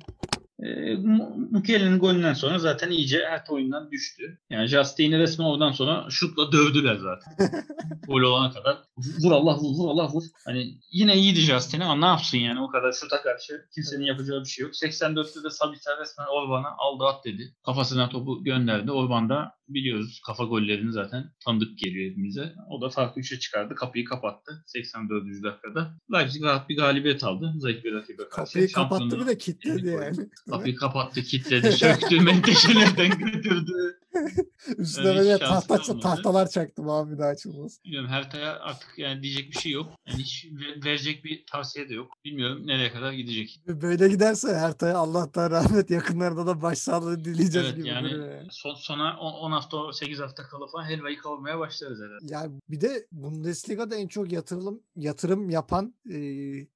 [0.64, 4.40] E, Mu- Mukele'nin golünden sonra zaten iyice her oyundan düştü.
[4.50, 7.64] Yani Justine'i resmen oradan sonra şutla dövdüler zaten.
[8.08, 8.83] Gol olana kadar.
[8.98, 10.24] Vur Allah vur, vur Allah vur.
[10.46, 14.50] Hani yine iyiydi Justine ama ne yapsın yani o kadar şuta karşı kimsenin yapacağı bir
[14.50, 14.74] şey yok.
[14.74, 17.56] 84'te de Sabitzer resmen Orban'a aldı at dedi.
[17.66, 18.92] Kafasına topu gönderdi.
[18.92, 22.54] Orban da biliyoruz kafa gollerini zaten tanıdık geliyor hepimize.
[22.70, 23.76] O da farkı 3'e çıkardı.
[23.76, 25.44] Kapıyı kapattı 84.
[25.44, 25.98] dakikada.
[26.14, 27.54] Leipzig rahat bir galibiyet aldı.
[27.58, 28.54] Zayıf bir rakibe karşı.
[28.54, 30.30] Kapıyı kapattı bir de kilitledi yani.
[30.50, 34.03] Kapıyı kapattı, kilitledi, söktü, menteşelerden götürdü.
[34.78, 37.80] Üstüne Öyle böyle tahta, tahtalar çaktım abi bir daha açılmaz.
[37.86, 39.92] Bilmiyorum Hertha'ya artık yani diyecek bir şey yok.
[40.08, 42.12] Yani hiç ve- verecek bir tavsiye de yok.
[42.26, 43.62] Bilmiyorum nereye kadar gidecek.
[43.68, 49.52] Böyle giderse Herta'ya Allah'tan rahmet yakınlarda da başsağlığı dileyeceğiz Evet gibi yani son, sona 10
[49.52, 52.34] hafta 8 hafta kala falan helvayı kavurmaya başlarız herhalde.
[52.34, 56.18] Yani bir de Bundesliga'da en çok yatırım yatırım yapan e,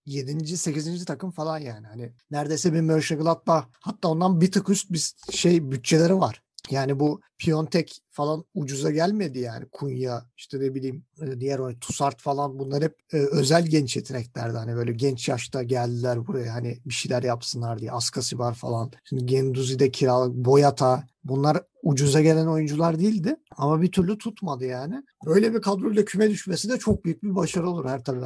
[0.05, 0.57] 7.
[0.57, 1.05] 8.
[1.05, 1.87] takım falan yani.
[1.87, 6.41] Hani neredeyse bir Mönchengladbach hatta ondan bir tık üst bir şey bütçeleri var.
[6.71, 9.65] Yani bu Piontek falan ucuza gelmedi yani.
[9.71, 11.05] Kunya işte ne bileyim
[11.39, 14.57] diğer o Tusart falan bunlar hep e, özel genç yeteneklerdi.
[14.57, 17.91] Hani böyle genç yaşta geldiler buraya hani bir şeyler yapsınlar diye.
[17.91, 18.91] Askasibar falan.
[19.03, 25.03] Şimdi Genduzi'de kiralık Boyata bunlar ucuza gelen oyuncular değildi ama bir türlü tutmadı yani.
[25.25, 28.17] Öyle bir kadroyla küme düşmesi de çok büyük bir başarı olur her tabii.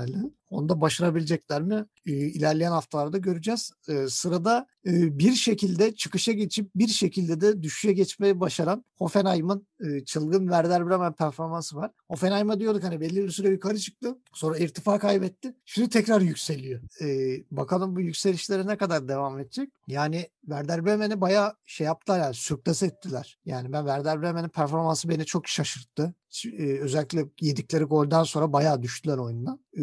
[0.49, 1.85] Onu da başarabilecekler mi?
[2.05, 3.71] E, ilerleyen haftalarda göreceğiz.
[3.89, 9.67] E, sırada e, bir şekilde çıkışa geçip bir şekilde de düşüşe geçmeyi başaran Hoffenheim'ın
[10.05, 11.91] çılgın Werder Bremen performansı var.
[12.07, 14.17] Hoffenheim'a diyorduk hani belli bir süre yukarı çıktı.
[14.33, 15.55] Sonra irtifa kaybetti.
[15.65, 16.81] Şimdi tekrar yükseliyor.
[17.01, 17.07] E,
[17.51, 19.69] bakalım bu yükselişlere ne kadar devam edecek?
[19.87, 23.39] Yani Werder Bremen'i bayağı şey yaptılar yani sürklase ettiler.
[23.45, 26.13] Yani ben Werder Bremen'in performansı beni çok şaşırttı.
[26.45, 29.59] E, özellikle yedikleri golden sonra bayağı düştüler oyundan.
[29.77, 29.81] E,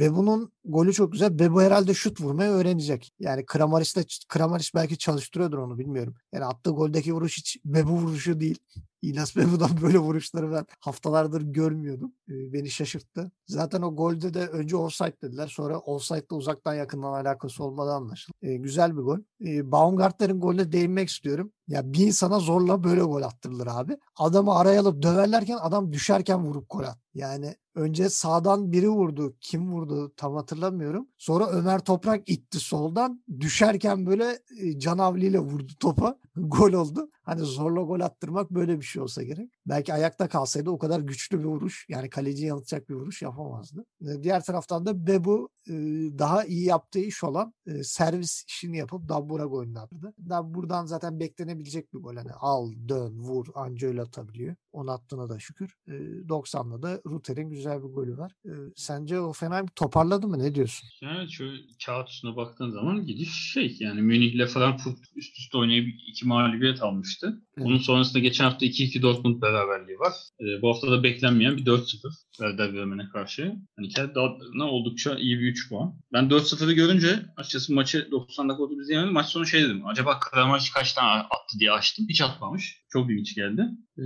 [0.00, 1.38] Bebu'nun golü çok güzel.
[1.38, 3.12] Bebu herhalde şut vurmayı öğrenecek.
[3.18, 6.14] Yani Kramaric de Kramaric belki çalıştırıyordur onu bilmiyorum.
[6.32, 8.58] Yani attığı goldeki vuruş hiç Bebu vuruşu değil.
[9.02, 12.12] İlyas Bebu'dan böyle vuruşları ben haftalardır görmüyordum.
[12.28, 13.30] Beni şaşırttı.
[13.46, 15.46] Zaten o golde de önce offside dediler.
[15.46, 18.36] Sonra offside'la uzaktan yakından alakası olmadan anlaşıldı.
[18.42, 19.18] E, güzel bir gol.
[19.44, 21.52] E, Baumgartner'in golüne değinmek istiyorum.
[21.70, 23.96] Ya bir insana zorla böyle gol attırılır abi.
[24.16, 26.98] Adamı araya alıp döverlerken adam düşerken vurup gol at.
[27.14, 29.36] Yani önce sağdan biri vurdu.
[29.40, 31.08] Kim vurdu tam hatırlamıyorum.
[31.18, 33.24] Sonra Ömer Toprak itti soldan.
[33.40, 36.18] Düşerken böyle e, canavliyle vurdu topa.
[36.36, 37.10] gol oldu.
[37.22, 39.50] Hani zorla gol attırmak böyle bir şey olsa gerek.
[39.66, 43.84] Belki ayakta kalsaydı o kadar güçlü bir vuruş yani kaleciyi yanıltacak bir vuruş yapamazdı.
[44.02, 45.72] E, Diğer taraftan da Bebu e,
[46.18, 50.14] daha iyi yaptığı iş olan servis işini yapıp Dabbura golünü attı.
[50.28, 51.20] Da buradan zaten
[51.60, 52.16] beklenebilecek bir gol.
[52.16, 54.56] Hani al, dön, vur anca öyle atabiliyor.
[54.72, 55.76] Onu attığına da şükür.
[55.88, 55.92] E,
[56.28, 58.32] 90'da da Ruter'in güzel bir golü var.
[58.44, 60.38] E, sence Hoffenheim toparladı mı?
[60.38, 60.88] Ne diyorsun?
[61.02, 66.26] Yani şöyle kağıt üstüne baktığın zaman gidiş şey yani Münih'le Frankfurt üst üste oynayıp iki
[66.26, 67.42] mağlubiyet almıştı.
[67.64, 70.12] Bunun sonrasında geçen hafta 2-2 Dortmund beraberliği var.
[70.40, 73.54] Ee, bu hafta da beklenmeyen bir 4-0 Werder Bremen'e karşı.
[73.76, 74.18] Hani kendi
[74.62, 75.94] oldukça iyi bir 3 puan.
[76.12, 79.12] Ben 4-0'ı görünce açıkçası maçı 90 dakika oldu izleyemedim.
[79.12, 79.86] Maç sonu şey dedim.
[79.86, 82.06] Acaba Kramaric kaç tane attı diye açtım.
[82.08, 82.80] Hiç atmamış.
[82.88, 83.62] Çok ilginç geldi.
[83.98, 84.02] Ee,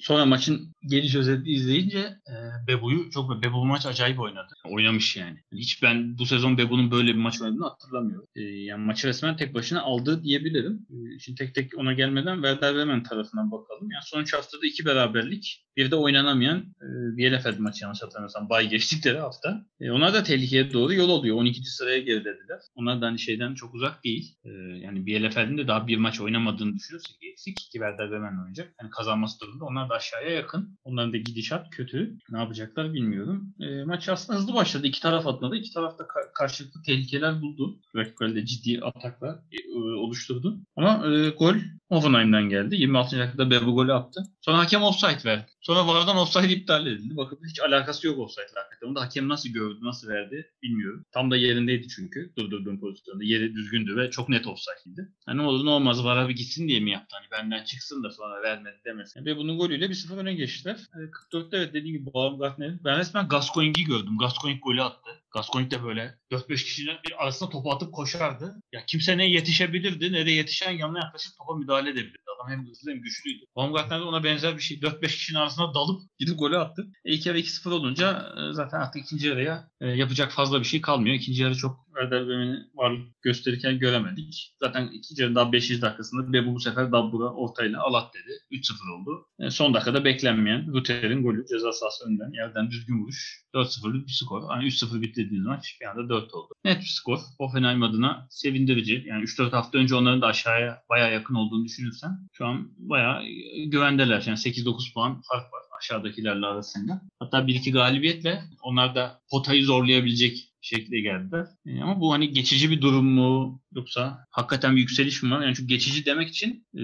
[0.00, 2.34] sonra maçın geliş özeti izleyince e,
[2.68, 4.54] Bebu'yu çok Bebu bu maç acayip oynadı.
[4.64, 5.38] Oynamış yani.
[5.52, 8.26] Hiç ben bu sezon Bebu'nun böyle bir maç oynadığını hatırlamıyorum.
[8.36, 10.86] Ee, yani maçı resmen tek başına aldı diyebilirim.
[10.90, 13.90] Ee, şimdi tek tek ona gelmeden Werder Bremen tarafından bakalım.
[13.90, 15.65] Yani son üç haftada iki beraberlik.
[15.76, 19.64] Bir de oynanamayan e, Bielefeld maçı yanlış hatırlamıyorsam bay geçtikleri hafta.
[19.80, 21.36] E, onlar da tehlikeye doğru yol alıyor.
[21.36, 21.64] 12.
[21.64, 22.60] sıraya gerilediler.
[22.74, 24.36] Onlar da hani şeyden çok uzak değil.
[24.44, 24.48] E,
[24.78, 27.56] yani Bielefeld'in de daha bir maç oynamadığını düşünürsek eksik.
[27.56, 28.74] Ki Werder Bremen oynayacak.
[28.80, 30.78] Yani kazanması durumunda onlar da aşağıya yakın.
[30.84, 32.18] Onların da gidişat kötü.
[32.30, 33.54] Ne yapacaklar bilmiyorum.
[33.60, 34.86] E, maç aslında hızlı başladı.
[34.86, 35.56] İki taraf atladı.
[35.56, 37.80] İki taraf da ka- karşılıklı tehlikeler buldu.
[37.96, 40.58] Rakiplerde ciddi ataklar e, oluşturdu.
[40.76, 41.54] Ama e, gol
[41.88, 42.76] Hoffenheim'den geldi.
[42.76, 43.18] 26.
[43.18, 44.22] dakikada Bebu golü attı.
[44.40, 45.46] Sonra hakem offside verdi.
[45.66, 47.16] Sonra VAR'dan offside iptal edildi.
[47.16, 48.86] Bakın hiç alakası yok offside'la hakikaten.
[48.86, 51.04] Onu da hakem nasıl gördü, nasıl verdi bilmiyorum.
[51.12, 53.24] Tam da yerindeydi çünkü durdurduğum pozisyonda.
[53.24, 55.08] Yeri düzgündü ve çok net offside'ydi.
[55.28, 57.16] Yani ne olur ne olmaz VAR'a bir gitsin diye mi yaptı?
[57.20, 59.24] Hani benden çıksın da sonra vermedi demesin.
[59.24, 60.76] Ve bunun golüyle 1-0 öne geçtiler.
[60.94, 62.80] E, 44'te evet dediğim gibi Baumgartner'in.
[62.84, 64.18] Ben resmen Gascoigne'i gördüm.
[64.18, 65.10] Gascoigne golü attı.
[65.36, 68.62] Gascoigne de böyle 4-5 kişinin bir arasında topu atıp koşardı.
[68.72, 72.18] Ya kimse ne yetişebilirdi ne de yetişen yanına yaklaşıp topa müdahale edebilirdi.
[72.36, 73.44] Adam hem hızlı hem güçlüydü.
[73.56, 74.78] Baumgartner de ona benzer bir şey.
[74.78, 76.86] 4-5 kişinin arasına dalıp gidip golü attı.
[77.04, 80.80] E, ilk yarı 2-0 olunca e, zaten artık ikinci yarıya e, yapacak fazla bir şey
[80.80, 81.16] kalmıyor.
[81.16, 84.54] İkinci yarı çok Werder Bremen'i varlık gösterirken göremedik.
[84.60, 85.82] Zaten ikinci yarının daha 5.
[85.82, 88.60] dakikasında Bebu bu sefer Dabbura ortayla alat dedi.
[88.60, 89.26] 3-0 oldu.
[89.38, 93.46] E, son dakikada beklenmeyen Ruter'in golü ceza sahası önden yerden düzgün vuruş.
[93.54, 94.42] 4-0'lık bir skor.
[94.48, 96.54] Hani 3-0 bitti dediğiniz maç bir anda 4 oldu.
[96.64, 97.18] Net bir skor.
[97.38, 99.04] Hoffenheim adına sevindirici.
[99.06, 103.22] Yani 3-4 hafta önce onların da aşağıya bayağı yakın olduğunu düşünürsen şu an bayağı
[103.66, 104.22] güvendeler.
[104.26, 107.02] Yani 8-9 puan fark var aşağıdakilerle arasında.
[107.18, 111.46] Hatta bir iki galibiyetle onlar da potayı zorlayabilecek şekilde geldiler.
[111.66, 115.42] E, ama bu hani geçici bir durum mu yoksa hakikaten bir yükseliş mi var?
[115.42, 116.82] Yani çünkü geçici demek için e,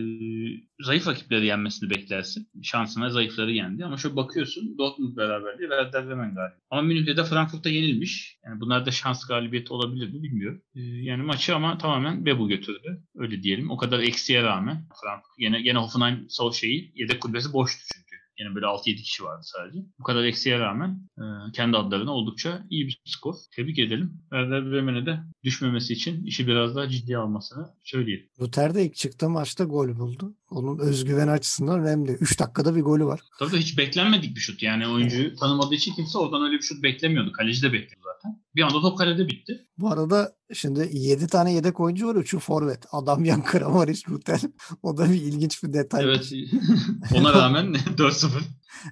[0.80, 2.48] zayıf rakipleri yenmesini beklersin.
[2.62, 6.56] Şansına zayıfları yendi ama şöyle bakıyorsun Dortmund beraberliği Werder Bremen galiba.
[6.70, 8.38] Ama Münih'te de Frankfurt'ta yenilmiş.
[8.44, 10.62] Yani bunlar da şans galibiyeti olabilir mi bilmiyorum.
[10.74, 13.02] E, yani maçı ama tamamen Bebu götürdü.
[13.14, 13.70] Öyle diyelim.
[13.70, 18.11] O kadar eksiye rağmen Frankfurt yine, yine Hoffenheim sol şeyi yedek kulübesi boştu çünkü.
[18.38, 19.78] Yine böyle 6-7 kişi vardı sadece.
[19.98, 23.34] Bu kadar eksiğe rağmen e, kendi adlarına oldukça iyi bir skor.
[23.56, 24.20] Tebrik edelim.
[24.20, 28.28] Werder Bremen'e de düşmemesi için işi biraz daha ciddiye almasını söyleyelim.
[28.40, 30.34] Luther de ilk çıktığı maçta gol buldu.
[30.52, 32.12] Onun özgüven açısından önemli.
[32.12, 33.20] 3 dakikada bir golü var.
[33.38, 34.62] Tabii hiç beklenmedik bir şut.
[34.62, 37.32] Yani oyuncuyu tanımadığı için kimse oradan öyle bir şut beklemiyordu.
[37.32, 38.40] Kaleci de beklemiyordu zaten.
[38.56, 39.66] Bir anda top kalede bitti.
[39.78, 42.14] Bu arada şimdi 7 tane yedek oyuncu var.
[42.14, 42.84] 3'ü forvet.
[42.92, 44.40] Adam yan Kramaric, Luther.
[44.82, 46.04] O da bir ilginç bir detay.
[46.04, 46.32] Evet.
[47.14, 47.64] Ona rağmen
[47.96, 48.28] 4-0.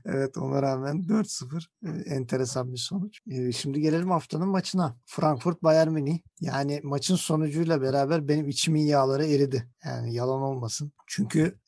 [0.04, 3.20] Evet ona rağmen 4-0 ee, enteresan bir sonuç.
[3.56, 4.96] Şimdi gelelim haftanın maçına.
[5.06, 6.18] Frankfurt Bayern Münih.
[6.40, 9.68] Yani maçın sonucuyla beraber benim içimin yağları eridi.
[9.84, 10.92] Yani yalan olmasın.
[11.06, 11.58] Çünkü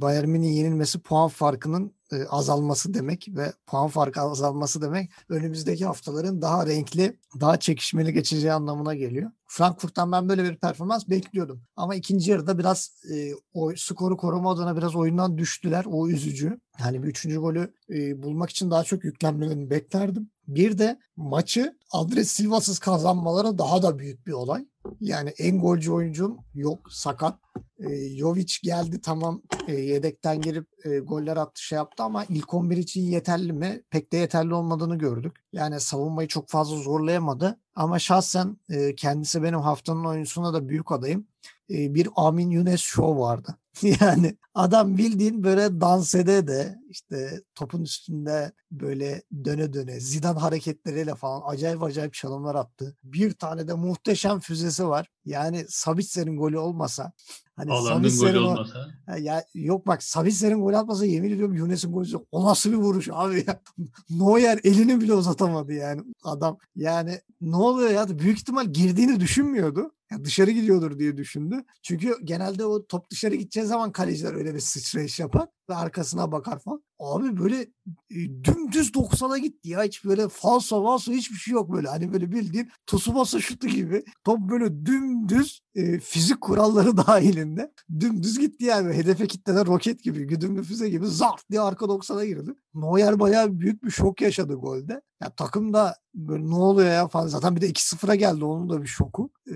[0.00, 1.96] Bayern Münih yenilmesi puan farkının
[2.28, 8.94] azalması demek ve puan farkı azalması demek önümüzdeki haftaların daha renkli, daha çekişmeli geçeceği anlamına
[8.94, 9.30] geliyor.
[9.46, 11.62] Frankfurt'tan ben böyle bir performans bekliyordum.
[11.76, 15.84] Ama ikinci yarıda biraz e, o skoru koruma adına biraz oyundan düştüler.
[15.88, 16.60] O üzücü.
[16.80, 20.30] Yani bir üçüncü golü e, bulmak için daha çok yüklenmelerini beklerdim.
[20.48, 24.66] Bir de maçı Andres Silva'sız kazanmaları daha da büyük bir olay.
[25.00, 27.38] Yani en golcü oyuncum yok sakat.
[27.78, 32.76] E, Jovic geldi tamam e, yedekten girip e, goller attı şey yaptı ama ilk 11
[32.76, 33.82] için yeterli mi?
[33.90, 35.36] Pek de yeterli olmadığını gördük.
[35.52, 37.60] Yani savunmayı çok fazla zorlayamadı.
[37.76, 41.26] Ama şahsen e, kendisi benim haftanın oyuncusuna da büyük adayım.
[41.70, 43.56] E, bir Amin Younes show vardı.
[44.00, 51.14] yani adam bildiğin böyle dans ede de işte topun üstünde böyle döne döne Zidane hareketleriyle
[51.14, 52.96] falan acayip acayip çalımlar attı.
[53.04, 55.08] Bir tane de muhteşem füzesi var.
[55.24, 57.12] Yani Sabitzer'in golü olmasa
[57.56, 57.70] Hani
[58.32, 58.88] golü olmasa.
[59.18, 63.44] Ya, yok bak Sabitzer'in gol atmasa yemin ediyorum Younes'in golü o nasıl bir vuruş abi
[63.46, 63.60] ya.
[64.10, 66.58] Neuer elini bile uzatamadı yani adam.
[66.76, 69.92] Yani ne oluyor ya büyük ihtimal girdiğini düşünmüyordu.
[70.10, 71.64] Yani dışarı gidiyordur diye düşündü.
[71.82, 76.58] Çünkü genelde o top dışarı gideceği zaman kaleciler öyle bir sıçrayış yapar ve arkasına bakar
[76.58, 76.82] falan.
[76.98, 77.60] Abi böyle
[78.10, 79.82] e, dümdüz 90'a gitti ya.
[79.82, 81.88] Hiç böyle falso falso hiçbir şey yok böyle.
[81.88, 84.04] Hani böyle bildiğin Tsubasa şutu gibi.
[84.24, 87.72] Top böyle dümdüz e, fizik kuralları dahilinde.
[88.00, 88.94] Dümdüz gitti yani.
[88.94, 92.50] Hedefe kitlenen roket gibi, güdümlü füze gibi zart diye arka 90'a girdi.
[92.74, 95.02] Neuer bayağı büyük bir şok yaşadı golde.
[95.22, 97.26] Ya takım da böyle ne oluyor ya falan.
[97.26, 98.44] Zaten bir de 2-0'a geldi.
[98.44, 99.30] Onun da bir şoku.
[99.50, 99.54] Ee,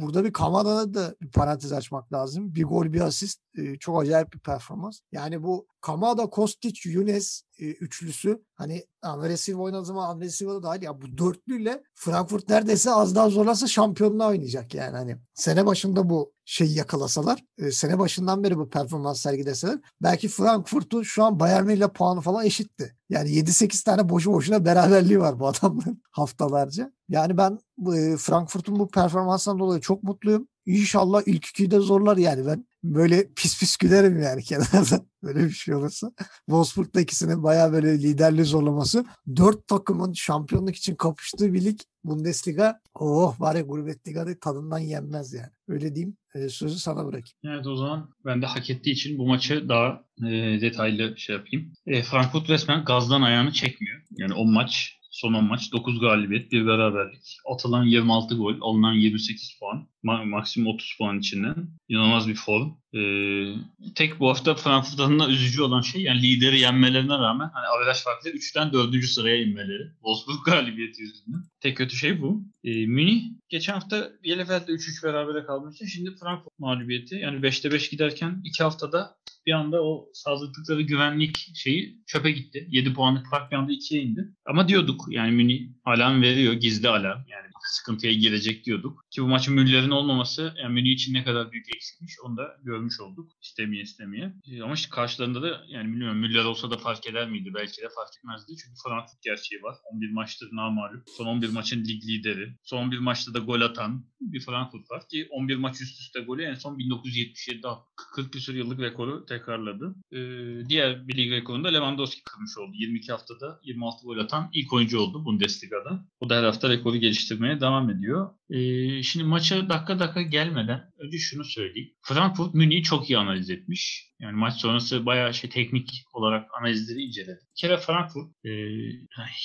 [0.00, 2.54] burada bir Kamada'da da bir parantez açmak lazım.
[2.54, 3.40] Bir gol bir asist.
[3.58, 5.00] Ee, çok acayip bir performans.
[5.12, 10.62] Yani bu Kamada, Kostic, Younes e, üçlüsü hani Andre Silva oynadığı zaman Andre Silva da
[10.62, 16.10] dahil ya bu dörtlüyle Frankfurt neredeyse az daha zorlarsa şampiyonluğa oynayacak yani hani sene başında
[16.10, 21.68] bu şeyi yakalasalar e, sene başından beri bu performans sergileseler belki Frankfurt'un şu an Bayern
[21.68, 22.96] ile puanı falan eşitti.
[23.08, 26.92] Yani 7-8 tane boşu boşuna beraberliği var bu adamların haftalarca.
[27.08, 27.58] Yani ben
[27.96, 30.48] e, Frankfurt'un bu performansından dolayı çok mutluyum.
[30.70, 35.50] İnşallah ilk ikiyi de zorlar yani ben böyle pis pis gülerim yani kenarda böyle bir
[35.50, 36.12] şey olursa.
[36.46, 39.04] Wolfsburg'da ikisinin bayağı böyle liderliği zorlaması.
[39.36, 42.80] Dört takımın şampiyonluk için kapıştığı bir lig Bundesliga.
[42.94, 45.50] Oh var ya gurbet ligada tadından yenmez yani.
[45.68, 46.16] Öyle diyeyim.
[46.34, 47.36] E, sözü sana bırakayım.
[47.44, 51.72] Evet o zaman ben de hak ettiği için bu maçı daha e, detaylı şey yapayım.
[51.86, 54.02] E, Frankfurt resmen gazdan ayağını çekmiyor.
[54.10, 57.36] Yani o maç Son 10 maç 9 galibiyet, 1 beraberlik.
[57.52, 59.88] Atılan 26 gol, alınan 28 puan.
[60.04, 61.54] Ma- maksimum 30 puan içinden.
[61.88, 62.68] İnanılmaz bir form.
[62.94, 63.54] Ee,
[63.94, 68.38] tek bu hafta Frankfurt adına üzücü olan şey yani lideri yenmelerine rağmen hani averaj farkıyla
[68.38, 69.04] 3'ten 4.
[69.04, 69.90] sıraya inmeleri.
[69.94, 71.44] Wolfsburg galibiyeti yüzünden.
[71.60, 72.42] Tek kötü şey bu.
[72.64, 75.86] Ee, Münih geçen hafta Bielefeld'de 3-3 berabere kalmıştı.
[75.86, 77.14] Şimdi Frankfurt mağlubiyeti.
[77.14, 79.16] Yani 5'te 5 giderken 2 haftada
[79.50, 82.66] bir anda o sağladıkları güvenlik şeyi çöpe gitti.
[82.70, 84.28] 7 puanlık fark bir anda 2'ye indi.
[84.46, 86.52] Ama diyorduk yani Münih alarm veriyor.
[86.52, 87.18] Gizli alarm.
[87.28, 89.04] Yani sıkıntıya girecek diyorduk.
[89.10, 93.00] Ki bu maçın Müller'in olmaması yani Münih için ne kadar büyük eksikmiş onu da görmüş
[93.00, 93.32] olduk.
[93.42, 94.34] İstemeye istemeye.
[94.46, 97.50] E, ama işte karşılarında da yani bilmiyorum Müller olsa da fark eder miydi?
[97.54, 98.52] Belki de fark etmezdi.
[98.56, 99.76] Çünkü Frankfurt gerçeği var.
[99.92, 101.02] 11 maçtır namalup.
[101.16, 102.54] Son 11 maçın lig lideri.
[102.64, 106.42] Son 11 maçta da gol atan bir Frankfurt var ki 11 maç üst üste golü
[106.42, 107.68] en son 1977'de
[108.14, 109.94] 40 küsur yıllık rekoru tekrarladı.
[110.12, 112.72] Ee, diğer bir lig rekorunu da Lewandowski kırmış oldu.
[112.74, 116.06] 22 haftada 26 gol atan ilk oyuncu oldu Bundesliga'da.
[116.20, 118.30] O da her hafta rekoru geliştirmeye devam ediyor.
[118.50, 121.90] Ee, şimdi maça dakika dakika gelmeden önce şunu söyleyeyim.
[122.02, 124.09] Frankfurt Münih Münih'i çok iyi analiz etmiş.
[124.20, 127.40] Yani maç sonrası bayağı şey teknik olarak analizleri inceledi.
[127.50, 128.50] Bir kere Frankfurt e,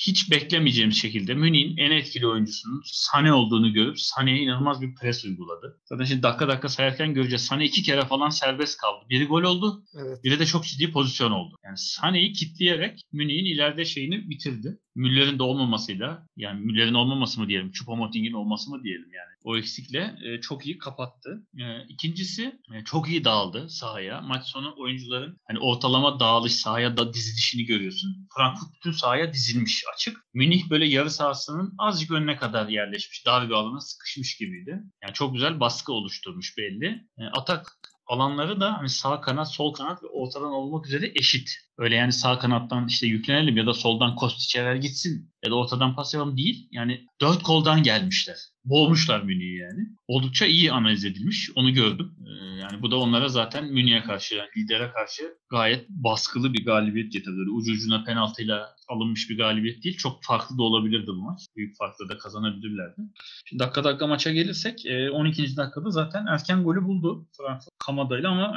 [0.06, 5.82] hiç beklemeyeceğimiz şekilde Münih'in en etkili oyuncusunun Sane olduğunu görüp Sane'ye inanılmaz bir pres uyguladı.
[5.86, 7.46] Zaten şimdi dakika dakika sayarken göreceğiz.
[7.46, 9.06] Sane iki kere falan serbest kaldı.
[9.10, 9.84] Biri gol oldu.
[9.96, 10.24] Evet.
[10.24, 11.56] Biri de çok ciddi pozisyon oldu.
[11.64, 14.80] Yani Sane'yi kitleyerek Münih'in ileride şeyini bitirdi.
[14.96, 19.36] Müller'in de olmamasıyla yani Müller'in olmaması mı diyelim, Choupo-Moting'in olması mı diyelim yani.
[19.44, 21.48] O eksikle e, çok iyi kapattı.
[21.58, 24.22] E, ikincisi e, çok iyi dağıldı sahaya.
[24.22, 28.28] Maç sonu oyuncuların hani ortalama dağılış sahaya da dizilişini görüyorsun.
[28.38, 30.18] Frankfurt bütün sahaya dizilmiş açık.
[30.34, 33.26] Münih böyle yarı sahasının azıcık önüne kadar yerleşmiş.
[33.26, 34.84] Dar bir alana sıkışmış gibiydi.
[35.04, 37.06] Yani çok güzel baskı oluşturmuş belli.
[37.18, 41.50] E, atak alanları da hani sağ kanat, sol kanat ve ortadan olmak üzere eşit.
[41.78, 45.96] Öyle yani sağ kanattan işte yüklenelim ya da soldan Kostic'e ver gitsin ya da ortadan
[45.96, 46.68] pas yapalım değil.
[46.72, 48.38] Yani dört koldan gelmişler.
[48.66, 49.88] Boğmuşlar Münih'i yani.
[50.08, 51.50] Oldukça iyi analiz edilmiş.
[51.56, 52.16] Onu gördüm.
[52.28, 57.12] Ee, yani bu da onlara zaten Münih'e karşı, yani lidere karşı gayet baskılı bir galibiyet
[57.12, 57.50] getirdi.
[57.52, 59.98] Ucu ucuna penaltıyla alınmış bir galibiyet değil.
[59.98, 61.40] Çok farklı da olabilirdi bu maç.
[61.56, 63.02] Büyük farklı da kazanabilirlerdi.
[63.46, 65.58] Şimdi dakika dakika maça gelirsek 12.
[65.58, 68.56] dakikada zaten erken golü buldu Frankfurt Kamada'yla ama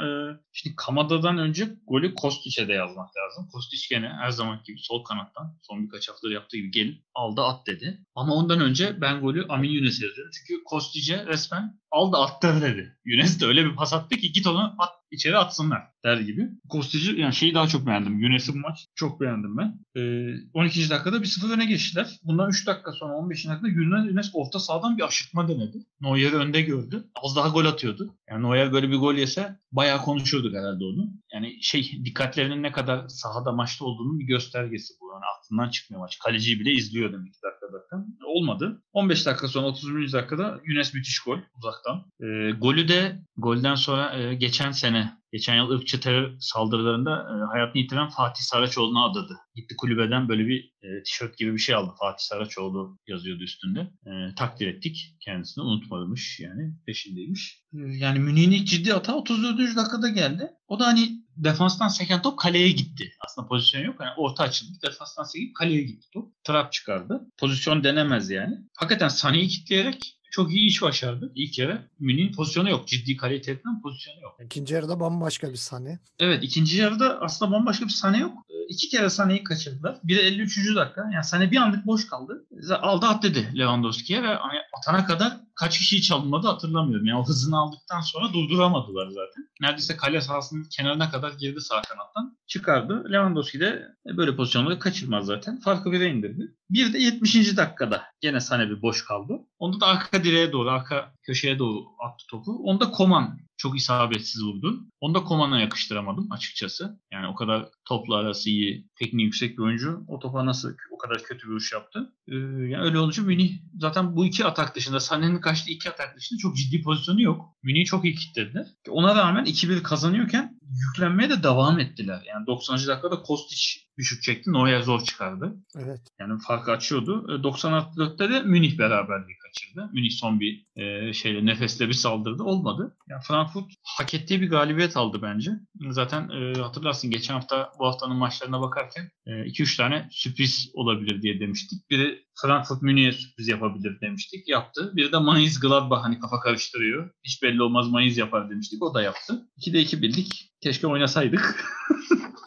[0.51, 3.49] şimdi Kamada'dan önce golü Kostic'e de yazmak lazım.
[3.51, 7.67] Kostic gene her zaman gibi sol kanattan son birkaç haftadır yaptığı gibi gelin aldı at
[7.67, 8.05] dedi.
[8.15, 10.31] Ama ondan önce ben golü Amin Yunus'e yazıyorum.
[10.33, 12.97] Çünkü Kostic'e resmen aldı attı dedi.
[13.05, 16.49] Yunus de öyle bir pas attı ki git onu at içeri atsınlar der gibi.
[16.69, 18.19] Kostic'i yani şeyi daha çok beğendim.
[18.19, 19.79] Yunus'u maç çok beğendim ben.
[19.95, 20.89] Ee, 12.
[20.89, 22.19] dakikada 1-0 öne geçtiler.
[22.23, 23.47] Bundan 3 dakika sonra 15.
[23.47, 25.77] dakikada Yunus orta sahadan bir aşırtma denedi.
[26.01, 27.03] Neuer'i önde gördü.
[27.23, 28.15] Az daha gol atıyordu.
[28.29, 31.09] Yani Neuer böyle bir gol yese bayağı konuşurduk herhalde onu.
[31.33, 35.08] Yani şey dikkatlerinin ne kadar sahada maçta olduğunun bir göstergesi bu.
[35.19, 36.19] Yani aklından çıkmıyor maç.
[36.19, 38.05] Kaleciyi bile izliyor demek ki dakika dakika.
[38.25, 38.81] Olmadı.
[38.93, 40.11] 15 dakika sonra 31.
[40.11, 42.05] dakikada Yunus müthiş gol uzaktan.
[42.21, 47.81] Ee, golü de golden sonra e, geçen sene geçen yıl ırkçı terör saldırılarında e, hayatını
[47.81, 49.37] yitiren Fatih Saraçoğlu'na adadı.
[49.55, 51.91] Gitti kulübeden böyle bir e, tişört gibi bir şey aldı.
[51.99, 53.79] Fatih Saraçoğlu yazıyordu üstünde.
[53.79, 55.63] E, takdir ettik kendisini.
[55.63, 56.73] Unutmamış yani.
[56.85, 57.63] Peşindeymiş.
[57.73, 59.75] E, yani Münih'in ilk ciddi hata 34.
[59.75, 60.51] dakikada geldi.
[60.67, 61.09] O da hani
[61.43, 63.11] defanstan seken top kaleye gitti.
[63.19, 63.95] Aslında pozisyon yok.
[64.01, 64.71] Yani orta açıldı.
[64.87, 66.43] Defanstan sekip kaleye gitti top.
[66.43, 67.27] Trap çıkardı.
[67.37, 68.57] Pozisyon denemez yani.
[68.77, 71.31] Hakikaten Sané'yi kitleyerek çok iyi iş başardı.
[71.35, 72.87] İlk kere Münih'in pozisyonu yok.
[72.87, 74.37] Ciddi kaleye tehditten pozisyonu yok.
[74.45, 75.99] İkinci yarıda bambaşka bir sahne.
[76.19, 78.33] Evet ikinci yarıda aslında bambaşka bir sahne yok.
[78.69, 79.97] İki kere sahneyi kaçırdılar.
[80.03, 80.75] Biri 53.
[80.75, 81.09] dakika.
[81.13, 82.45] Yani sahne bir anlık boş kaldı.
[82.81, 87.05] Aldı at dedi Lewandowski'ye ve hani atana kadar kaç kişiyi çalınmadı hatırlamıyorum.
[87.05, 89.49] Yani o hızını aldıktan sonra durduramadılar zaten.
[89.61, 92.37] Neredeyse kale sahasının kenarına kadar girdi sağ kanattan.
[92.47, 93.03] Çıkardı.
[93.11, 93.87] Lewandowski de
[94.17, 95.59] böyle pozisyonları kaçırmaz zaten.
[95.59, 96.55] Farkı bire indirdi.
[96.69, 97.57] Bir de 70.
[97.57, 99.33] dakikada gene sahne bir boş kaldı.
[99.59, 102.51] Onda da arka direğe doğru, arka köşeye doğru attı topu.
[102.51, 104.79] Onda Koman çok isabetsiz vurdu.
[105.01, 106.99] Onda Koman'a yakıştıramadım açıkçası.
[107.13, 110.03] Yani o kadar topla arası iyi, tekniği yüksek bir oyuncu.
[110.07, 112.13] O topa nasıl o kadar kötü bir vuruş yaptı.
[112.27, 116.39] Ee, yani öyle olunca Münih zaten bu iki atak dışında Sané'nin kaçtığı iki atak dışında
[116.39, 117.45] çok ciddi pozisyonu yok.
[117.63, 118.67] Münih'i çok iyi kilitlediler.
[118.89, 122.23] Ona rağmen 2-1 kazanıyorken yüklenmeye de devam ettiler.
[122.27, 122.77] Yani 90.
[122.87, 124.53] dakikada Kostic düşük çekti.
[124.53, 125.55] Neuer zor çıkardı.
[125.77, 126.01] Evet.
[126.19, 127.25] Yani farkı açıyordu.
[127.43, 129.89] 96'da de Münih beraberliği kaçırdı.
[129.93, 132.43] Münih son bir e, şeyle nefesle bir saldırdı.
[132.43, 132.97] Olmadı.
[133.09, 135.51] Yani Frankfurt hak ettiği bir galibiyet aldı bence.
[135.89, 141.39] Zaten e, hatırlarsın geçen hafta bu haftanın maçlarına bakarken 2-3 e, tane sürpriz olabilir diye
[141.39, 141.89] demiştik.
[141.89, 144.47] Biri Frankfurt Münih'e sürpriz yapabilir demiştik.
[144.47, 144.91] Yaptı.
[144.95, 147.09] Biri de Mainz Gladbach hani kafa karıştırıyor.
[147.23, 148.83] Hiç belli olmaz Mainz yapar demiştik.
[148.83, 149.47] O da yaptı.
[149.57, 150.51] 2'de 2 bildik.
[150.61, 151.55] Keşke oynasaydık.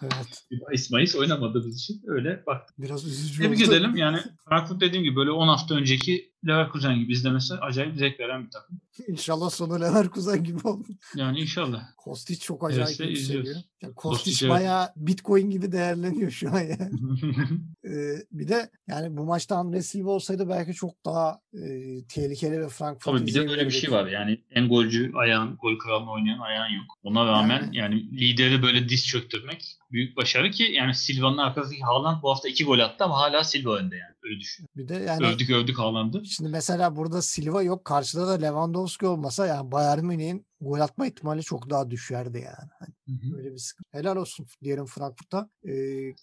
[0.02, 0.44] Evet.
[0.66, 2.78] Mayıs Mayıs oynamadığımız için öyle baktık.
[2.78, 3.72] Biraz üzücü Tebrik oldu.
[3.72, 3.96] edelim.
[3.96, 8.50] Yani Frankfurt dediğim gibi böyle 10 hafta önceki Leverkusen gibi izlemesi acayip zevk veren bir
[8.50, 8.80] takım.
[9.08, 10.86] İnşallah sonu Leverkusen gibi olur.
[11.14, 11.82] Yani inşallah.
[11.96, 13.44] Kostic çok acayip Hevesle yükseliyor.
[13.44, 13.64] izliyoruz.
[13.82, 14.54] Yani Kostic Kostic, evet.
[14.54, 16.90] bayağı Bitcoin gibi değerleniyor şu an yani.
[17.84, 21.60] Ee, bir de yani bu maçta Andre Silva olsaydı belki çok daha e,
[22.08, 24.06] tehlikeli ve Frankfurt Tabii bir de böyle bir şey var.
[24.06, 26.86] Yani en golcü ayağın, gol kralını oynayan ayağın yok.
[27.02, 27.76] Ona rağmen Yani.
[27.76, 32.64] yani, lideri böyle diz çöktürmek büyük başarı ki yani Silva'nın arkasındaki Haaland bu hafta iki
[32.64, 34.14] gol attı ama hala Silva önde yani.
[34.22, 34.66] Öyle düşün.
[34.76, 36.22] Bir de yani Övdük övdük Haaland'ı.
[36.32, 37.84] Şimdi mesela burada Silva yok.
[37.84, 42.70] Karşıda da Lewandowski olmasa yani Bayern Münih'in gol atma ihtimali çok daha düşerdi yani.
[42.78, 42.92] Hani
[43.36, 43.98] Öyle bir sıkıntı.
[43.98, 45.48] Helal olsun diyelim Frankfurt'a.
[45.68, 45.72] Ee,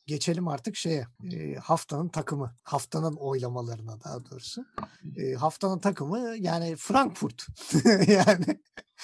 [0.06, 1.08] geçelim artık şeye.
[1.34, 2.56] Ee, haftanın takımı.
[2.64, 4.66] Haftanın oylamalarına daha doğrusu.
[5.18, 7.48] Ee, haftanın takımı yani Frankfurt.
[8.08, 8.46] yani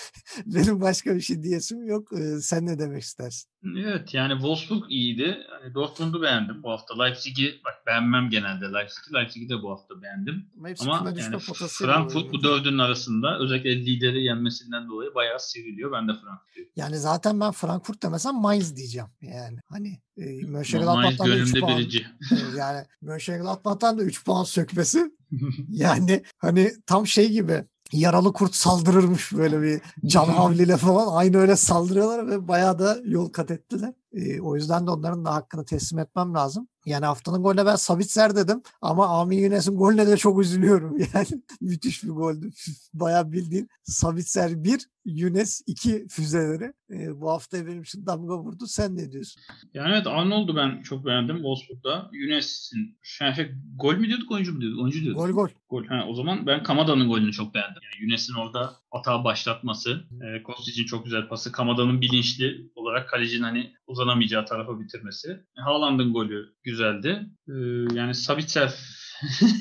[0.45, 2.13] Benim başka bir şey diyesim yok.
[2.13, 3.49] Ee, sen ne demek istersin?
[3.77, 5.37] Evet yani Wolfsburg iyiydi.
[5.49, 7.03] Hani Dortmund'u beğendim bu hafta.
[7.03, 9.13] Leipzig'i bak beğenmem genelde Leipzig'i.
[9.13, 10.45] Leipzig'i de bu hafta beğendim.
[10.79, 11.39] Ama, Ama yani
[11.69, 15.91] Frankfurt bu dördünün arasında özellikle lideri yenmesinden dolayı bayağı sivriliyor.
[15.91, 16.71] Ben de Frankfurt diyorum.
[16.75, 19.07] Yani zaten ben Frankfurt demesem Mainz diyeceğim.
[19.21, 21.77] Yani hani e, Mönchengladbach'tan da 3 gönlümde puan.
[21.77, 22.05] birinci.
[22.57, 25.15] yani Mönchengladbach'tan da 3 puan sökmesi.
[25.69, 31.15] Yani hani tam şey gibi yaralı kurt saldırırmış böyle bir can havliyle falan.
[31.15, 33.93] Aynı öyle saldırıyorlar ve bayağı da yol kat ettiler.
[34.13, 36.67] Ee, o yüzden de onların da hakkını teslim etmem lazım.
[36.85, 40.97] Yani haftanın golüne ben Sabitzer dedim ama Ami Yunes'in golüne de çok üzülüyorum.
[41.13, 41.27] Yani
[41.61, 42.49] müthiş bir goldü.
[42.93, 46.73] Bayağı bildiğin Sabitzer 1, Yunes 2 füzeleri.
[46.91, 48.67] Ee, bu hafta benim için damga vurdu.
[48.67, 49.41] Sen ne diyorsun?
[49.73, 52.09] Yani evet Arnold'u ben çok beğendim Wolfsburg'da.
[52.13, 54.79] Younes'in yani şey, gol mü diyorduk oyuncu mu diyorduk?
[54.81, 55.21] Oyuncu diyorduk.
[55.21, 55.49] Gol gol.
[55.69, 55.85] Gol.
[55.85, 57.81] Ha, o zaman ben Kamada'nın golünü çok beğendim.
[57.83, 63.73] Yani Younes'in orada hata başlatması, e, Kostic'in çok güzel pası, Kamada'nın bilinçli olarak kalecinin hani
[63.95, 65.31] uzanamayacağı tarafa bitirmesi.
[65.57, 67.25] E, Haaland'ın golü güzeldi.
[67.47, 67.53] E,
[67.95, 68.73] yani Sabitzer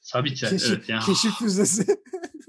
[0.00, 1.86] Sabitzer Keşif, evet yani keşif füzesi.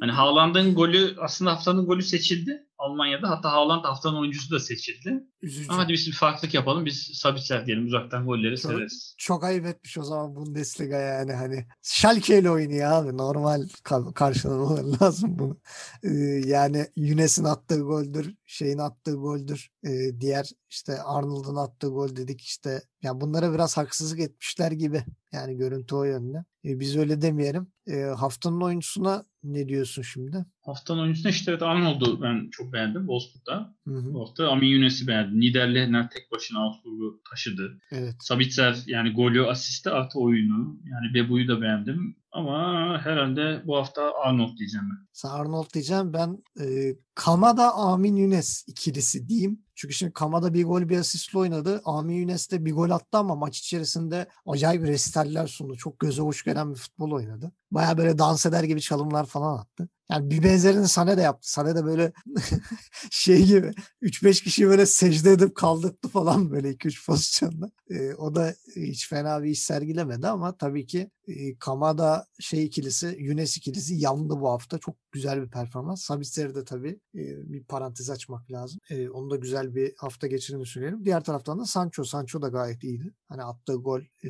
[0.02, 3.30] Hani Haaland'ın golü aslında haftanın golü seçildi Almanya'da.
[3.30, 5.24] Hatta Haaland haftanın oyuncusu da seçildi.
[5.42, 5.70] Üzücü.
[5.72, 6.86] Ama hadi biz bir farklılık yapalım.
[6.86, 9.16] Biz Sabitzer diyelim uzaktan golleri Çok- severiz.
[9.18, 11.66] Çok ayıp etmiş o zaman Bundesliga yani hani.
[11.82, 13.18] Schalke ile oynuyor abi.
[13.18, 15.60] Normal ka- karşılamaları lazım bunu.
[16.04, 16.10] Ee,
[16.46, 19.70] yani Yunes'in attığı goldür, şeyin attığı goldür.
[19.86, 19.90] Ee,
[20.20, 22.82] diğer işte Arnold'un attığı gol dedik işte.
[23.02, 25.04] Yani bunlara biraz haksızlık etmişler gibi.
[25.32, 26.38] Yani görüntü o yönde.
[26.66, 27.68] Ee, biz öyle demeyelim.
[27.88, 30.46] Ee, haftanın oyuncusuna ne diyorsun şimdi?
[30.62, 33.76] Haftanın oyuncusunda işte evet Arnold'u ben çok beğendim Wolfsburg'da.
[33.88, 34.14] Hı hı.
[34.14, 35.40] Bu hafta Amin Younes'i beğendim.
[35.40, 37.80] Niederlechner tek başına Augsburg'u taşıdı.
[37.92, 38.16] Evet.
[38.20, 40.80] Sabitzer yani golü, asisti artı oyunu.
[40.86, 42.16] Yani Bebu'yu da beğendim.
[42.32, 45.08] Ama herhalde bu hafta Arnold diyeceğim ben.
[45.14, 46.14] Sen Arnold diyeceğim.
[46.14, 49.62] Ben e, Kamada Amin Yunes ikilisi diyeyim.
[49.76, 51.82] Çünkü şimdi Kamada bir gol bir asistle oynadı.
[51.86, 55.76] Amin Yunes de bir gol attı ama maç içerisinde acayip resitaller sundu.
[55.76, 57.52] Çok göze hoş gelen bir futbol oynadı.
[57.72, 59.90] Baya böyle dans eder gibi çalımlar falan attı.
[60.12, 61.52] Yani bir benzerini Sane de yaptı.
[61.52, 62.14] Sane de böyle
[63.12, 67.72] şey gibi 3-5 kişi böyle secde edip kaldırdı falan böyle 2-3 pozisyonda.
[67.90, 73.16] E, o da hiç fena bir iş sergilemedi ama tabii ki e, Kamada şey ikilisi,
[73.20, 74.78] Yunes ikilisi yandı bu hafta.
[74.78, 76.02] Çok güzel bir performans.
[76.02, 78.80] Sabitzer'i de tabii e, bir parantez açmak lazım.
[78.90, 81.06] E, onu da güzel bir hafta geçirdiğini düşünüyorum.
[81.06, 82.04] Diğer taraftan da Sancho.
[82.04, 83.14] Sancho da gayet iyiydi.
[83.28, 84.30] Hani attığı gol, e,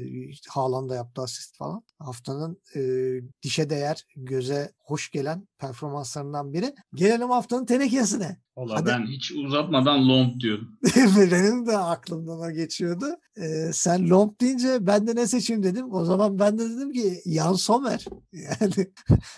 [0.50, 1.84] Haaland'a yaptığı asist falan.
[2.00, 2.82] Haftanın e,
[3.44, 6.76] dişe değer, göze hoş gelen performanslarından biri.
[6.94, 8.38] Gelelim haftanın tenekesine.
[8.58, 8.86] Valla Hadi.
[8.86, 10.78] ben hiç uzatmadan Lomb diyorum.
[11.32, 13.06] Benim de aklımdan o geçiyordu.
[13.38, 15.94] Ee, sen Lomp deyince ben de ne seçeyim dedim.
[15.94, 18.06] O zaman ben de dedim ki Jan Sommer.
[18.34, 18.88] Yani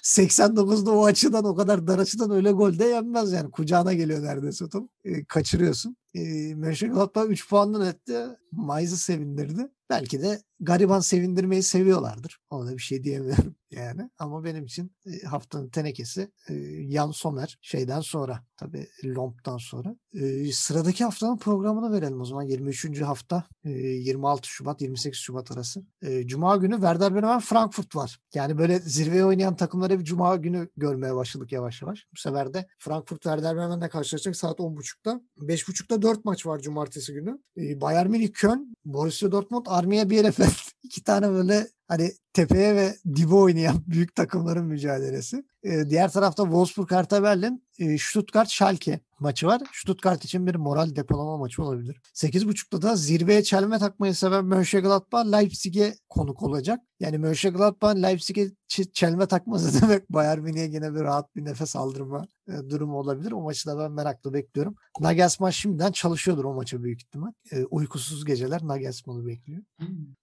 [0.03, 3.51] 89'da o açıdan o kadar dar açıdan öyle gol de yenmez yani.
[3.51, 4.89] Kucağına geliyor neredeyse top.
[5.05, 5.95] Ee, kaçırıyorsun.
[6.15, 8.25] Ee, Mönchengladbach 3 puandan etti.
[8.51, 9.67] Mainz'ı sevindirdi.
[9.91, 12.39] Belki de gariban sevindirmeyi seviyorlardır.
[12.49, 14.09] Ona da bir şey diyemiyorum yani.
[14.19, 16.53] Ama benim için e, haftanın tenekesi e,
[16.91, 19.95] Jan Sommer şeyden sonra tabii Lomp'tan sonra.
[20.13, 22.43] E, sıradaki haftanın programını verelim o zaman.
[22.43, 23.01] 23.
[23.01, 25.83] hafta e, 26 Şubat 28 Şubat arası.
[26.01, 28.19] E, Cuma günü Werder Bremen Frankfurt var.
[28.33, 32.05] Yani böyle zirveye oynayan takımları bir Cuma günü görmeye başladık yavaş yavaş.
[32.15, 35.21] Bu sefer de Frankfurt Werder Bremen'le karşılaşacak saat 10.30'da.
[35.37, 37.39] 5.30'da 4 maç var Cumartesi günü.
[37.57, 40.51] E, Bayern Münih Köln, Borussia Dortmund, Armiya Bielefeld.
[40.83, 45.43] İki tane böyle hani tepeye ve dibe oynayan büyük takımların mücadelesi.
[45.63, 49.61] Ee, diğer tarafta Wolfsburg Hertha Berlin, e, Stuttgart Schalke maçı var.
[49.73, 52.01] Stuttgart için bir moral depolama maçı olabilir.
[52.13, 56.79] 8.30'da da zirveye çelme takmayı seven Mönchengladbach Leipzig'e konuk olacak.
[56.99, 58.51] Yani Mönchengladbach Leipzig'e
[58.93, 63.31] çelme takması demek Bayern Münih'e yine bir rahat bir nefes aldırma e, durumu olabilir.
[63.31, 64.75] O maçı da ben merakla bekliyorum.
[64.99, 67.31] Nagelsmann şimdiden çalışıyordur o maça büyük ihtimal.
[67.51, 69.63] E, uykusuz geceler Nagelsmann'ı bekliyor.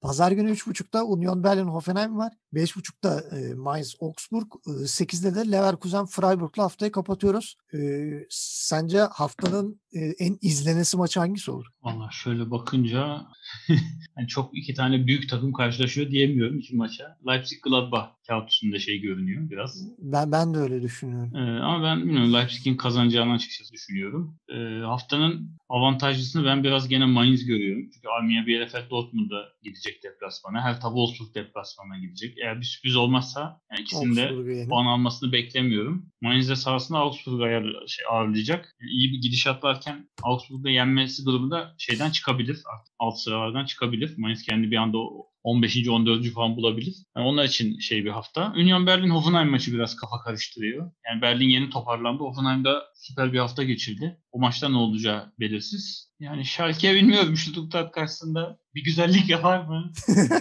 [0.00, 2.32] Pazar günü 3.30'da Union Berlin Hoffenheim var.
[2.54, 4.46] 5.30'da e, Mainz Augsburg.
[4.66, 7.56] E, 8'de de Leverkusen Freiburg'la haftayı kapatıyoruz.
[7.74, 11.66] E, sence haftanın e, en izlenesi maçı hangisi olur?
[11.82, 13.26] Valla şöyle bakınca
[14.14, 17.18] hani çok iki tane büyük takım karşılaşıyor diyemiyorum iki maça.
[17.26, 18.08] Leipzig Gladbach
[18.38, 19.88] kağıt üstünde şey görünüyor biraz.
[19.98, 21.36] Ben ben de öyle düşünüyorum.
[21.36, 24.38] Ee, ama ben bilmiyorum Leipzig'in kazanacağını açıkçası düşünüyorum.
[24.48, 27.90] Ee, haftanın avantajlısını ben biraz gene Mainz görüyorum.
[27.94, 30.62] Çünkü Arminia Bielefeld Dortmund'a gidecek deplasmana.
[30.62, 32.38] Hertha Wolfsburg deplasmana gidecek.
[32.38, 36.06] Eğer bir sürpriz olmazsa yani ikisinin de puan almasını beklemiyorum.
[36.20, 38.76] Mainz de sahasında Augsburg'u ayar, şey, ağırlayacak.
[38.80, 42.62] Yani iyi bir gidişat varken Augsburg'da yenmesi durumunda şeyden çıkabilir.
[42.74, 44.14] Artık alt sıralardan çıkabilir.
[44.18, 45.88] Mainz kendi bir anda o 15.
[45.88, 46.30] 14.
[46.30, 46.94] falan bulabilir.
[47.16, 48.52] Yani onlar için şey bir hafta.
[48.56, 50.90] Union Berlin Hoffenheim maçı biraz kafa karıştırıyor.
[51.06, 52.22] Yani Berlin yeni toparlandı.
[52.22, 54.20] Hoffenheim'da süper bir hafta geçirdi.
[54.32, 56.08] O maçta ne olacağı belirsiz.
[56.20, 59.92] Yani Schalke bilmiyorum Stuttgart karşısında bir güzellik yapar mı?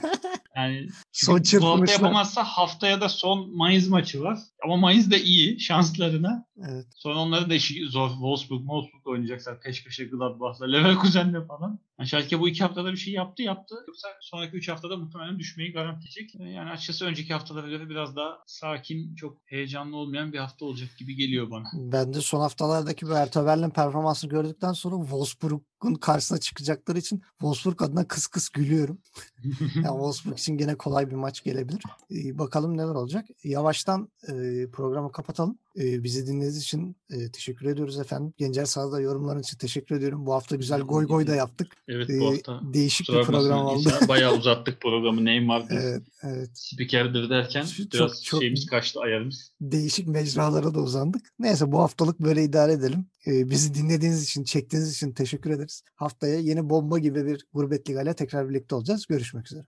[0.58, 4.40] Yani Son bu hafta yapamazsa haftaya da son Mayıs maçı var.
[4.64, 6.46] Ama Mayıs da iyi şanslarına.
[6.70, 6.86] Evet.
[6.96, 8.10] Sonra onların da işi zor.
[8.10, 11.80] Wolfsburg, Wolfsburg oynayacaklar peş peşe Gladbach'la, Leverkusen'le falan.
[12.00, 13.76] Yani Schalke bu iki haftada bir şey yaptı yaptı.
[13.88, 16.36] Yoksa sonraki üç haftada muhtemelen düşmeyi garantileyecek.
[16.36, 21.16] Yani açıkçası önceki haftalara göre biraz daha sakin, çok heyecanlı olmayan bir hafta olacak gibi
[21.16, 21.66] geliyor bana.
[21.74, 27.82] Ben de son haftalardaki bu Hertha Berlin performansını gördükten sonra Wolfsburg'un karşısına çıkacakları için Wolfsburg
[27.82, 29.02] adına kıs kıs gülüyorum.
[29.76, 31.82] Yani Wolfsburg için gene kolay bir maç gelebilir.
[32.12, 33.26] Ee, bakalım neler olacak.
[33.44, 34.34] Yavaştan e,
[34.72, 35.58] programı kapatalım.
[35.78, 38.34] E, bizi dinlediğiniz için e, teşekkür ediyoruz efendim.
[38.38, 40.26] Gencer Sağ'da yorumların için teşekkür ediyorum.
[40.26, 41.68] Bu hafta güzel goy goy da yaptık.
[41.88, 43.90] Evet bu hafta değişik bir program oldu.
[44.08, 45.26] Bayağı uzattık programı.
[45.26, 46.50] Neymar'dır, evet, evet.
[46.54, 49.52] spikerdir derken Çok- biraz çok- şeyimiz kaçtı ayarımız.
[49.62, 51.22] Değişik mecralara da uzandık.
[51.40, 53.06] Neyse bu haftalık böyle idare edelim.
[53.28, 55.84] Bizi dinlediğiniz için, çektiğiniz için teşekkür ederiz.
[55.96, 59.06] Haftaya yeni bomba gibi bir Gurbet Liga ile tekrar birlikte olacağız.
[59.08, 59.66] Görüşmek üzere.